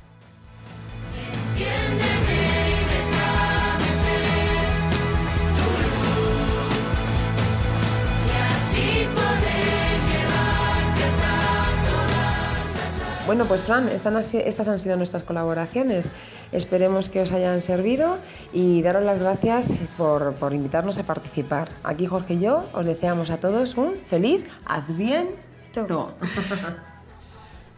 Bueno, 13.26 13.46
pues 13.46 13.62
Fran, 13.62 13.88
estas 13.88 14.68
han 14.68 14.78
sido 14.78 14.96
nuestras 14.96 15.22
colaboraciones. 15.22 16.10
Esperemos 16.52 17.08
que 17.08 17.22
os 17.22 17.32
hayan 17.32 17.62
servido 17.62 18.18
y 18.52 18.82
daros 18.82 19.02
las 19.02 19.18
gracias 19.18 19.78
por, 19.96 20.34
por 20.34 20.52
invitarnos 20.52 20.98
a 20.98 21.04
participar. 21.04 21.70
Aquí 21.84 22.06
Jorge 22.06 22.34
y 22.34 22.40
yo 22.40 22.64
os 22.74 22.84
deseamos 22.84 23.30
a 23.30 23.38
todos 23.38 23.76
un 23.76 23.94
feliz 24.10 24.44
Adviento. 24.66 26.14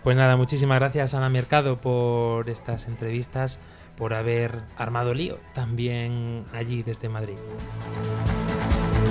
Pues 0.03 0.17
nada, 0.17 0.37
muchísimas 0.37 0.79
gracias 0.79 1.15
Ana 1.15 1.29
Mercado 1.29 1.81
por 1.81 2.51
estas 2.51 2.89
entrevistas, 2.89 3.59
por 3.97 4.15
haber 4.15 4.61
armado 4.77 5.15
lío 5.15 5.39
también 5.55 6.45
allí 6.53 6.83
desde 6.83 7.09
Madrid. 7.09 7.37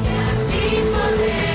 así 0.04 0.84
poder 0.94 1.55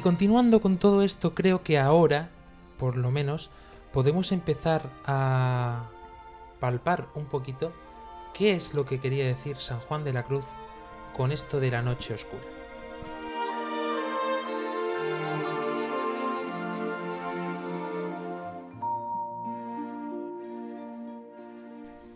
Y 0.00 0.02
continuando 0.02 0.62
con 0.62 0.78
todo 0.78 1.02
esto, 1.02 1.34
creo 1.34 1.62
que 1.62 1.78
ahora, 1.78 2.30
por 2.78 2.96
lo 2.96 3.10
menos, 3.10 3.50
podemos 3.92 4.32
empezar 4.32 4.88
a 5.04 5.90
palpar 6.58 7.08
un 7.14 7.26
poquito 7.26 7.70
qué 8.32 8.54
es 8.54 8.72
lo 8.72 8.86
que 8.86 8.98
quería 8.98 9.26
decir 9.26 9.58
San 9.58 9.78
Juan 9.80 10.02
de 10.02 10.14
la 10.14 10.22
Cruz 10.22 10.46
con 11.14 11.32
esto 11.32 11.60
de 11.60 11.70
la 11.70 11.82
noche 11.82 12.14
oscura. 12.14 12.42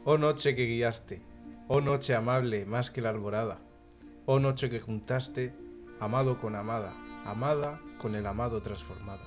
Oh 0.07 0.17
noche 0.17 0.57
que 0.57 0.65
guiaste, 0.65 1.21
Oh 1.69 1.83
noche 1.83 2.15
amable 2.15 2.65
más 2.65 2.91
que 2.91 3.03
la 3.03 3.11
alborada. 3.11 3.59
Oh 4.25 4.39
noche 4.39 4.71
que 4.71 4.81
juntaste, 4.81 5.55
amado 6.01 6.41
con 6.41 6.57
amada, 6.57 6.95
amada 7.25 7.81
con 7.99 8.15
el 8.15 8.27
amado 8.27 8.63
transformada. 8.63 9.27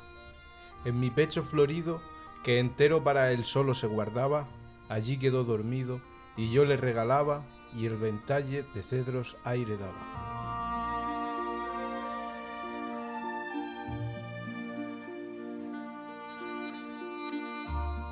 En 0.85 0.99
mi 0.99 1.09
pecho 1.09 1.43
florido, 1.43 2.01
que 2.43 2.59
entero 2.59 3.03
para 3.03 3.31
él 3.31 3.43
solo 3.45 3.73
se 3.73 3.87
guardaba, 3.87 4.47
allí 4.89 5.17
quedó 5.17 5.43
dormido, 5.43 6.01
y 6.35 6.51
yo 6.51 6.65
le 6.65 6.77
regalaba, 6.77 7.43
y 7.73 7.85
el 7.85 7.97
ventalle 7.97 8.63
de 8.73 8.83
cedros 8.83 9.35
aire 9.43 9.77
daba. 9.77 10.97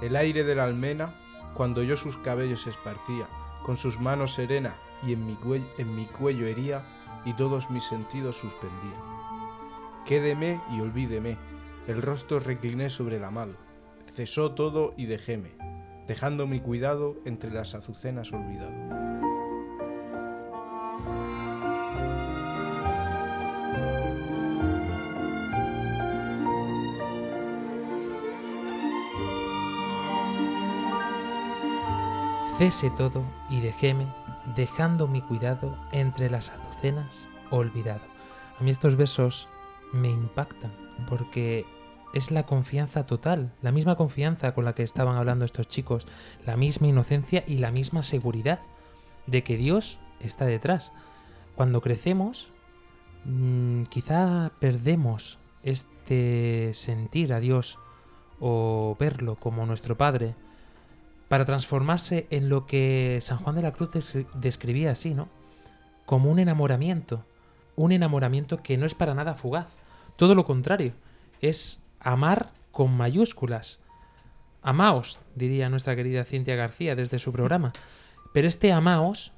El 0.02 0.16
aire 0.16 0.44
de 0.44 0.56
la 0.56 0.66
almena, 0.66 1.16
cuando 1.54 1.82
yo 1.82 1.96
sus 1.96 2.18
cabellos 2.18 2.68
esparcía, 2.68 3.28
con 3.64 3.78
sus 3.78 4.00
manos 4.00 4.34
serena 4.34 4.76
y 5.04 5.14
en 5.14 5.26
mi, 5.26 5.38
en 5.78 5.96
mi 5.96 6.06
cuello 6.06 6.46
hería, 6.46 6.84
y 7.26 7.34
todos 7.34 7.72
mis 7.72 7.84
sentidos 7.84 8.38
suspendía. 8.38 9.15
Quédeme 10.06 10.62
y 10.72 10.82
olvídeme, 10.82 11.36
el 11.88 12.00
rostro 12.00 12.40
recliné 12.40 12.90
sobre 12.90 13.18
el 13.18 13.24
amado, 13.24 13.56
cesó 14.14 14.52
todo 14.52 14.94
y 14.98 15.08
dejéme, 15.08 15.54
dejando 16.08 16.46
mi 16.46 16.60
cuidado 16.60 17.16
entre 17.26 17.50
las 17.50 17.74
azucenas 17.74 18.32
olvidado. 18.32 18.76
Cese 32.60 32.92
todo 32.92 33.26
y 33.50 33.60
dejéme, 33.62 34.06
dejando 34.56 35.08
mi 35.08 35.22
cuidado 35.22 35.76
entre 35.92 36.30
las 36.30 36.52
azucenas 36.52 37.28
olvidado. 37.50 38.06
A 38.60 38.64
mí 38.64 38.70
estos 38.70 38.96
versos 38.96 39.50
me 39.94 40.10
impactan 40.10 40.72
porque 41.10 41.66
es 42.14 42.32
la 42.32 42.46
confianza 42.46 43.06
total, 43.06 43.52
la 43.62 43.72
misma 43.72 43.96
confianza 43.96 44.54
con 44.54 44.66
la 44.66 44.74
que 44.74 44.84
estaban 44.84 45.18
hablando 45.18 45.44
estos 45.44 45.68
chicos, 45.68 46.08
la 46.46 46.56
misma 46.56 46.88
inocencia 46.88 47.44
y 47.46 47.58
la 47.58 47.72
misma 47.72 48.04
seguridad 48.04 48.62
de 49.28 49.44
que 49.44 49.58
Dios 49.58 50.00
está 50.20 50.46
detrás. 50.46 50.94
Cuando 51.56 51.82
crecemos, 51.82 52.48
mmm, 53.26 53.84
quizá 53.84 54.52
perdemos 54.60 55.40
este 55.64 56.72
sentir 56.74 57.34
a 57.34 57.40
Dios 57.40 57.80
o 58.40 58.96
verlo 59.00 59.36
como 59.36 59.66
nuestro 59.66 59.98
Padre 59.98 60.36
para 61.28 61.46
transformarse 61.46 62.28
en 62.30 62.50
lo 62.50 62.66
que 62.66 63.20
San 63.22 63.40
Juan 63.40 63.56
de 63.56 63.62
la 63.62 63.74
Cruz 63.74 63.90
describía 64.36 64.92
así, 64.92 65.14
¿no? 65.14 65.28
Como 66.06 66.30
un 66.30 66.40
enamoramiento, 66.40 67.26
un 67.76 67.92
enamoramiento 67.92 68.62
que 68.62 68.78
no 68.78 68.86
es 68.86 68.96
para 68.96 69.14
nada 69.14 69.36
fugaz, 69.36 69.68
todo 70.16 70.36
lo 70.36 70.46
contrario, 70.46 70.94
es 71.42 71.82
amar 72.00 72.52
con 72.72 72.96
mayúsculas. 72.96 73.80
Amaos, 74.62 75.20
diría 75.36 75.70
nuestra 75.70 75.96
querida 75.96 76.24
Cintia 76.24 76.56
García 76.56 76.96
desde 76.96 77.20
su 77.20 77.32
programa. 77.32 77.74
Pero 78.34 78.48
este 78.48 78.72
amaos 78.72 79.32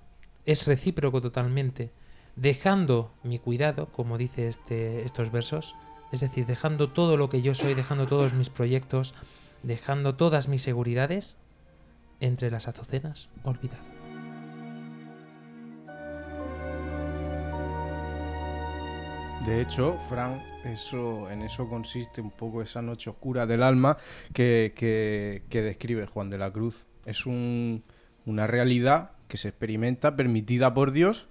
es 0.46 0.66
recíproco 0.66 1.22
totalmente, 1.22 1.92
dejando 2.36 3.12
mi 3.24 3.40
cuidado, 3.40 3.88
como 3.88 4.18
dice 4.18 4.48
este, 4.48 5.04
estos 5.04 5.32
versos, 5.32 5.76
es 6.12 6.22
decir, 6.22 6.46
dejando 6.46 6.90
todo 6.90 7.18
lo 7.18 7.30
que 7.30 7.42
yo 7.42 7.54
soy, 7.54 7.74
dejando 7.74 8.08
todos 8.08 8.34
mis 8.34 8.50
proyectos, 8.50 9.14
dejando 9.64 10.16
todas 10.16 10.48
mis 10.48 10.62
seguridades 10.62 11.38
entre 12.20 12.50
las 12.50 12.68
azucenas 12.68 13.30
olvidado. 13.44 13.97
De 19.48 19.62
hecho, 19.62 19.94
Fran, 20.10 20.42
eso, 20.66 21.32
en 21.32 21.42
eso 21.42 21.70
consiste 21.70 22.20
un 22.20 22.32
poco 22.32 22.62
esa 22.62 22.82
noche 22.82 23.10
oscura 23.10 23.46
del 23.46 23.64
alma 23.64 23.98
que, 24.34 24.74
que- 24.76 25.44
que 25.50 25.62
describe 25.62 26.06
Juan 26.06 26.30
de 26.30 26.38
la 26.38 26.52
Cruz. 26.52 26.86
Es 27.06 27.26
un- 27.26 27.84
una 28.26 28.46
realidad 28.46 29.12
que 29.30 29.38
se 29.38 29.48
experimenta, 29.48 30.18
permitida 30.18 30.74
por 30.74 30.92
Dios, 30.92 31.28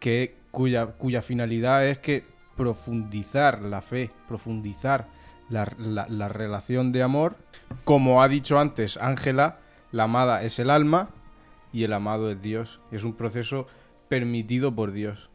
que, 0.00 0.34
cuya, 0.50 0.86
cuya 0.86 1.20
finalidad 1.20 1.86
es 1.86 1.98
que 1.98 2.24
profundizar 2.56 3.60
la 3.60 3.82
fe, 3.82 4.10
profundizar 4.26 5.06
la, 5.50 5.70
la- 5.78 6.08
la 6.08 6.28
relación 6.28 6.92
de 6.92 7.02
amor. 7.02 7.36
Como 7.84 8.22
ha 8.22 8.28
dicho 8.28 8.58
antes 8.58 8.96
Ángela, 8.96 9.58
la 9.90 10.04
amada 10.04 10.42
es 10.44 10.58
el 10.58 10.70
alma 10.70 11.10
y 11.74 11.84
el 11.84 11.92
amado 11.92 12.30
es 12.30 12.40
Dios. 12.40 12.80
Es 12.90 13.04
un 13.04 13.12
proceso 13.12 13.66
permitido 14.08 14.74
por 14.74 14.92
Dios. 14.92 15.28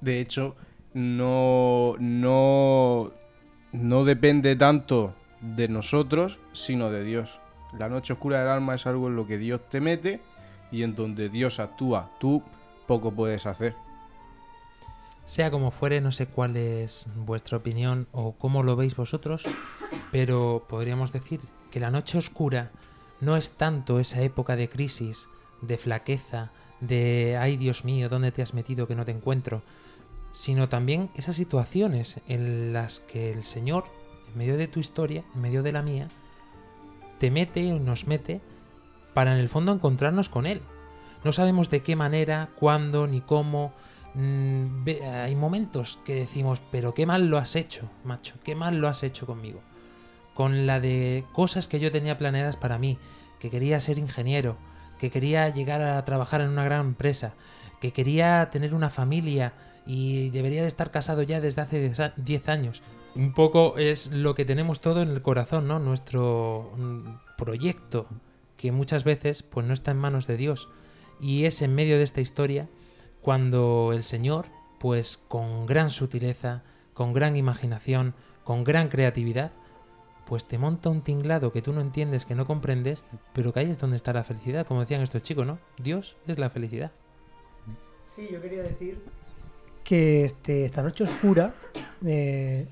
De 0.00 0.18
hecho, 0.20 0.56
no, 0.94 1.96
no, 1.98 3.12
no 3.72 4.04
depende 4.04 4.56
tanto 4.56 5.14
de 5.40 5.68
nosotros, 5.68 6.38
sino 6.52 6.90
de 6.90 7.04
Dios. 7.04 7.40
La 7.78 7.88
noche 7.88 8.12
oscura 8.12 8.40
del 8.40 8.48
alma 8.48 8.74
es 8.74 8.86
algo 8.86 9.08
en 9.08 9.16
lo 9.16 9.26
que 9.26 9.38
Dios 9.38 9.60
te 9.68 9.80
mete 9.80 10.20
y 10.70 10.82
en 10.82 10.94
donde 10.94 11.28
Dios 11.28 11.58
actúa. 11.58 12.10
Tú 12.18 12.42
poco 12.86 13.12
puedes 13.12 13.46
hacer. 13.46 13.74
Sea 15.24 15.50
como 15.50 15.70
fuere, 15.70 16.00
no 16.00 16.12
sé 16.12 16.26
cuál 16.26 16.56
es 16.56 17.08
vuestra 17.14 17.56
opinión 17.58 18.08
o 18.12 18.32
cómo 18.32 18.62
lo 18.62 18.76
veis 18.76 18.96
vosotros, 18.96 19.44
pero 20.10 20.66
podríamos 20.68 21.12
decir 21.12 21.40
que 21.70 21.80
la 21.80 21.90
noche 21.90 22.18
oscura 22.18 22.70
no 23.20 23.36
es 23.36 23.52
tanto 23.52 24.00
esa 24.00 24.20
época 24.20 24.56
de 24.56 24.68
crisis, 24.68 25.28
de 25.60 25.78
flaqueza, 25.78 26.50
de 26.80 27.38
ay 27.40 27.56
Dios 27.56 27.84
mío, 27.84 28.08
¿dónde 28.08 28.32
te 28.32 28.42
has 28.42 28.52
metido 28.52 28.88
que 28.88 28.96
no 28.96 29.04
te 29.04 29.12
encuentro? 29.12 29.62
Sino 30.32 30.68
también 30.68 31.10
esas 31.14 31.36
situaciones 31.36 32.20
en 32.26 32.72
las 32.72 33.00
que 33.00 33.30
el 33.30 33.42
Señor, 33.42 33.84
en 34.28 34.38
medio 34.38 34.56
de 34.56 34.66
tu 34.68 34.80
historia, 34.80 35.24
en 35.34 35.40
medio 35.42 35.62
de 35.62 35.72
la 35.72 35.82
mía, 35.82 36.08
te 37.18 37.30
mete 37.30 37.60
y 37.60 37.70
nos 37.78 38.06
mete 38.06 38.40
para 39.14 39.34
en 39.34 39.38
el 39.38 39.48
fondo 39.48 39.72
encontrarnos 39.72 40.28
con 40.28 40.46
Él. 40.46 40.62
No 41.24 41.32
sabemos 41.32 41.70
de 41.70 41.80
qué 41.80 41.96
manera, 41.96 42.50
cuándo, 42.56 43.06
ni 43.06 43.20
cómo. 43.20 43.72
Mm, 44.14 44.88
hay 45.14 45.36
momentos 45.36 45.98
que 46.04 46.14
decimos, 46.14 46.60
pero 46.70 46.94
qué 46.94 47.06
mal 47.06 47.28
lo 47.28 47.38
has 47.38 47.54
hecho, 47.54 47.88
macho, 48.04 48.34
qué 48.42 48.54
mal 48.54 48.78
lo 48.78 48.88
has 48.88 49.02
hecho 49.02 49.26
conmigo. 49.26 49.60
Con 50.34 50.66
la 50.66 50.80
de 50.80 51.24
cosas 51.32 51.68
que 51.68 51.78
yo 51.78 51.92
tenía 51.92 52.18
planeadas 52.18 52.56
para 52.56 52.78
mí, 52.78 52.98
que 53.38 53.50
quería 53.50 53.80
ser 53.80 53.98
ingeniero, 53.98 54.56
que 54.98 55.10
quería 55.10 55.48
llegar 55.48 55.82
a 55.82 56.04
trabajar 56.04 56.40
en 56.40 56.48
una 56.48 56.64
gran 56.64 56.80
empresa, 56.80 57.34
que 57.80 57.92
quería 57.92 58.50
tener 58.50 58.74
una 58.74 58.90
familia 58.90 59.52
y 59.86 60.30
debería 60.30 60.62
de 60.62 60.68
estar 60.68 60.90
casado 60.90 61.22
ya 61.22 61.40
desde 61.40 61.62
hace 61.62 61.80
10 61.80 62.00
a- 62.00 62.12
10 62.16 62.48
años. 62.48 62.82
Un 63.14 63.34
poco 63.34 63.76
es 63.78 64.10
lo 64.10 64.34
que 64.34 64.44
tenemos 64.44 64.80
todo 64.80 65.02
en 65.02 65.08
el 65.10 65.20
corazón, 65.22 65.68
¿no? 65.68 65.78
Nuestro 65.78 66.72
mm, 66.76 67.36
proyecto, 67.36 68.06
que 68.56 68.72
muchas 68.72 69.04
veces 69.04 69.42
pues 69.42 69.66
no 69.66 69.74
está 69.74 69.90
en 69.90 69.98
manos 69.98 70.26
de 70.26 70.36
Dios. 70.36 70.68
Y 71.20 71.44
es 71.44 71.60
en 71.62 71.74
medio 71.74 71.98
de 71.98 72.04
esta 72.04 72.20
historia 72.20 72.68
cuando 73.20 73.90
el 73.92 74.02
Señor, 74.02 74.46
pues 74.78 75.16
con 75.28 75.66
gran 75.66 75.90
sutileza, 75.90 76.62
con 76.94 77.12
gran 77.12 77.36
imaginación, 77.36 78.14
con 78.44 78.64
gran 78.64 78.88
creatividad, 78.88 79.52
pues 80.26 80.46
te 80.46 80.56
monta 80.58 80.88
un 80.88 81.02
tinglado 81.02 81.52
que 81.52 81.62
tú 81.62 81.72
no 81.72 81.80
entiendes, 81.80 82.24
que 82.24 82.34
no 82.34 82.46
comprendes, 82.46 83.04
pero 83.34 83.52
que 83.52 83.60
ahí 83.60 83.70
es 83.70 83.78
donde 83.78 83.96
está 83.96 84.12
la 84.12 84.24
felicidad, 84.24 84.66
como 84.66 84.80
decían 84.80 85.02
estos 85.02 85.22
chicos, 85.22 85.46
¿no? 85.46 85.58
Dios 85.78 86.16
es 86.26 86.38
la 86.38 86.48
felicidad. 86.50 86.92
Sí, 88.14 88.28
yo 88.30 88.40
quería 88.40 88.62
decir 88.62 89.00
que 89.84 90.24
este, 90.24 90.64
esta 90.64 90.82
noche 90.82 91.04
oscura, 91.04 91.54
eh, 92.04 92.66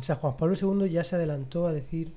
San 0.00 0.16
Juan 0.16 0.36
Pablo 0.36 0.54
II 0.60 0.90
ya 0.90 1.04
se 1.04 1.16
adelantó 1.16 1.66
a 1.66 1.72
decir 1.72 2.12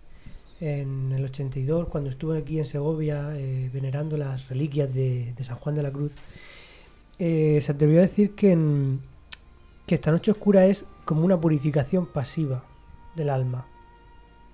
en 0.59 1.11
el 1.11 1.23
82, 1.25 1.87
cuando 1.89 2.09
estuvo 2.09 2.33
aquí 2.33 2.57
en 2.57 2.65
Segovia 2.65 3.29
eh, 3.35 3.69
venerando 3.71 4.17
las 4.17 4.49
reliquias 4.49 4.91
de, 4.93 5.33
San 5.41 5.57
Juan 5.57 5.75
de 5.75 5.83
la 5.83 5.91
Cruz, 5.91 6.11
eh, 7.19 7.59
se 7.61 7.71
atrevió 7.71 7.99
a 7.99 8.03
decir 8.03 8.33
que, 8.33 8.57
que 9.85 9.95
esta 9.95 10.11
noche 10.11 10.31
oscura 10.31 10.65
es 10.65 10.85
como 11.05 11.23
una 11.23 11.39
purificación 11.39 12.07
pasiva 12.07 12.63
del 13.15 13.29
alma, 13.29 13.67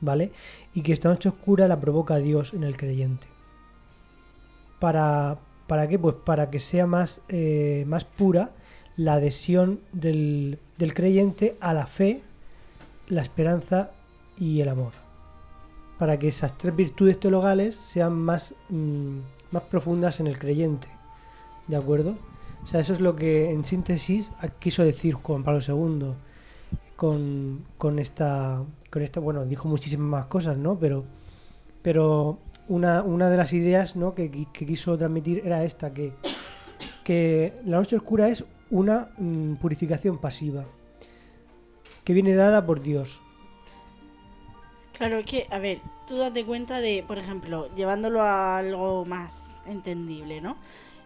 ¿vale? 0.02 0.32
Y 0.74 0.82
que 0.82 0.92
esta 0.92 1.10
noche 1.10 1.30
oscura 1.30 1.68
la 1.68 1.80
provoca 1.80 2.18
Dios 2.18 2.54
en 2.54 2.64
el 2.64 2.76
creyente. 2.76 3.28
¿Para, 4.80 5.38
¿para 5.68 5.88
qué? 5.88 5.98
Pues 5.98 6.16
para 6.16 6.50
que 6.50 6.60
sea 6.60 6.86
más, 6.86 7.22
más 7.86 8.04
pura 8.04 8.52
la 8.98 9.14
adhesión 9.16 9.80
del, 9.92 10.60
del 10.78 10.94
creyente 10.94 11.56
a 11.60 11.74
la 11.74 11.88
fe, 11.88 12.22
la 13.08 13.22
esperanza 13.22 13.92
y 14.38 14.62
el 14.62 14.70
amor. 14.70 14.94
Para 15.98 16.20
que 16.20 16.28
esas 16.28 16.58
tres 16.58 16.76
virtudes 16.76 17.20
teologales 17.20 17.76
sean 17.76 18.14
más, 18.14 18.56
mm, 18.70 19.20
más 19.52 19.64
profundas 19.64 20.20
en 20.20 20.28
el 20.28 20.38
creyente. 20.38 20.88
¿De 21.68 21.76
acuerdo? 21.76 22.16
O 22.64 22.68
sea, 22.68 22.80
eso 22.80 22.94
es 22.94 23.00
lo 23.00 23.16
que 23.16 23.52
en 23.52 23.66
síntesis 23.66 24.32
quiso 24.60 24.84
decir 24.84 25.14
Juan 25.16 25.44
Pablo 25.44 25.60
II 25.66 26.14
con, 26.96 27.66
con 27.78 28.00
esta, 28.00 28.62
con 28.90 29.02
esta, 29.02 29.20
bueno, 29.20 29.46
dijo 29.46 29.68
muchísimas 29.68 30.08
más 30.08 30.26
cosas, 30.28 30.58
¿no? 30.58 30.78
Pero, 30.80 31.04
pero 31.82 32.38
una, 32.68 33.02
una 33.04 33.30
de 33.30 33.38
las 33.38 33.54
ideas 33.54 33.96
¿no? 33.96 34.16
que, 34.16 34.32
que 34.32 34.66
quiso 34.66 34.98
transmitir 34.98 35.42
era 35.46 35.64
esta, 35.64 35.94
que, 35.94 36.14
que 37.04 37.54
la 37.66 37.78
noche 37.78 37.98
oscura 37.98 38.30
es 38.30 38.46
una 38.74 39.10
mm, 39.20 39.58
purificación 39.58 40.18
pasiva 40.18 40.66
que 42.04 42.14
viene 42.14 42.34
dada 42.34 42.66
por 42.66 42.82
Dios. 42.82 43.22
Claro, 44.94 45.20
es 45.20 45.28
que, 45.28 45.46
a 45.52 45.60
ver, 45.60 45.80
tú 46.08 46.18
date 46.18 46.44
cuenta 46.44 46.82
de, 46.82 47.06
por 47.08 47.20
ejemplo, 47.20 47.70
llevándolo 47.76 48.24
a 48.24 48.58
algo 48.58 49.06
más 49.06 49.62
entendible, 49.68 50.42
¿no? 50.42 50.58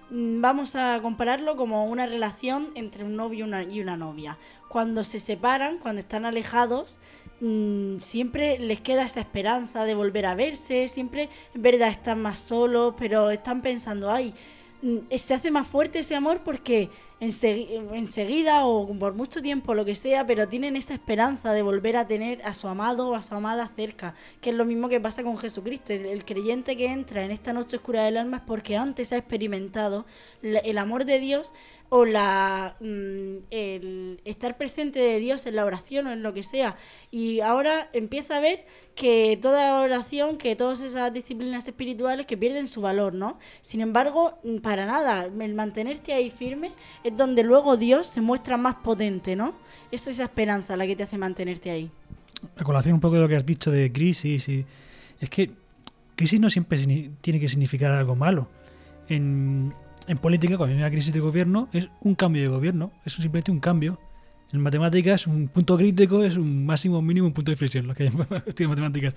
Mm, 0.10 0.40
Vamos 0.40 0.78
a 0.78 0.98
compararlo 1.02 1.58
como 1.58 1.86
una 1.88 2.06
relación 2.06 2.70
entre 2.76 3.04
un 3.04 3.18
novio 3.18 3.46
y 3.70 3.82
una, 3.82 3.98
novia. 3.98 4.38
Cuando 4.70 5.04
se 5.04 5.20
separan, 5.20 5.78
cuando 5.78 6.00
están 6.00 6.26
alejados, 6.26 7.00
mm, 7.42 7.98
siempre 7.98 8.60
les 8.60 8.80
queda 8.80 9.04
esa 9.04 9.20
esperanza 9.20 9.84
de 9.84 9.94
volver 9.94 10.26
a 10.26 10.36
verse, 10.36 10.88
siempre 10.88 11.28
en 11.54 11.62
verdad 11.62 11.90
están 11.90 12.22
más 12.22 12.40
solos, 12.40 12.94
pero 12.98 13.30
están 13.30 13.62
pensando, 13.62 14.10
ay, 14.10 14.34
se 15.18 15.34
hace 15.34 15.52
más 15.52 15.68
fuerte 15.68 16.00
ese 16.00 16.16
amor 16.16 16.42
porque 16.46 16.90
enseguida 17.20 18.66
o 18.66 18.88
por 19.00 19.14
mucho 19.14 19.42
tiempo, 19.42 19.74
lo 19.74 19.86
que 19.86 19.96
sea, 19.96 20.26
pero 20.26 20.48
tienen 20.48 20.76
esa 20.76 20.94
esperanza 20.94 21.52
de 21.52 21.62
volver 21.64 21.98
a 21.98 22.08
tener 22.08 22.46
a 22.46 22.54
su 22.54 22.68
amado 22.68 23.10
o 23.10 23.16
a 23.16 23.22
su 23.22 23.34
amada 23.34 23.72
cerca, 23.76 24.14
que 24.40 24.52
es 24.52 24.56
lo 24.56 24.66
mismo 24.66 24.88
que 24.88 25.00
pasa 25.00 25.24
con 25.24 25.38
Jesucristo. 25.38 25.94
El, 25.94 26.06
el 26.06 26.26
creyente 26.26 26.78
que 26.78 26.92
entra 26.92 27.24
en 27.24 27.32
esta 27.32 27.54
noche 27.54 27.78
oscura 27.78 28.04
del 28.04 28.18
alma 28.18 28.38
es 28.38 28.44
porque 28.44 28.78
antes 28.78 29.12
ha 29.14 29.18
experimentado 29.18 30.06
el 30.42 30.78
amor 30.78 31.06
de 31.06 31.20
Dios 31.20 31.54
o 31.90 32.06
la 32.06 32.76
mm, 32.80 33.38
el 33.50 34.20
estar 34.26 34.58
presente 34.58 35.00
de 35.00 35.20
Dios 35.20 35.46
en 35.46 35.56
la 35.56 35.66
oración 35.66 36.08
o 36.08 36.12
en 36.12 36.24
lo 36.24 36.34
que 36.34 36.44
sea. 36.44 36.76
Y 37.12 37.40
ahora 37.40 37.90
empieza 37.94 38.38
a 38.38 38.40
ver 38.40 38.66
que 38.96 39.38
toda 39.42 39.82
oración 39.82 40.38
que 40.38 40.56
todas 40.56 40.82
esas 40.82 41.14
disciplinas 41.14 41.68
espirituales 41.68 42.26
que 42.26 42.36
pierden 42.36 42.68
su 42.68 42.82
valor 42.82 43.14
no 43.14 43.38
sin 43.62 43.82
embargo 43.82 44.40
mm, 44.44 44.58
para 44.58 44.88
nada 44.88 45.26
el 45.26 45.54
mantenerte 45.54 46.14
ahí 46.14 46.32
firme 46.32 46.72
es 47.04 47.16
donde 47.16 47.44
luego 47.44 47.78
Dios 47.78 48.08
se 48.08 48.22
muestra 48.22 48.58
más 48.58 48.76
potente 48.78 49.36
no 49.36 49.54
es 49.92 50.08
esa 50.08 50.24
esperanza 50.24 50.76
la 50.76 50.88
que 50.88 50.96
te 50.96 51.04
hace 51.04 51.18
mantenerte 51.18 51.70
ahí. 51.70 51.92
A 52.58 52.64
colación 52.64 52.96
un 52.96 53.02
poco 53.02 53.16
de 53.16 53.22
lo 53.22 53.28
que 53.28 53.36
has 53.36 53.46
dicho 53.46 53.72
de 53.72 53.92
crisis 53.92 54.50
y 54.50 54.66
es 55.20 55.30
que 55.30 55.52
crisis 56.16 56.40
no 56.40 56.50
siempre 56.50 56.78
tiene 57.22 57.40
que 57.40 57.48
significar 57.48 57.92
algo 57.92 58.16
malo. 58.16 58.48
En, 59.08 59.74
en 60.08 60.18
política, 60.18 60.58
cuando 60.58 60.76
hay 60.76 60.82
una 60.82 60.90
crisis 60.92 61.14
de 61.14 61.20
gobierno, 61.20 61.68
es 61.74 61.90
un 62.02 62.16
cambio 62.16 62.42
de 62.44 62.48
gobierno, 62.50 62.92
es 63.06 63.14
simplemente 63.14 63.52
un 63.52 63.60
cambio. 63.60 64.00
En 64.54 64.62
matemáticas, 64.62 65.28
un 65.28 65.50
punto 65.50 65.76
crítico 65.78 66.24
es 66.24 66.38
un 66.38 66.66
máximo, 66.66 67.02
mínimo, 67.02 67.28
un 67.28 67.34
punto 67.34 67.52
de 67.52 67.54
inflexión, 67.56 67.86
lo 67.88 67.94
que 67.94 68.04
hay 68.04 68.10
en 68.10 68.18
matemáticas. 68.70 69.14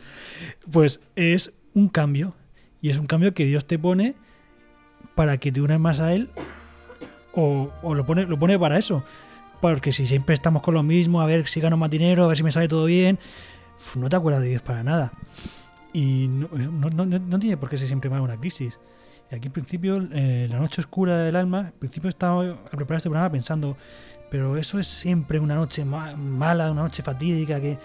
Pues 0.72 1.00
es 1.14 1.52
un 1.74 1.88
cambio, 1.88 2.34
y 2.80 2.90
es 2.90 2.98
un 2.98 3.06
cambio 3.06 3.32
que 3.32 3.44
Dios 3.46 3.64
te 3.66 3.78
pone 3.78 4.14
para 5.14 5.38
que 5.38 5.52
te 5.52 5.60
unas 5.60 5.78
más 5.78 6.00
a 6.00 6.12
Él, 6.14 6.30
o, 7.32 7.70
o 7.82 7.94
lo, 7.94 8.04
pone, 8.04 8.24
lo 8.26 8.38
pone 8.38 8.58
para 8.58 8.76
eso. 8.78 9.04
Porque 9.60 9.92
si 9.92 10.06
siempre 10.06 10.34
estamos 10.34 10.62
con 10.62 10.74
lo 10.74 10.82
mismo, 10.82 11.20
a 11.20 11.26
ver 11.26 11.46
si 11.46 11.60
gano 11.60 11.76
más 11.76 11.90
dinero, 11.90 12.24
a 12.24 12.28
ver 12.28 12.36
si 12.36 12.42
me 12.42 12.50
sale 12.50 12.66
todo 12.66 12.86
bien, 12.86 13.18
no 13.94 14.08
te 14.08 14.16
acuerdas 14.16 14.42
de 14.42 14.48
Dios 14.48 14.62
para 14.62 14.82
nada. 14.82 15.12
Y 15.92 16.26
no, 16.28 16.48
no- 16.48 16.90
no- 17.04 17.18
no 17.18 17.38
tiene 17.38 17.56
por 17.56 17.68
qué 17.68 17.76
ser 17.76 17.86
siempre 17.86 18.08
más 18.10 18.20
una 18.20 18.36
crisis. 18.36 18.80
Y 19.30 19.34
aquí 19.36 19.46
en 19.46 19.52
principio, 19.52 20.08
eh, 20.12 20.48
la 20.50 20.58
noche 20.58 20.80
oscura 20.80 21.18
del 21.18 21.36
alma, 21.36 21.60
en 21.72 21.78
principio 21.78 22.08
estaba 22.08 22.42
al 22.42 22.58
preparar 22.70 22.96
este 22.96 23.08
programa 23.10 23.30
pensando, 23.30 23.76
pero 24.30 24.56
eso 24.56 24.78
es 24.78 24.86
siempre 24.88 25.38
una 25.38 25.54
noche 25.54 25.84
ma- 25.84 26.16
mala, 26.16 26.70
una 26.70 26.82
noche 26.82 27.02
fatídica, 27.02 27.60
que, 27.60 27.78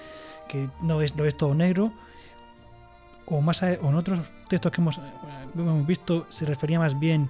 que 0.47 0.69
no, 0.81 0.97
ves, 0.97 1.15
no 1.15 1.23
ves 1.23 1.37
todo 1.37 1.53
negro. 1.53 1.91
O, 3.27 3.41
más 3.41 3.63
a- 3.63 3.77
o 3.81 3.89
en 3.89 3.95
otros 3.95 4.31
textos 4.49 4.71
que 4.71 4.81
hemos, 4.81 4.97
eh, 4.97 5.01
hemos 5.55 5.85
visto 5.87 6.25
se 6.29 6.45
refería 6.45 6.79
más 6.79 6.97
bien 6.99 7.29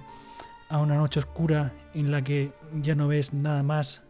a 0.68 0.78
una 0.78 0.96
noche 0.96 1.20
oscura 1.20 1.72
en 1.94 2.10
la 2.10 2.22
que 2.22 2.52
ya 2.82 2.94
no 2.94 3.08
ves 3.08 3.32
nada 3.32 3.62
más 3.62 4.02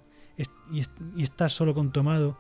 y, 0.73 0.81
est- 0.81 0.91
y 1.17 1.23
estás 1.23 1.53
solo 1.53 1.75
con 1.75 1.91
tu 1.93 2.01
amado. 2.01 2.37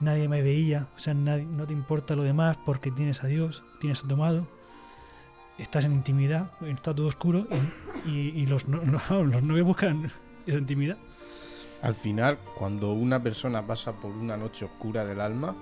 Nadie 0.00 0.28
me 0.28 0.42
veía, 0.42 0.88
o 0.94 0.98
sea, 0.98 1.14
no 1.14 1.66
te 1.66 1.72
importa 1.72 2.14
lo 2.16 2.22
demás 2.22 2.58
porque 2.66 2.90
tienes 2.90 3.24
a 3.24 3.28
Dios, 3.28 3.64
tienes 3.80 4.04
a 4.04 4.08
tu 4.08 4.12
amado, 4.14 4.46
estás 5.58 5.84
en 5.84 5.92
intimidad, 5.94 6.50
está 6.62 6.94
todo 6.94 7.06
oscuro 7.08 7.46
y, 8.04 8.46
los, 8.46 8.68
no- 8.68 8.80
los 9.24 9.42
novios 9.42 9.66
buscan 9.66 10.10
esa 10.46 10.58
intimidad. 10.58 10.96
Al 11.82 11.94
final, 11.94 12.38
cuando 12.58 12.92
una 12.92 13.22
persona 13.22 13.66
pasa 13.66 13.92
por 13.92 14.10
una 14.10 14.36
noche 14.36 14.64
oscura 14.64 15.04
del 15.04 15.20
alma, 15.20 15.54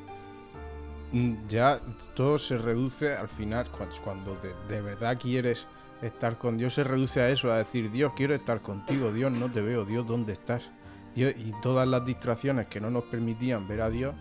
mm, 1.13 1.47
ya 1.49 1.81
todo 2.15 2.39
se 2.39 2.57
reduce 2.59 3.15
al 3.15 3.29
final, 3.29 3.69
cu- 3.71 3.85
cuando 4.03 4.37
de, 4.69 4.81
verdad 4.81 5.19
quieres 5.21 5.67
estar 6.03 6.39
con 6.39 6.57
Dios, 6.57 6.75
se 6.75 6.85
reduce 6.85 7.21
a 7.21 7.29
eso, 7.31 7.51
a 7.53 7.59
decir, 7.59 7.91
Dios, 7.91 8.13
quiero 8.17 8.35
estar 8.35 8.61
contigo, 8.63 9.13
Dios, 9.13 9.33
no 9.33 9.51
te 9.51 9.61
veo, 9.61 9.85
Dios, 9.85 10.07
¿dónde 10.07 10.33
estás? 10.35 10.71
Y 11.17 11.53
todas 11.63 11.87
las 11.87 12.05
distracciones 12.05 12.67
que 12.67 12.81
no 12.81 12.91
nos 12.91 13.05
permitían 13.05 13.69
ver 13.69 13.83
a 13.83 13.91
Dios, 13.91 14.15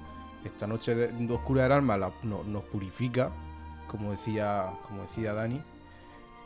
esta 0.46 0.68
noche 0.68 0.94
de- 0.96 1.34
oscura 1.34 1.64
del 1.64 1.72
alma 1.74 1.98
la- 1.98 2.12
no- 2.24 2.44
nos 2.44 2.64
purifica, 2.64 3.32
como 3.94 4.10
decía, 4.10 4.72
como 4.88 5.04
decía 5.04 5.34
Dani, 5.34 5.62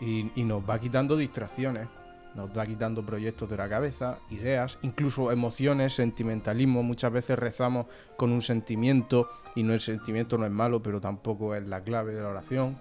y, 0.02 0.44
nos 0.44 0.70
va 0.70 0.80
quitando 0.80 1.16
distracciones, 1.16 1.88
nos 2.36 2.56
va 2.56 2.66
quitando 2.66 3.06
proyectos 3.06 3.50
de 3.50 3.56
la 3.56 3.70
cabeza, 3.70 4.20
ideas, 4.30 4.78
incluso 4.82 5.32
emociones, 5.32 5.94
sentimentalismo. 5.94 6.84
Muchas 6.84 7.14
veces 7.14 7.40
rezamos 7.40 7.86
con 8.18 8.34
un 8.34 8.42
sentimiento 8.42 9.30
y 9.56 9.64
no 9.64 9.74
el 9.74 9.80
sentimiento 9.80 10.38
no 10.38 10.46
es 10.46 10.52
malo, 10.52 10.84
pero 10.84 11.00
tampoco 11.00 11.56
es 11.56 11.66
la 11.66 11.82
clave 11.82 12.14
de 12.14 12.22
la 12.22 12.28
oración. 12.28 12.78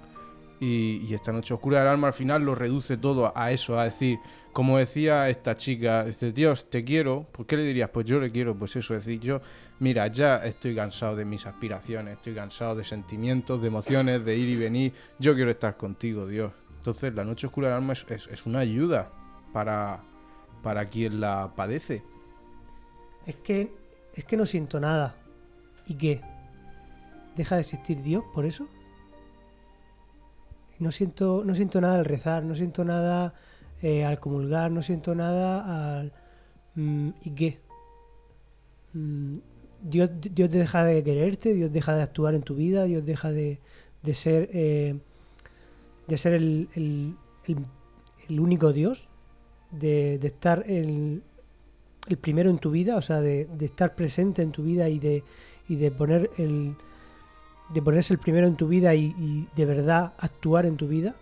Y, 0.58 1.12
esta 1.12 1.32
noche 1.32 1.52
oscura 1.52 1.80
del 1.80 1.88
alma 1.88 2.06
al 2.08 2.12
final 2.14 2.42
lo 2.42 2.54
reduce 2.54 2.96
todo 2.96 3.30
a 3.36 3.52
eso, 3.52 3.78
a 3.78 3.84
decir, 3.84 4.18
como 4.54 4.78
decía 4.78 5.28
esta 5.28 5.54
chica, 5.54 6.04
dice, 6.04 6.32
Dios, 6.32 6.70
te 6.70 6.82
quiero, 6.82 7.24
¿por 7.30 7.44
qué 7.46 7.56
le 7.58 7.64
dirías? 7.64 7.90
Pues 7.90 8.06
yo 8.06 8.18
le 8.20 8.30
quiero, 8.30 8.56
pues 8.56 8.74
eso, 8.76 8.94
es 8.94 9.04
decir, 9.04 9.20
yo, 9.20 9.40
mira, 9.80 10.06
ya 10.06 10.36
estoy 10.38 10.74
cansado 10.74 11.14
de 11.14 11.26
mis 11.26 11.44
aspiraciones, 11.44 12.14
estoy 12.16 12.34
cansado 12.34 12.74
de 12.74 12.84
sentimientos, 12.84 13.60
de 13.60 13.68
emociones, 13.68 14.24
de 14.24 14.34
ir 14.36 14.48
y 14.48 14.56
venir, 14.56 14.92
yo 15.18 15.34
quiero 15.34 15.50
estar 15.50 15.76
contigo, 15.76 16.26
Dios. 16.26 16.52
Entonces 16.78 17.12
la 17.14 17.24
noche 17.24 17.48
oscura 17.48 17.68
del 17.68 17.76
alma 17.76 17.92
es, 17.92 18.06
es- 18.08 18.28
es 18.28 18.46
una 18.46 18.60
ayuda 18.60 19.10
para, 19.52 20.00
para 20.62 20.86
quien 20.88 21.20
la 21.20 21.52
padece. 21.54 22.02
Es 23.26 23.36
que, 23.36 23.70
es 24.14 24.24
que 24.24 24.36
no 24.38 24.46
siento 24.46 24.80
nada. 24.80 25.16
¿Y 25.86 25.94
qué? 25.94 26.22
¿Deja 27.36 27.56
de 27.56 27.60
existir 27.60 28.00
Dios 28.02 28.24
por 28.32 28.46
eso? 28.46 28.68
No 30.78 30.92
siento, 30.92 31.42
no 31.44 31.54
siento 31.54 31.80
nada 31.80 31.98
al 31.98 32.04
rezar, 32.04 32.44
no 32.44 32.54
siento 32.54 32.84
nada 32.84 33.34
eh, 33.82 34.04
al 34.04 34.18
comulgar, 34.20 34.70
no 34.70 34.82
siento 34.82 35.14
nada 35.14 35.98
al... 36.00 36.12
mm, 36.74 37.08
¿Y 37.24 37.30
qué? 37.30 37.60
Mm, 38.92 39.38
Dios, 39.82 40.10
Dios 40.20 40.50
deja 40.50 40.84
de 40.84 41.02
quererte, 41.04 41.54
Dios 41.54 41.72
deja 41.72 41.94
de 41.94 42.02
actuar 42.02 42.34
en 42.34 42.42
tu 42.42 42.54
vida, 42.54 42.84
Dios 42.84 43.04
deja 43.04 43.30
de, 43.30 43.58
de 44.02 44.14
ser, 44.14 44.50
eh, 44.52 44.98
de 46.06 46.18
ser 46.18 46.34
el, 46.34 46.68
el- 46.74 47.14
el- 48.28 48.40
único 48.40 48.72
Dios, 48.72 49.08
de, 49.70 50.18
de 50.18 50.26
estar 50.28 50.64
el, 50.68 51.22
el 52.08 52.16
primero 52.18 52.50
en 52.50 52.58
tu 52.58 52.70
vida, 52.70 52.96
o 52.96 53.00
sea, 53.02 53.20
de, 53.20 53.46
de 53.46 53.66
estar 53.66 53.94
presente 53.94 54.42
en 54.42 54.50
tu 54.52 54.62
vida 54.64 54.88
y 54.88 54.98
de, 54.98 55.22
y 55.68 55.76
de 55.76 55.90
poner 55.90 56.30
el 56.38 56.74
de 57.68 57.82
ponerse 57.82 58.14
el 58.14 58.18
primero 58.18 58.46
en 58.46 58.56
tu 58.56 58.68
vida 58.68 58.94
y, 58.94 59.48
de 59.56 59.64
verdad 59.64 60.12
actuar 60.18 60.66
en 60.66 60.76
tu 60.76 60.86
vida, 60.86 61.14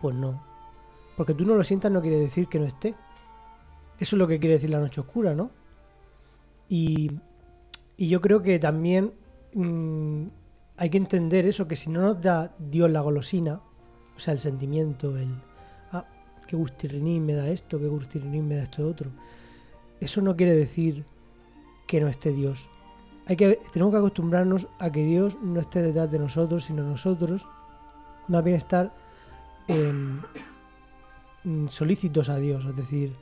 pues 0.00 0.14
no. 0.14 0.42
Porque 1.16 1.34
tú 1.34 1.44
no 1.44 1.54
lo 1.54 1.64
sientas 1.64 1.90
no 1.90 2.00
quiere 2.00 2.18
decir 2.18 2.48
que 2.48 2.58
no 2.58 2.66
esté. 2.66 2.94
Eso 3.98 4.16
es 4.16 4.18
lo 4.18 4.26
que 4.26 4.38
quiere 4.38 4.54
decir 4.54 4.70
la 4.70 4.78
noche 4.78 5.00
oscura, 5.00 5.34
¿no? 5.34 5.50
Y, 6.68 7.10
y 7.96 8.08
yo 8.08 8.20
creo 8.20 8.42
que 8.42 8.58
también 8.58 9.12
mm, 9.54 10.26
hay 10.76 10.88
que 10.88 10.96
entender 10.96 11.44
eso, 11.46 11.68
que 11.68 11.76
si 11.76 11.90
no 11.90 12.00
nos 12.00 12.22
da 12.22 12.54
Dios 12.58 12.90
la 12.90 13.02
golosina, 13.02 13.60
o 14.16 14.18
sea, 14.18 14.32
el 14.32 14.40
sentimiento, 14.40 15.16
el, 15.18 15.34
ah, 15.92 16.06
qué 16.46 16.56
gustirrinín 16.56 17.26
me 17.26 17.34
da 17.34 17.48
esto, 17.48 17.78
qué 17.78 17.86
gustirrinín 17.86 18.48
me 18.48 18.56
da 18.56 18.62
esto 18.62 18.86
otro, 18.86 19.10
eso 20.00 20.22
no 20.22 20.36
quiere 20.36 20.54
decir 20.54 21.04
que 21.86 22.00
no 22.00 22.08
esté 22.08 22.32
Dios. 22.32 22.70
Hay 23.26 23.36
que, 23.36 23.60
tenemos 23.72 23.92
que 23.92 23.98
acostumbrarnos 23.98 24.68
a 24.78 24.90
que 24.90 25.04
Dios 25.04 25.38
no 25.40 25.60
esté 25.60 25.82
detrás 25.82 26.10
de 26.10 26.18
nosotros, 26.18 26.64
sino 26.64 26.82
nosotros 26.82 27.46
más 28.28 28.44
bien 28.44 28.56
estar 28.56 28.92
mm, 29.68 30.18
solícitos 31.68 32.28
a 32.28 32.36
Dios, 32.36 32.64
es 32.64 32.76
decir, 32.76 33.14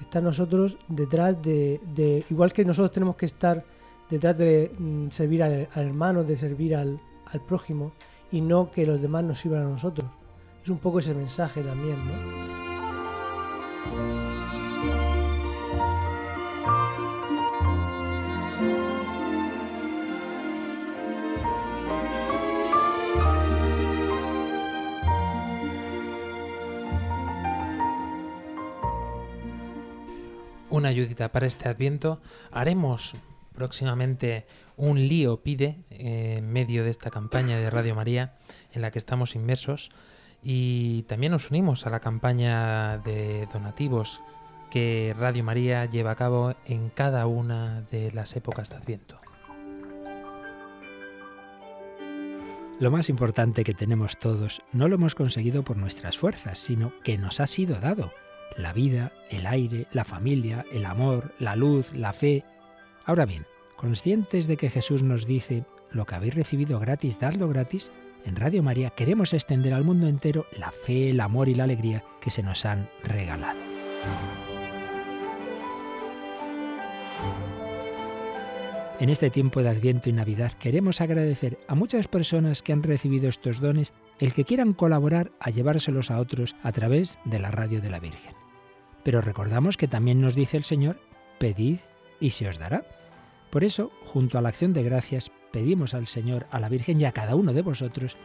estar 0.00 0.22
nosotros 0.22 0.78
detrás 0.88 1.40
de, 1.42 2.24
igual 2.30 2.52
que 2.52 2.64
nosotros 2.64 2.92
tenemos 2.92 3.16
que 3.16 3.26
estar 3.26 3.64
detrás 4.08 4.38
de 4.38 4.72
mm, 4.78 5.08
servir 5.10 5.42
al, 5.42 5.68
al 5.74 5.86
hermano, 5.86 6.24
de 6.24 6.36
servir 6.36 6.76
al 6.76 7.00
prójimo, 7.46 7.92
y 8.32 8.40
no 8.40 8.70
que 8.70 8.86
los 8.86 9.02
demás 9.02 9.24
nos 9.24 9.40
sirvan 9.40 9.62
a 9.62 9.70
nosotros. 9.70 10.08
Es 10.62 10.68
un 10.68 10.78
poco 10.78 10.98
ese 10.98 11.14
mensaje 11.14 11.62
también, 11.62 11.96
¿no? 11.96 14.19
Una 30.80 30.88
ayudita 30.88 31.30
para 31.30 31.46
este 31.46 31.68
adviento. 31.68 32.20
Haremos 32.50 33.14
próximamente 33.54 34.46
un 34.76 34.98
lío 34.98 35.42
pide 35.42 35.84
en 35.90 36.50
medio 36.50 36.84
de 36.84 36.90
esta 36.90 37.10
campaña 37.10 37.58
de 37.58 37.68
Radio 37.68 37.94
María 37.94 38.38
en 38.72 38.80
la 38.80 38.90
que 38.90 38.98
estamos 38.98 39.34
inmersos 39.34 39.90
y 40.42 41.02
también 41.02 41.32
nos 41.32 41.50
unimos 41.50 41.86
a 41.86 41.90
la 41.90 42.00
campaña 42.00 42.96
de 42.98 43.46
donativos 43.52 44.22
que 44.70 45.14
Radio 45.18 45.44
María 45.44 45.84
lleva 45.84 46.12
a 46.12 46.16
cabo 46.16 46.54
en 46.64 46.88
cada 46.88 47.26
una 47.26 47.82
de 47.82 48.10
las 48.12 48.34
épocas 48.36 48.70
de 48.70 48.76
Adviento. 48.76 49.20
Lo 52.78 52.90
más 52.90 53.10
importante 53.10 53.64
que 53.64 53.74
tenemos 53.74 54.16
todos 54.18 54.62
no 54.72 54.88
lo 54.88 54.94
hemos 54.94 55.14
conseguido 55.14 55.62
por 55.62 55.76
nuestras 55.76 56.16
fuerzas, 56.16 56.58
sino 56.58 56.94
que 57.04 57.18
nos 57.18 57.40
ha 57.40 57.46
sido 57.46 57.78
dado. 57.78 58.10
La 58.56 58.72
vida, 58.72 59.12
el 59.30 59.46
aire, 59.46 59.86
la 59.92 60.04
familia, 60.04 60.64
el 60.72 60.84
amor, 60.84 61.32
la 61.38 61.56
luz, 61.56 61.92
la 61.92 62.12
fe. 62.12 62.44
Ahora 63.04 63.26
bien, 63.26 63.46
conscientes 63.76 64.46
de 64.46 64.56
que 64.56 64.70
Jesús 64.70 65.02
nos 65.02 65.26
dice, 65.26 65.64
lo 65.90 66.04
que 66.04 66.14
habéis 66.14 66.34
recibido 66.34 66.78
gratis, 66.78 67.18
dadlo 67.18 67.48
gratis, 67.48 67.90
en 68.24 68.36
Radio 68.36 68.62
María 68.62 68.90
queremos 68.90 69.32
extender 69.32 69.72
al 69.72 69.84
mundo 69.84 70.06
entero 70.06 70.46
la 70.56 70.72
fe, 70.72 71.10
el 71.10 71.20
amor 71.20 71.48
y 71.48 71.54
la 71.54 71.64
alegría 71.64 72.04
que 72.20 72.30
se 72.30 72.42
nos 72.42 72.64
han 72.66 72.88
regalado. 73.02 73.58
En 79.00 79.08
este 79.08 79.30
tiempo 79.30 79.62
de 79.62 79.70
Adviento 79.70 80.10
y 80.10 80.12
Navidad 80.12 80.52
queremos 80.52 81.00
agradecer 81.00 81.58
a 81.68 81.74
muchas 81.74 82.06
personas 82.06 82.62
que 82.62 82.74
han 82.74 82.82
recibido 82.82 83.30
estos 83.30 83.58
dones 83.58 83.94
el 84.20 84.32
que 84.32 84.44
quieran 84.44 84.72
colaborar 84.72 85.32
a 85.40 85.50
llevárselos 85.50 86.10
a 86.10 86.18
otros 86.18 86.54
a 86.62 86.72
través 86.72 87.18
de 87.24 87.38
la 87.38 87.50
radio 87.50 87.80
de 87.80 87.90
la 87.90 87.98
Virgen. 87.98 88.34
Pero 89.02 89.20
recordamos 89.20 89.76
que 89.76 89.88
también 89.88 90.20
nos 90.20 90.34
dice 90.34 90.56
el 90.56 90.64
Señor, 90.64 91.00
pedid 91.38 91.78
y 92.20 92.30
se 92.30 92.48
os 92.48 92.58
dará. 92.58 92.84
Por 93.50 93.64
eso, 93.64 93.90
junto 94.04 94.38
a 94.38 94.42
la 94.42 94.50
acción 94.50 94.72
de 94.72 94.82
gracias, 94.82 95.30
pedimos 95.50 95.94
al 95.94 96.06
Señor, 96.06 96.46
a 96.50 96.60
la 96.60 96.68
Virgen 96.68 97.00
y 97.00 97.06
a 97.06 97.12
cada 97.12 97.34
uno 97.34 97.52
de 97.52 97.62
vosotros 97.62 98.16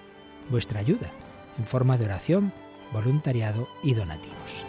vuestra 0.50 0.80
ayuda, 0.80 1.12
en 1.58 1.66
forma 1.66 1.98
de 1.98 2.06
oración, 2.06 2.52
voluntariado 2.92 3.68
y 3.82 3.94
donativos. 3.94 4.64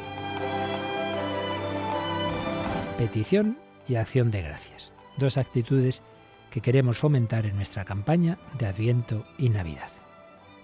Petición 2.97 3.59
y 3.87 3.97
acción 3.97 4.31
de 4.31 4.43
gracias 4.43 4.97
dos 5.16 5.39
actitudes 5.39 6.03
que 6.51 6.61
queremos 6.61 6.99
fomentar 6.99 7.47
en 7.47 7.57
nuestra 7.57 7.85
campaña 7.85 8.39
de 8.59 8.66
Adviento 8.66 9.27
y 9.39 9.49
Navidad. 9.49 9.91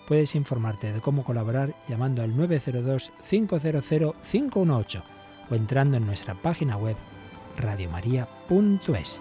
Puedes 0.06 0.34
informarte 0.34 0.92
de 0.92 1.00
cómo 1.00 1.24
colaborar 1.24 1.74
llamando 1.88 2.22
al 2.22 2.34
902-500-518 2.34 5.02
o 5.50 5.54
entrando 5.54 5.96
en 5.96 6.04
nuestra 6.06 6.34
página 6.34 6.76
web 6.76 6.96
radiomaria.es. 7.56 9.20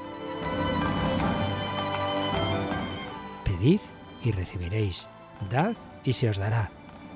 Pedid 3.44 3.80
y 4.24 4.32
recibiréis, 4.32 5.10
dad 5.50 5.76
y 6.04 6.14
se 6.14 6.30
os 6.30 6.38
dará. 6.38 6.70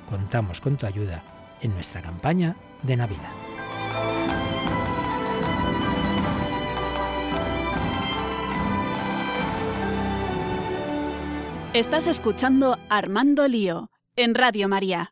Contamos 0.09 0.59
con 0.61 0.77
tu 0.77 0.85
ayuda 0.85 1.23
en 1.61 1.73
nuestra 1.73 2.01
campaña 2.01 2.55
de 2.83 2.97
Navidad. 2.97 3.44
Estás 11.75 12.07
escuchando 12.07 12.77
Armando 12.87 13.49
Lío 13.49 13.91
en 14.15 14.33
Radio 14.33 14.69
María. 14.69 15.11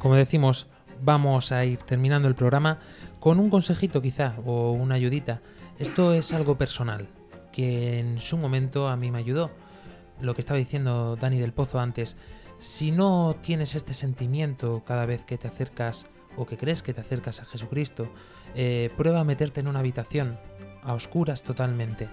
Como 0.00 0.16
decimos, 0.16 0.66
vamos 1.00 1.52
a 1.52 1.64
ir 1.64 1.78
terminando 1.82 2.26
el 2.26 2.34
programa 2.34 2.80
con 3.20 3.38
un 3.38 3.48
consejito 3.48 4.02
quizá 4.02 4.34
o 4.44 4.72
una 4.72 4.96
ayudita. 4.96 5.40
Esto 5.78 6.12
es 6.14 6.32
algo 6.32 6.58
personal 6.58 7.06
que 7.52 8.00
en 8.00 8.18
su 8.18 8.36
momento 8.38 8.88
a 8.88 8.96
mí 8.96 9.12
me 9.12 9.18
ayudó 9.18 9.52
lo 10.20 10.34
que 10.34 10.40
estaba 10.40 10.58
diciendo 10.58 11.16
Dani 11.16 11.38
del 11.38 11.52
Pozo 11.52 11.80
antes, 11.80 12.16
si 12.58 12.90
no 12.90 13.36
tienes 13.42 13.74
este 13.74 13.94
sentimiento 13.94 14.82
cada 14.84 15.06
vez 15.06 15.24
que 15.24 15.38
te 15.38 15.48
acercas 15.48 16.06
o 16.36 16.46
que 16.46 16.56
crees 16.56 16.82
que 16.82 16.94
te 16.94 17.00
acercas 17.00 17.40
a 17.40 17.46
Jesucristo, 17.46 18.10
eh, 18.54 18.90
prueba 18.96 19.20
a 19.20 19.24
meterte 19.24 19.60
en 19.60 19.68
una 19.68 19.80
habitación, 19.80 20.38
a 20.82 20.94
oscuras 20.94 21.42
totalmente. 21.42 22.08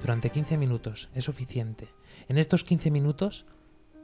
Durante 0.00 0.30
15 0.30 0.56
minutos 0.56 1.08
es 1.14 1.24
suficiente. 1.24 1.88
En 2.28 2.38
estos 2.38 2.64
15 2.64 2.90
minutos, 2.90 3.46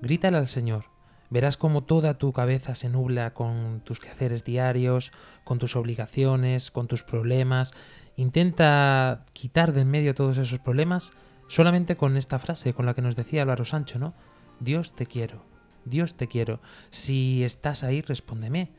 grítale 0.00 0.38
al 0.38 0.48
Señor. 0.48 0.86
Verás 1.30 1.56
como 1.56 1.84
toda 1.84 2.18
tu 2.18 2.32
cabeza 2.32 2.74
se 2.74 2.88
nubla 2.88 3.32
con 3.32 3.80
tus 3.84 4.00
quehaceres 4.00 4.44
diarios, 4.44 5.12
con 5.44 5.58
tus 5.58 5.76
obligaciones, 5.76 6.70
con 6.70 6.88
tus 6.88 7.02
problemas. 7.02 7.72
Intenta 8.16 9.24
quitar 9.32 9.72
de 9.72 9.80
en 9.82 9.90
medio 9.90 10.14
todos 10.14 10.36
esos 10.36 10.58
problemas 10.58 11.12
solamente 11.53 11.96
con 11.96 12.16
esta 12.16 12.38
frase, 12.38 12.72
con 12.72 12.86
la 12.86 12.94
que 12.94 13.03
nos 13.03 13.14
decía 13.14 13.42
Álvaro 13.42 13.66
Sancho, 13.66 13.98
¿no? 13.98 14.14
Dios 14.61 14.96
te 14.96 15.05
quiero, 15.05 15.44
Dios 15.84 16.14
te 16.14 16.26
quiero. 16.26 16.61
Si 16.90 17.44
estás 17.44 17.84
ahí, 17.84 18.00
respóndeme. 18.00 18.70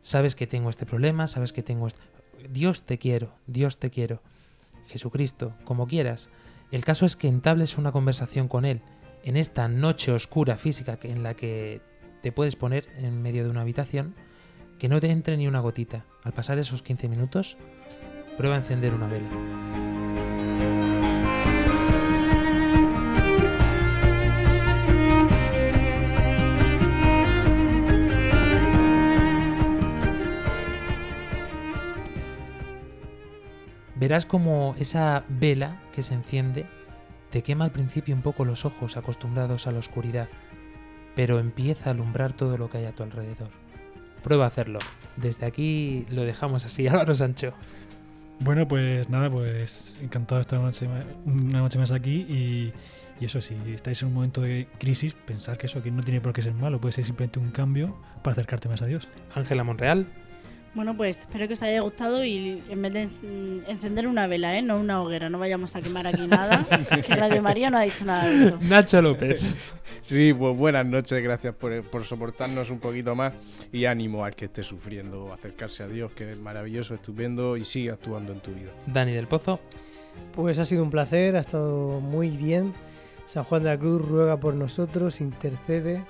Sabes 0.00 0.34
que 0.34 0.46
tengo 0.46 0.70
este 0.70 0.86
problema, 0.86 1.26
sabes 1.26 1.52
que 1.52 1.62
tengo 1.62 1.88
este... 1.88 2.00
Dios 2.48 2.86
te 2.86 2.96
quiero, 2.96 3.34
Dios 3.46 3.78
te 3.78 3.90
quiero. 3.90 4.22
Jesucristo, 4.86 5.52
como 5.66 5.86
quieras. 5.86 6.30
El 6.70 6.86
caso 6.86 7.04
es 7.04 7.16
que 7.16 7.28
entables 7.28 7.76
una 7.76 7.92
conversación 7.92 8.48
con 8.48 8.64
Él 8.64 8.80
en 9.22 9.36
esta 9.36 9.68
noche 9.68 10.10
oscura 10.10 10.56
física 10.56 10.98
en 11.02 11.22
la 11.22 11.34
que 11.34 11.82
te 12.22 12.32
puedes 12.32 12.56
poner 12.56 12.88
en 12.96 13.20
medio 13.20 13.44
de 13.44 13.50
una 13.50 13.60
habitación, 13.60 14.14
que 14.78 14.88
no 14.88 15.00
te 15.00 15.10
entre 15.10 15.36
ni 15.36 15.48
una 15.48 15.60
gotita. 15.60 16.06
Al 16.22 16.32
pasar 16.32 16.58
esos 16.58 16.82
15 16.82 17.08
minutos, 17.10 17.58
prueba 18.38 18.54
a 18.54 18.60
encender 18.60 18.94
una 18.94 19.06
vela. 19.06 19.85
Verás 33.96 34.26
como 34.26 34.74
esa 34.78 35.24
vela 35.28 35.80
que 35.92 36.02
se 36.02 36.14
enciende 36.14 36.66
te 37.30 37.42
quema 37.42 37.64
al 37.64 37.72
principio 37.72 38.14
un 38.14 38.22
poco 38.22 38.44
los 38.44 38.64
ojos 38.64 38.96
acostumbrados 38.96 39.66
a 39.66 39.72
la 39.72 39.78
oscuridad, 39.78 40.28
pero 41.14 41.38
empieza 41.38 41.90
a 41.90 41.92
alumbrar 41.92 42.32
todo 42.32 42.56
lo 42.56 42.70
que 42.70 42.78
hay 42.78 42.84
a 42.86 42.92
tu 42.92 43.02
alrededor. 43.02 43.50
Prueba 44.22 44.44
a 44.44 44.48
hacerlo. 44.48 44.78
Desde 45.16 45.46
aquí 45.46 46.06
lo 46.10 46.22
dejamos 46.22 46.64
así, 46.64 46.86
Álvaro 46.88 47.14
Sancho. 47.14 47.52
Bueno, 48.40 48.68
pues 48.68 49.08
nada, 49.08 49.30
pues 49.30 49.98
encantado 50.00 50.36
de 50.36 50.42
estar 50.42 50.58
una 50.58 50.68
noche, 50.68 50.88
una 51.24 51.58
noche 51.60 51.78
más 51.78 51.90
aquí 51.90 52.26
y, 52.28 52.72
y, 53.20 53.24
eso, 53.24 53.40
si 53.40 53.54
estáis 53.72 54.02
en 54.02 54.08
un 54.08 54.14
momento 54.14 54.42
de 54.42 54.68
crisis, 54.78 55.14
pensar 55.14 55.56
que 55.56 55.66
eso 55.66 55.82
que 55.82 55.90
no 55.90 56.02
tiene 56.02 56.20
por 56.20 56.34
qué 56.34 56.42
ser 56.42 56.52
malo, 56.52 56.80
puede 56.80 56.92
ser 56.92 57.06
simplemente 57.06 57.38
un 57.38 57.50
cambio 57.50 57.98
para 58.22 58.32
acercarte 58.32 58.68
más 58.68 58.82
a 58.82 58.86
Dios. 58.86 59.08
Ángela 59.34 59.64
Monreal. 59.64 60.06
Bueno, 60.76 60.94
pues 60.94 61.20
espero 61.20 61.46
que 61.46 61.54
os 61.54 61.62
haya 61.62 61.80
gustado 61.80 62.22
y 62.22 62.62
en 62.68 62.82
vez 62.82 62.92
de 62.92 63.08
encender 63.66 64.06
una 64.06 64.26
vela, 64.26 64.58
¿eh? 64.58 64.60
no 64.60 64.78
una 64.78 65.00
hoguera, 65.00 65.30
no 65.30 65.38
vayamos 65.38 65.74
a 65.74 65.80
quemar 65.80 66.06
aquí 66.06 66.26
nada, 66.26 66.66
que 67.06 67.16
Radio 67.16 67.40
María 67.40 67.70
no 67.70 67.78
ha 67.78 67.80
dicho 67.80 68.04
nada 68.04 68.28
de 68.28 68.36
eso. 68.36 68.58
Nacho 68.60 69.00
López. 69.00 69.40
Sí, 70.02 70.34
pues 70.34 70.54
buenas 70.54 70.84
noches, 70.84 71.22
gracias 71.22 71.54
por, 71.54 71.82
por 71.84 72.04
soportarnos 72.04 72.68
un 72.68 72.78
poquito 72.78 73.14
más 73.14 73.32
y 73.72 73.86
ánimo 73.86 74.22
al 74.22 74.36
que 74.36 74.44
esté 74.44 74.62
sufriendo, 74.62 75.32
acercarse 75.32 75.82
a 75.82 75.88
Dios, 75.88 76.12
que 76.12 76.32
es 76.32 76.38
maravilloso, 76.38 76.94
estupendo 76.94 77.56
y 77.56 77.64
sigue 77.64 77.92
actuando 77.92 78.32
en 78.32 78.40
tu 78.40 78.50
vida. 78.50 78.70
Dani 78.86 79.12
del 79.12 79.28
Pozo. 79.28 79.58
Pues 80.34 80.58
ha 80.58 80.66
sido 80.66 80.82
un 80.82 80.90
placer, 80.90 81.36
ha 81.36 81.40
estado 81.40 82.00
muy 82.00 82.28
bien. 82.28 82.74
San 83.24 83.44
Juan 83.44 83.62
de 83.62 83.70
la 83.70 83.78
Cruz 83.78 84.06
ruega 84.06 84.38
por 84.38 84.52
nosotros, 84.52 85.22
intercede 85.22 86.02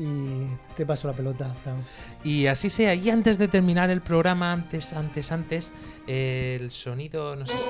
y 0.00 0.46
te 0.76 0.86
paso 0.86 1.08
la 1.08 1.14
pelota, 1.14 1.54
Fran. 1.62 1.84
Y 2.24 2.46
así 2.46 2.70
sea. 2.70 2.94
Y 2.94 3.10
antes 3.10 3.36
de 3.36 3.48
terminar 3.48 3.90
el 3.90 4.00
programa, 4.00 4.50
antes, 4.50 4.94
antes, 4.94 5.30
antes, 5.30 5.74
eh, 6.06 6.56
el 6.58 6.70
sonido 6.70 7.36
no 7.36 7.44
sé 7.44 7.52
si 7.52 7.64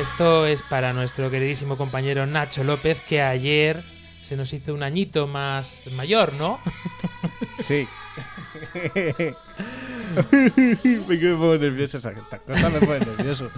Esto 0.00 0.46
es 0.46 0.62
para 0.62 0.92
nuestro 0.92 1.28
queridísimo 1.30 1.76
compañero 1.76 2.24
Nacho 2.24 2.62
López, 2.62 3.00
que 3.00 3.20
ayer 3.20 3.82
se 4.22 4.36
nos 4.36 4.52
hizo 4.52 4.72
un 4.72 4.84
añito 4.84 5.26
más 5.26 5.82
mayor, 5.96 6.34
¿no? 6.34 6.60
Sí. 7.58 7.86
me 10.32 11.18
quedo 11.18 11.34
un 11.34 11.40
poco 11.40 11.56
nervioso, 11.56 11.98
estas 11.98 12.40
cosas 12.40 12.72
me 12.72 12.80
ponen 12.80 13.16
nervioso. 13.16 13.50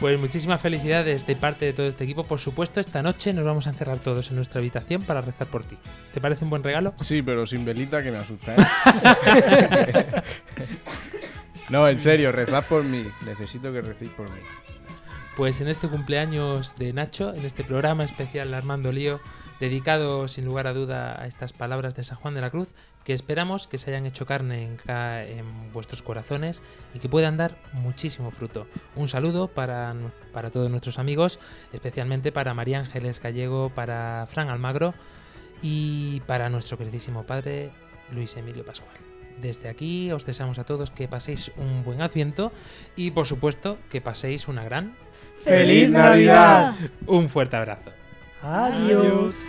Pues 0.00 0.18
muchísimas 0.18 0.62
felicidades 0.62 1.26
de 1.26 1.36
parte 1.36 1.66
de 1.66 1.74
todo 1.74 1.86
este 1.86 2.04
equipo. 2.04 2.24
Por 2.24 2.40
supuesto, 2.40 2.80
esta 2.80 3.02
noche 3.02 3.34
nos 3.34 3.44
vamos 3.44 3.66
a 3.66 3.70
encerrar 3.70 3.98
todos 3.98 4.30
en 4.30 4.36
nuestra 4.36 4.58
habitación 4.60 5.02
para 5.02 5.20
rezar 5.20 5.46
por 5.48 5.62
ti. 5.62 5.76
¿Te 6.14 6.22
parece 6.22 6.42
un 6.42 6.48
buen 6.48 6.62
regalo? 6.62 6.94
Sí, 7.00 7.20
pero 7.20 7.44
sin 7.44 7.66
velita 7.66 8.02
que 8.02 8.10
me 8.10 8.16
asusta, 8.16 8.56
¿eh? 8.56 10.22
no, 11.68 11.86
en 11.86 11.98
serio, 11.98 12.32
rezad 12.32 12.64
por 12.64 12.82
mí. 12.82 13.04
Necesito 13.26 13.70
que 13.74 13.82
recéis 13.82 14.10
por 14.12 14.30
mí. 14.30 14.40
Pues 15.36 15.60
en 15.60 15.68
este 15.68 15.86
cumpleaños 15.86 16.76
de 16.76 16.94
Nacho, 16.94 17.34
en 17.34 17.44
este 17.44 17.62
programa 17.62 18.04
especial 18.04 18.54
Armando 18.54 18.92
Lío, 18.92 19.20
dedicado 19.60 20.28
sin 20.28 20.46
lugar 20.46 20.66
a 20.66 20.72
duda 20.72 21.20
a 21.20 21.26
estas 21.26 21.52
palabras 21.52 21.94
de 21.94 22.04
San 22.04 22.16
Juan 22.16 22.32
de 22.32 22.40
la 22.40 22.48
Cruz, 22.48 22.68
que 23.04 23.12
esperamos 23.12 23.66
que 23.66 23.78
se 23.78 23.90
hayan 23.90 24.06
hecho 24.06 24.26
carne 24.26 24.76
en, 24.86 25.72
vuestros 25.72 26.02
corazones 26.02 26.62
y 26.94 26.98
que 26.98 27.08
puedan 27.08 27.36
dar 27.36 27.56
muchísimo 27.72 28.30
fruto. 28.30 28.66
Un 28.96 29.08
saludo 29.08 29.48
para, 29.48 29.94
para 30.32 30.50
todos 30.50 30.70
nuestros 30.70 30.98
amigos, 30.98 31.38
especialmente 31.72 32.32
para 32.32 32.54
María 32.54 32.80
Ángeles 32.80 33.20
Gallego, 33.20 33.70
para 33.74 34.26
Fran 34.30 34.48
Almagro 34.48 34.94
y 35.62 36.20
para 36.26 36.48
nuestro 36.48 36.78
queridísimo 36.78 37.24
padre 37.24 37.70
Luis 38.12 38.36
Emilio 38.36 38.64
Pascual. 38.64 38.96
Desde 39.40 39.68
aquí 39.68 40.12
os 40.12 40.26
deseamos 40.26 40.58
a 40.58 40.64
todos 40.64 40.90
que 40.90 41.08
paséis 41.08 41.50
un 41.56 41.82
buen 41.82 42.02
adviento 42.02 42.52
y 42.96 43.12
por 43.12 43.26
supuesto 43.26 43.78
que 43.88 44.00
paséis 44.00 44.48
una 44.48 44.64
gran 44.64 44.94
¡Feliz 45.44 45.88
Navidad! 45.88 46.74
Un 47.06 47.28
fuerte 47.28 47.56
abrazo. 47.56 47.90
Adiós. 48.42 49.48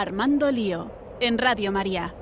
Armando 0.00 0.52
Lío, 0.52 0.92
en 1.18 1.38
Radio 1.38 1.72
María. 1.72 2.14